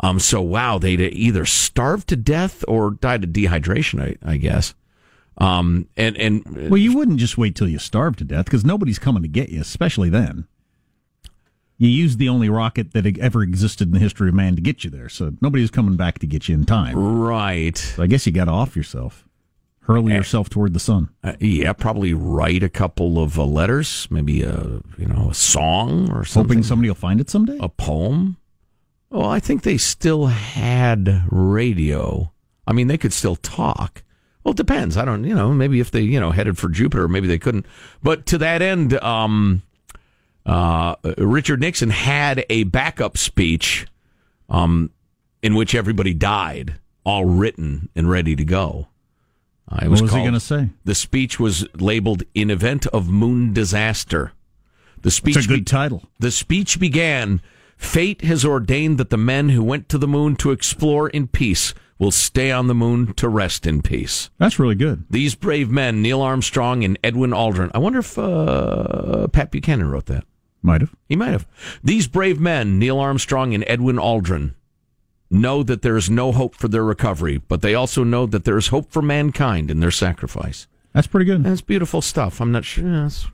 Um, 0.00 0.20
so 0.20 0.42
wow, 0.42 0.78
they'd 0.78 1.00
either 1.00 1.46
starved 1.46 2.08
to 2.08 2.16
death 2.16 2.64
or 2.68 2.90
died 2.90 3.24
of 3.24 3.30
dehydration. 3.30 4.02
I, 4.02 4.32
I 4.32 4.36
guess. 4.36 4.74
Um, 5.38 5.88
and 5.96 6.16
and 6.16 6.70
Well, 6.70 6.78
you 6.78 6.96
wouldn't 6.96 7.18
just 7.18 7.36
wait 7.36 7.54
till 7.54 7.68
you 7.68 7.78
starve 7.78 8.16
to 8.16 8.24
death 8.24 8.46
because 8.46 8.64
nobody's 8.64 8.98
coming 8.98 9.22
to 9.22 9.28
get 9.28 9.50
you, 9.50 9.60
especially 9.60 10.08
then. 10.08 10.46
You 11.78 11.88
used 11.88 12.18
the 12.18 12.30
only 12.30 12.48
rocket 12.48 12.92
that 12.94 13.18
ever 13.18 13.42
existed 13.42 13.88
in 13.88 13.92
the 13.92 14.00
history 14.00 14.30
of 14.30 14.34
man 14.34 14.56
to 14.56 14.62
get 14.62 14.82
you 14.82 14.88
there, 14.88 15.10
so 15.10 15.34
nobody's 15.42 15.70
coming 15.70 15.96
back 15.96 16.18
to 16.20 16.26
get 16.26 16.48
you 16.48 16.54
in 16.54 16.64
time. 16.64 16.96
right. 16.96 17.76
So 17.76 18.02
I 18.02 18.06
guess 18.06 18.26
you 18.26 18.32
got 18.32 18.46
to 18.46 18.52
off 18.52 18.76
yourself. 18.76 19.26
Hurl 19.80 20.10
yourself 20.10 20.48
toward 20.48 20.72
the 20.72 20.80
sun. 20.80 21.10
Uh, 21.22 21.34
yeah, 21.38 21.72
probably 21.72 22.12
write 22.12 22.64
a 22.64 22.68
couple 22.68 23.22
of 23.22 23.38
uh, 23.38 23.44
letters, 23.44 24.08
maybe 24.10 24.42
a 24.42 24.80
you 24.98 25.06
know 25.06 25.28
a 25.30 25.34
song 25.34 26.10
or 26.10 26.24
something. 26.24 26.56
Hoping 26.56 26.62
somebody 26.64 26.88
will 26.90 26.96
find 26.96 27.20
it 27.20 27.30
someday. 27.30 27.56
A 27.60 27.68
poem. 27.68 28.36
Well, 29.10 29.28
I 29.28 29.38
think 29.38 29.62
they 29.62 29.76
still 29.76 30.26
had 30.26 31.22
radio. 31.30 32.32
I 32.66 32.72
mean, 32.72 32.88
they 32.88 32.98
could 32.98 33.12
still 33.12 33.36
talk. 33.36 34.02
Well, 34.46 34.52
it 34.52 34.58
depends. 34.58 34.96
I 34.96 35.04
don't, 35.04 35.24
you 35.24 35.34
know, 35.34 35.52
maybe 35.52 35.80
if 35.80 35.90
they, 35.90 36.02
you 36.02 36.20
know, 36.20 36.30
headed 36.30 36.56
for 36.56 36.68
Jupiter, 36.68 37.08
maybe 37.08 37.26
they 37.26 37.36
couldn't. 37.36 37.66
But 38.00 38.26
to 38.26 38.38
that 38.38 38.62
end, 38.62 38.94
um, 39.02 39.62
uh, 40.46 40.94
Richard 41.18 41.58
Nixon 41.60 41.90
had 41.90 42.46
a 42.48 42.62
backup 42.62 43.18
speech, 43.18 43.88
um, 44.48 44.92
in 45.42 45.56
which 45.56 45.74
everybody 45.74 46.14
died, 46.14 46.78
all 47.04 47.24
written 47.24 47.88
and 47.96 48.08
ready 48.08 48.36
to 48.36 48.44
go. 48.44 48.86
Uh, 49.68 49.80
it 49.82 49.88
What 49.88 50.02
was 50.02 50.14
he 50.14 50.22
gonna 50.22 50.38
say? 50.38 50.68
The 50.84 50.94
speech 50.94 51.40
was 51.40 51.66
labeled 51.74 52.22
"In 52.32 52.48
Event 52.48 52.86
of 52.86 53.08
Moon 53.08 53.52
Disaster." 53.52 54.30
The 55.02 55.10
speech 55.10 55.38
It's 55.38 55.46
a 55.46 55.48
good 55.48 55.66
title. 55.66 56.04
The 56.20 56.30
speech 56.30 56.78
began. 56.78 57.42
Fate 57.76 58.22
has 58.22 58.44
ordained 58.44 58.98
that 58.98 59.10
the 59.10 59.18
men 59.18 59.48
who 59.48 59.64
went 59.64 59.88
to 59.88 59.98
the 59.98 60.06
moon 60.06 60.36
to 60.36 60.52
explore 60.52 61.08
in 61.08 61.26
peace 61.26 61.74
will 61.98 62.10
stay 62.10 62.50
on 62.50 62.66
the 62.66 62.74
moon 62.74 63.14
to 63.14 63.28
rest 63.28 63.66
in 63.66 63.82
peace. 63.82 64.30
That's 64.38 64.58
really 64.58 64.74
good. 64.74 65.04
These 65.10 65.34
brave 65.34 65.70
men, 65.70 66.02
Neil 66.02 66.20
Armstrong 66.20 66.84
and 66.84 66.98
Edwin 67.02 67.30
Aldrin. 67.30 67.70
I 67.74 67.78
wonder 67.78 68.00
if 68.00 68.18
uh, 68.18 69.28
Pat 69.28 69.50
Buchanan 69.50 69.90
wrote 69.90 70.06
that. 70.06 70.24
Might 70.62 70.80
have. 70.80 70.94
He 71.08 71.16
might 71.16 71.30
have. 71.30 71.46
These 71.82 72.08
brave 72.08 72.40
men, 72.40 72.78
Neil 72.78 72.98
Armstrong 72.98 73.54
and 73.54 73.64
Edwin 73.66 73.96
Aldrin, 73.96 74.54
know 75.30 75.62
that 75.62 75.82
there 75.82 75.96
is 75.96 76.10
no 76.10 76.32
hope 76.32 76.54
for 76.54 76.68
their 76.68 76.84
recovery, 76.84 77.38
but 77.38 77.62
they 77.62 77.74
also 77.74 78.04
know 78.04 78.26
that 78.26 78.44
there 78.44 78.58
is 78.58 78.68
hope 78.68 78.90
for 78.90 79.02
mankind 79.02 79.70
in 79.70 79.80
their 79.80 79.90
sacrifice. 79.90 80.66
That's 80.92 81.06
pretty 81.06 81.26
good. 81.26 81.44
That's 81.44 81.60
beautiful 81.60 82.02
stuff. 82.02 82.40
I'm 82.40 82.52
not 82.52 82.64
sure. 82.64 82.84
That's... 82.84 83.26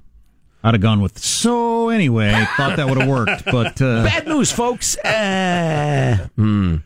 I'd 0.65 0.75
have 0.75 0.81
gone 0.81 1.01
with 1.01 1.19
so 1.19 1.89
anyway. 1.89 2.33
Thought 2.57 2.77
that 2.77 2.89
would 2.89 2.99
have 2.99 3.09
worked, 3.09 3.45
but 3.47 3.83
uh, 3.83 4.05
Bad 4.05 4.29
news, 4.29 4.53
folks. 4.53 4.97
Uh, 4.99 6.29
hmm. 6.37 6.77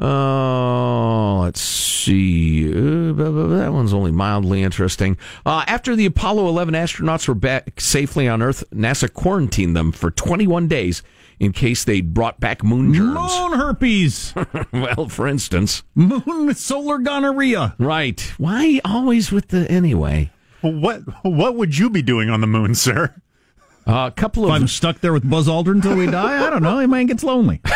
Oh, 0.00 1.40
let's 1.42 1.60
see. 1.60 2.68
Uh, 2.68 3.12
that 3.12 3.70
one's 3.72 3.92
only 3.92 4.12
mildly 4.12 4.62
interesting. 4.62 5.16
Uh, 5.44 5.64
after 5.66 5.96
the 5.96 6.06
Apollo 6.06 6.46
11 6.48 6.74
astronauts 6.74 7.26
were 7.26 7.34
back 7.34 7.80
safely 7.80 8.28
on 8.28 8.40
Earth, 8.42 8.62
NASA 8.72 9.12
quarantined 9.12 9.74
them 9.76 9.90
for 9.92 10.10
21 10.10 10.68
days 10.68 11.02
in 11.40 11.52
case 11.52 11.84
they'd 11.84 12.14
brought 12.14 12.40
back 12.40 12.62
moon 12.64 12.92
germs. 12.94 13.14
moon 13.38 13.58
herpes, 13.58 14.34
well, 14.72 15.08
for 15.08 15.26
instance. 15.26 15.82
moon 15.94 16.54
solar 16.54 16.98
gonorrhea. 16.98 17.74
Right. 17.78 18.20
Why 18.38 18.80
always 18.84 19.30
with 19.32 19.48
the 19.48 19.70
anyway? 19.70 20.30
What 20.60 21.02
what 21.24 21.54
would 21.54 21.78
you 21.78 21.88
be 21.88 22.02
doing 22.02 22.30
on 22.30 22.40
the 22.40 22.48
moon, 22.48 22.74
sir? 22.74 23.14
Uh, 23.88 24.08
a 24.08 24.10
couple 24.10 24.44
If 24.44 24.50
of 24.50 24.54
I'm 24.54 24.68
stuck 24.68 25.00
there 25.00 25.14
with 25.14 25.28
Buzz 25.28 25.48
Aldrin 25.48 25.76
until 25.76 25.96
we 25.96 26.06
die, 26.06 26.46
I 26.46 26.50
don't 26.50 26.62
know. 26.62 26.78
He 26.78 26.86
man 26.86 27.06
gets 27.06 27.24
lonely. 27.24 27.60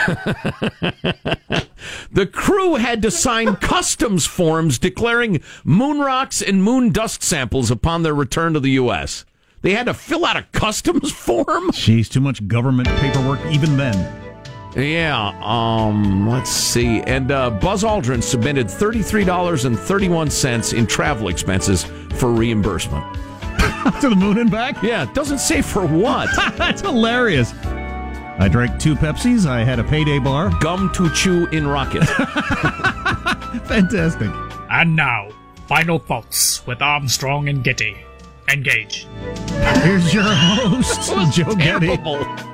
The 2.12 2.26
crew 2.26 2.76
had 2.76 3.02
to 3.02 3.10
sign 3.10 3.56
customs 3.56 4.24
forms 4.26 4.78
declaring 4.78 5.42
moon 5.64 5.98
rocks 5.98 6.40
and 6.42 6.62
moon 6.62 6.92
dust 6.92 7.22
samples 7.22 7.70
upon 7.70 8.02
their 8.02 8.14
return 8.14 8.52
to 8.54 8.60
the 8.60 8.70
U.S. 8.72 9.24
They 9.62 9.72
had 9.72 9.86
to 9.86 9.94
fill 9.94 10.26
out 10.26 10.36
a 10.36 10.42
customs 10.52 11.10
form? 11.12 11.70
Jeez, 11.70 12.10
too 12.10 12.20
much 12.20 12.46
government 12.46 12.88
paperwork 12.98 13.40
even 13.46 13.76
then. 13.76 14.18
Yeah, 14.76 15.34
um, 15.42 16.28
let's 16.28 16.50
see. 16.50 17.02
And 17.02 17.30
uh, 17.30 17.50
Buzz 17.50 17.82
Aldrin 17.82 18.22
submitted 18.22 18.68
$33.31 18.68 20.78
in 20.78 20.86
travel 20.86 21.28
expenses 21.28 21.84
for 22.14 22.32
reimbursement. 22.32 23.04
to 24.00 24.08
the 24.08 24.16
moon 24.16 24.38
and 24.38 24.50
back? 24.50 24.82
Yeah, 24.82 25.04
doesn't 25.12 25.38
say 25.38 25.62
for 25.62 25.86
what. 25.86 26.28
That's 26.56 26.80
hilarious. 26.80 27.52
I 28.38 28.48
drank 28.50 28.80
two 28.80 28.94
Pepsis. 28.94 29.46
I 29.46 29.62
had 29.64 29.78
a 29.78 29.84
payday 29.84 30.18
bar. 30.18 30.50
Gum 30.60 30.90
to 30.94 31.10
chew 31.14 31.46
in 31.48 31.66
rocket. 31.66 32.04
Fantastic. 33.66 34.30
And 34.70 34.96
now, 34.96 35.28
final 35.66 35.98
thoughts 35.98 36.66
with 36.66 36.80
Armstrong 36.82 37.48
and 37.48 37.62
Getty. 37.62 37.96
Engage. 38.50 39.06
Here's 39.82 40.12
your 40.12 40.24
host, 40.24 41.36
Joe 41.36 41.54
Getty. 41.54 42.51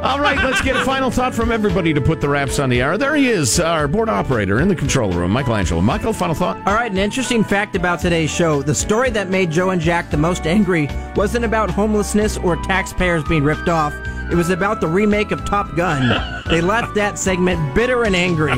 Terrible. 0.00 0.08
All 0.08 0.20
right, 0.20 0.36
let's 0.44 0.60
get 0.62 0.76
a 0.76 0.84
final 0.84 1.10
thought 1.10 1.34
from 1.34 1.50
everybody 1.50 1.92
to 1.92 2.00
put 2.00 2.20
the 2.20 2.28
wraps 2.28 2.58
on 2.58 2.70
the 2.70 2.82
hour. 2.82 2.96
There 2.96 3.16
he 3.16 3.28
is, 3.28 3.58
our 3.58 3.88
board 3.88 4.08
operator 4.08 4.60
in 4.60 4.68
the 4.68 4.74
control 4.76 5.10
room, 5.12 5.32
Michelangelo. 5.32 5.80
Michael, 5.80 6.12
final 6.12 6.34
thought? 6.34 6.56
All 6.66 6.74
right, 6.74 6.90
an 6.90 6.98
interesting 6.98 7.42
fact 7.42 7.74
about 7.76 8.00
today's 8.00 8.30
show. 8.30 8.62
The 8.62 8.74
story 8.74 9.10
that 9.10 9.28
made 9.28 9.50
Joe 9.50 9.70
and 9.70 9.80
Jack 9.80 10.10
the 10.10 10.16
most 10.16 10.46
angry 10.46 10.88
wasn't 11.16 11.44
about 11.44 11.70
homelessness 11.70 12.36
or 12.38 12.56
taxpayers 12.56 13.24
being 13.24 13.42
ripped 13.44 13.68
off. 13.68 13.94
It 14.30 14.34
was 14.34 14.50
about 14.50 14.80
the 14.80 14.88
remake 14.88 15.30
of 15.30 15.44
Top 15.44 15.74
Gun. 15.76 16.34
They 16.48 16.62
left 16.62 16.94
that 16.94 17.18
segment 17.18 17.74
bitter 17.74 18.04
and 18.04 18.16
angry. 18.16 18.54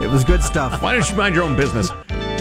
It 0.00 0.08
was 0.08 0.22
good 0.22 0.44
stuff. 0.44 0.80
Why 0.80 0.92
don't 0.94 1.10
you 1.10 1.16
mind 1.16 1.34
your 1.34 1.42
own 1.42 1.56
business? 1.56 1.90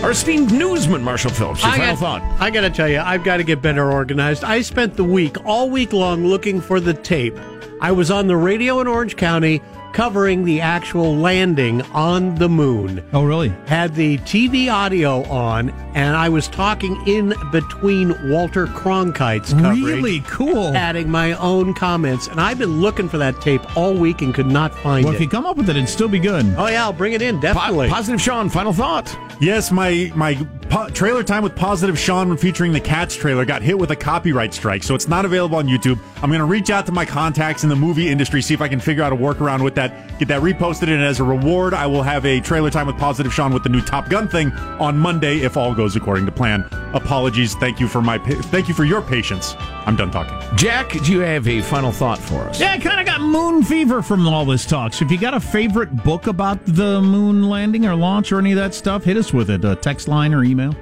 Our 0.03 0.11
esteemed 0.11 0.51
newsman, 0.51 1.03
Marshall 1.03 1.31
Phillips, 1.31 1.63
your 1.63 1.71
I 1.71 1.77
final 1.77 1.95
got, 1.95 1.99
thought. 2.21 2.41
I 2.41 2.51
got 2.51 2.61
to 2.61 2.69
tell 2.69 2.87
you, 2.87 2.99
I've 2.99 3.23
got 3.23 3.37
to 3.37 3.43
get 3.43 3.63
better 3.63 3.91
organized. 3.91 4.43
I 4.43 4.61
spent 4.61 4.95
the 4.95 5.03
week, 5.03 5.43
all 5.43 5.71
week 5.71 5.91
long, 5.91 6.25
looking 6.25 6.61
for 6.61 6.79
the 6.79 6.93
tape. 6.93 7.35
I 7.81 7.91
was 7.91 8.11
on 8.11 8.27
the 8.27 8.37
radio 8.37 8.79
in 8.79 8.87
Orange 8.87 9.15
County 9.17 9.61
covering 9.93 10.45
the 10.45 10.61
actual 10.61 11.17
landing 11.17 11.81
on 11.91 12.35
the 12.35 12.47
moon. 12.47 13.03
Oh, 13.11 13.23
really? 13.25 13.49
Had 13.65 13.93
the 13.93 14.19
TV 14.19 14.71
audio 14.71 15.23
on, 15.25 15.69
and 15.95 16.15
I 16.15 16.29
was 16.29 16.47
talking 16.47 16.95
in 17.07 17.33
between 17.51 18.15
Walter 18.29 18.67
Cronkite's 18.67 19.51
coverage. 19.53 19.81
Really 19.83 20.19
cool. 20.21 20.73
Adding 20.75 21.09
my 21.09 21.33
own 21.33 21.73
comments. 21.73 22.27
And 22.27 22.39
I've 22.39 22.57
been 22.59 22.79
looking 22.79 23.09
for 23.09 23.17
that 23.17 23.41
tape 23.41 23.75
all 23.75 23.93
week 23.93 24.21
and 24.21 24.33
could 24.33 24.45
not 24.47 24.73
find 24.75 24.85
Well, 24.85 24.97
it. 24.99 25.05
Well, 25.05 25.13
if 25.15 25.21
you 25.21 25.27
come 25.27 25.45
up 25.45 25.57
with 25.57 25.69
it, 25.69 25.75
it'd 25.75 25.89
still 25.89 26.07
be 26.07 26.19
good. 26.19 26.45
oh, 26.57 26.67
yeah, 26.67 26.83
I'll 26.85 26.93
bring 26.93 27.11
it 27.13 27.21
in, 27.21 27.39
definitely. 27.41 27.87
Po- 27.89 27.95
Positive 27.95 28.21
Sean, 28.21 28.47
final 28.47 28.71
thought. 28.71 29.13
Yes, 29.41 29.71
my 29.71 30.09
my 30.15 30.35
po- 30.71 30.89
trailer 30.89 31.21
time 31.21 31.43
with 31.43 31.55
Positive 31.55 31.99
Sean 31.99 32.35
featuring 32.37 32.71
the 32.71 32.79
Cats 32.79 33.15
trailer 33.15 33.45
got 33.45 33.61
hit 33.61 33.77
with 33.77 33.91
a 33.91 33.95
copyright 33.95 34.53
strike, 34.53 34.83
so 34.83 34.95
it's 34.95 35.07
not 35.07 35.25
available 35.25 35.57
on 35.57 35.67
YouTube. 35.67 35.99
I'm 36.23 36.29
going 36.29 36.39
to 36.39 36.45
reach 36.45 36.69
out 36.69 36.85
to 36.85 36.91
my 36.91 37.05
contacts 37.05 37.63
in 37.63 37.69
the 37.69 37.75
movie 37.75 38.07
industry, 38.07 38.41
see 38.41 38.53
if 38.53 38.61
I 38.61 38.69
can 38.69 38.79
figure 38.79 39.03
out 39.03 39.11
a 39.11 39.15
workaround 39.15 39.63
with 39.63 39.75
that, 39.75 40.17
get 40.17 40.29
that 40.29 40.41
reposted, 40.41 40.83
and 40.83 41.03
as 41.03 41.19
a 41.19 41.23
reward, 41.23 41.73
I 41.73 41.85
will 41.85 42.03
have 42.03 42.25
a 42.25 42.39
trailer 42.39 42.71
time 42.71 42.87
with 42.87 42.97
Positive 42.97 43.33
Sean 43.33 43.53
with 43.53 43.63
the 43.63 43.69
new 43.69 43.81
Top 43.81 44.09
Gun 44.09 44.27
thing 44.27 44.51
on 44.79 44.97
Monday 44.97 45.39
if 45.39 45.57
all 45.57 45.75
goes 45.75 45.95
according 45.95 46.25
to 46.25 46.31
plan. 46.31 46.65
Apologies. 46.93 47.55
Thank 47.55 47.79
you 47.79 47.87
for 47.87 48.01
my 48.01 48.17
pa- 48.17 48.41
thank 48.51 48.67
you 48.67 48.73
for 48.73 48.83
your 48.83 49.01
patience. 49.01 49.55
I'm 49.85 49.95
done 49.95 50.11
talking. 50.11 50.37
Jack, 50.57 50.91
do 50.91 51.11
you 51.11 51.19
have 51.19 51.47
a 51.47 51.61
final 51.61 51.91
thought 51.91 52.19
for 52.19 52.41
us? 52.41 52.59
Yeah, 52.59 52.73
I 52.73 52.79
kind 52.79 52.99
of 52.99 53.05
got 53.05 53.21
moon 53.21 53.63
fever 53.63 54.01
from 54.01 54.27
all 54.27 54.45
this 54.45 54.65
talk. 54.65 54.93
So 54.93 55.05
if 55.05 55.11
you 55.11 55.17
got 55.17 55.33
a 55.33 55.39
favorite 55.39 56.03
book 56.03 56.27
about 56.27 56.63
the 56.65 57.01
moon 57.01 57.43
landing 57.49 57.85
or 57.85 57.95
launch 57.95 58.31
or 58.31 58.39
any 58.39 58.51
of 58.51 58.57
that 58.57 58.73
stuff, 58.73 59.03
hit 59.03 59.17
us 59.17 59.31
with 59.33 59.49
it. 59.49 59.63
A 59.63 59.75
text 59.75 60.07
line 60.07 60.33
or 60.33 60.43
email. 60.43 60.75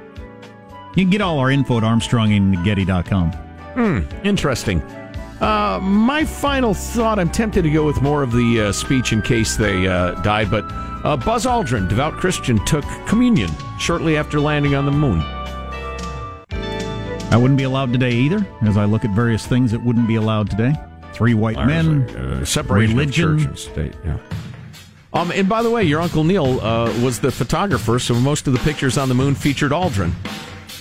You 0.95 1.03
can 1.03 1.10
get 1.12 1.22
all 1.22 1.38
our 1.39 1.51
info 1.51 1.78
at 1.78 1.84
armstrongandgetty.com. 1.84 3.32
Hmm, 3.32 3.99
interesting. 4.26 4.82
Uh, 5.39 5.80
my 5.82 6.26
final 6.26 6.74
thought 6.74 7.18
I'm 7.20 7.30
tempted 7.30 7.62
to 7.64 7.70
go 7.70 7.86
with 7.86 8.01
more 8.01 8.24
of 8.24 8.32
the 8.34 8.62
uh, 8.62 8.72
speech 8.74 9.14
in 9.14 9.22
case 9.22 9.55
they 9.55 9.88
uh, 9.88 10.16
died, 10.22 10.51
but 10.51 10.66
uh, 11.05 11.16
Buzz 11.16 11.45
Aldrin, 11.45 11.88
devout 11.88 12.14
Christian, 12.16 12.64
took 12.66 12.84
communion 13.07 13.49
shortly 13.80 14.18
after 14.18 14.39
landing 14.41 14.76
on 14.76 14.86
the 14.86 14.91
moon. 14.91 15.24
I 17.32 17.38
wouldn't 17.38 17.57
be 17.57 17.63
allowed 17.63 17.93
today 17.93 18.11
either, 18.11 18.45
as 18.63 18.75
I 18.75 18.86
look 18.86 19.05
at 19.05 19.11
various 19.11 19.45
things 19.45 19.71
that 19.71 19.84
wouldn't 19.84 20.07
be 20.07 20.15
allowed 20.15 20.49
today. 20.49 20.73
Three 21.13 21.34
white 21.36 21.63
men, 21.65 22.03
Uh, 22.09 22.43
separation 22.45 22.97
religion. 22.97 23.34
of 23.34 23.39
church 23.39 23.47
and 23.47 23.57
state. 23.59 23.93
Yeah. 24.05 24.17
Um, 25.13 25.32
and 25.32 25.47
by 25.49 25.61
the 25.63 25.69
way, 25.69 25.84
your 25.84 26.01
uncle 26.01 26.23
Neil 26.23 26.59
uh, 26.61 26.86
was 27.01 27.19
the 27.19 27.32
photographer, 27.32 27.99
so 27.99 28.13
most 28.15 28.47
of 28.47 28.53
the 28.53 28.59
pictures 28.59 28.97
on 28.97 29.09
the 29.09 29.15
moon 29.15 29.36
featured 29.36 29.71
Aldrin. 29.71 30.11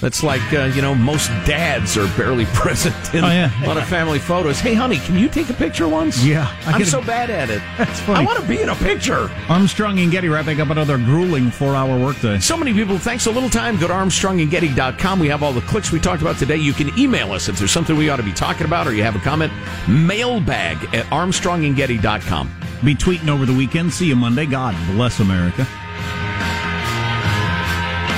That's 0.00 0.22
like 0.22 0.40
uh, 0.52 0.66
you 0.74 0.80
know 0.82 0.94
most 0.94 1.28
dads 1.44 1.96
are 1.98 2.06
barely 2.16 2.44
present 2.54 2.94
in 3.14 3.24
Oh, 3.24 3.28
yeah. 3.28 3.64
a 3.64 3.66
lot 3.66 3.76
of 3.76 3.86
family 3.88 4.18
photos. 4.20 4.60
Hey, 4.60 4.74
honey, 4.74 4.98
can 4.98 5.18
you 5.18 5.28
take 5.28 5.50
a 5.50 5.54
picture 5.54 5.88
once? 5.88 6.22
Yeah, 6.24 6.46
I 6.66 6.72
I'm 6.72 6.78
get 6.78 6.86
a- 6.86 6.90
so 6.90 7.02
bad 7.02 7.30
at 7.30 7.50
it. 7.50 7.60
That's 7.78 7.98
funny. 8.00 8.20
I 8.20 8.24
want 8.24 8.38
to 8.40 8.46
be 8.46 8.60
in 8.62 8.68
a 8.68 8.76
picture. 8.76 9.28
Armstrong 9.48 9.98
and 9.98 10.10
Getty 10.12 10.28
wrapping 10.28 10.60
up 10.60 10.70
another 10.70 10.98
grueling 10.98 11.50
four-hour 11.50 11.98
workday. 11.98 12.38
So 12.38 12.56
many 12.56 12.72
people. 12.72 12.96
Thanks 12.98 13.26
a 13.26 13.30
little 13.30 13.50
time. 13.50 13.76
Go 13.78 13.88
to 13.88 13.92
ArmstrongandGetty.com. 13.94 15.18
We 15.18 15.28
have 15.28 15.42
all 15.42 15.52
the 15.52 15.62
clicks 15.62 15.90
we 15.90 15.98
talked 16.00 16.22
about 16.22 16.36
today. 16.38 16.56
You 16.56 16.72
can 16.72 16.96
email 16.98 17.32
us 17.32 17.48
if 17.48 17.58
there's 17.58 17.72
something 17.72 17.96
we 17.96 18.08
ought 18.08 18.16
to 18.16 18.22
be 18.22 18.32
talking 18.32 18.66
about 18.66 18.86
or 18.86 18.94
you 18.94 19.02
have 19.02 19.16
a 19.16 19.20
comment. 19.20 19.52
Mailbag 19.88 20.76
at 20.94 21.06
ArmstrongandGetty.com. 21.06 22.54
Be 22.84 22.94
tweeting 22.94 23.28
over 23.28 23.44
the 23.46 23.54
weekend. 23.54 23.92
See 23.92 24.06
you 24.06 24.14
Monday. 24.16 24.46
God 24.46 24.76
bless 24.94 25.18
America. 25.20 25.66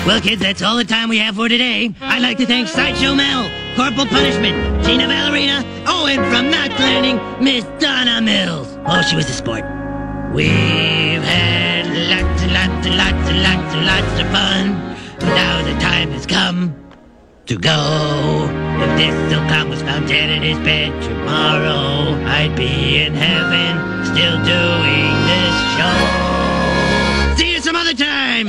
Well, 0.06 0.20
kids, 0.20 0.40
that's 0.40 0.62
all 0.62 0.76
the 0.76 0.84
time 0.84 1.08
we 1.10 1.18
have 1.18 1.36
for 1.36 1.48
today. 1.48 1.94
I'd 2.00 2.22
like 2.22 2.38
to 2.38 2.46
thank 2.46 2.68
Sideshow 2.68 3.14
Mel, 3.14 3.48
Corporal 3.76 4.06
Punishment, 4.06 4.84
Tina 4.84 5.06
Ballerina, 5.06 5.62
oh, 5.86 6.06
and 6.06 6.20
from 6.32 6.50
Knots 6.50 6.80
Landing, 6.80 7.44
Miss 7.44 7.64
Donna 7.78 8.20
Mills. 8.20 8.66
Oh, 8.86 9.02
she 9.02 9.14
was 9.14 9.28
a 9.28 9.32
sport. 9.32 9.62
We've 10.32 11.22
had 11.22 11.86
lots 12.08 12.42
and 12.42 12.52
lots 12.52 12.86
and 12.86 12.96
lots 12.96 13.28
and 13.28 13.42
lots 13.42 13.74
and 13.74 13.86
lots 13.86 14.20
of 14.20 14.26
fun. 14.32 14.96
Now 15.20 15.62
the 15.62 15.78
time 15.78 16.10
has 16.10 16.26
come 16.26 16.74
to 17.46 17.58
go. 17.58 18.48
If 18.80 18.96
this 18.96 19.14
silkcon 19.30 19.68
was 19.68 19.82
found 19.82 20.08
dead 20.08 20.30
in 20.30 20.42
his 20.42 20.58
bed 20.64 20.90
tomorrow, 21.02 22.14
I'd 22.24 22.56
be 22.56 23.02
in 23.02 23.12
heaven 23.12 24.04
still 24.06 24.38
doing 24.48 25.12
this 25.28 25.54
show. 25.76 27.36
See 27.36 27.52
you 27.52 27.60
some 27.60 27.76
other 27.76 27.94
time. 27.94 28.48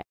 away. 0.00 0.09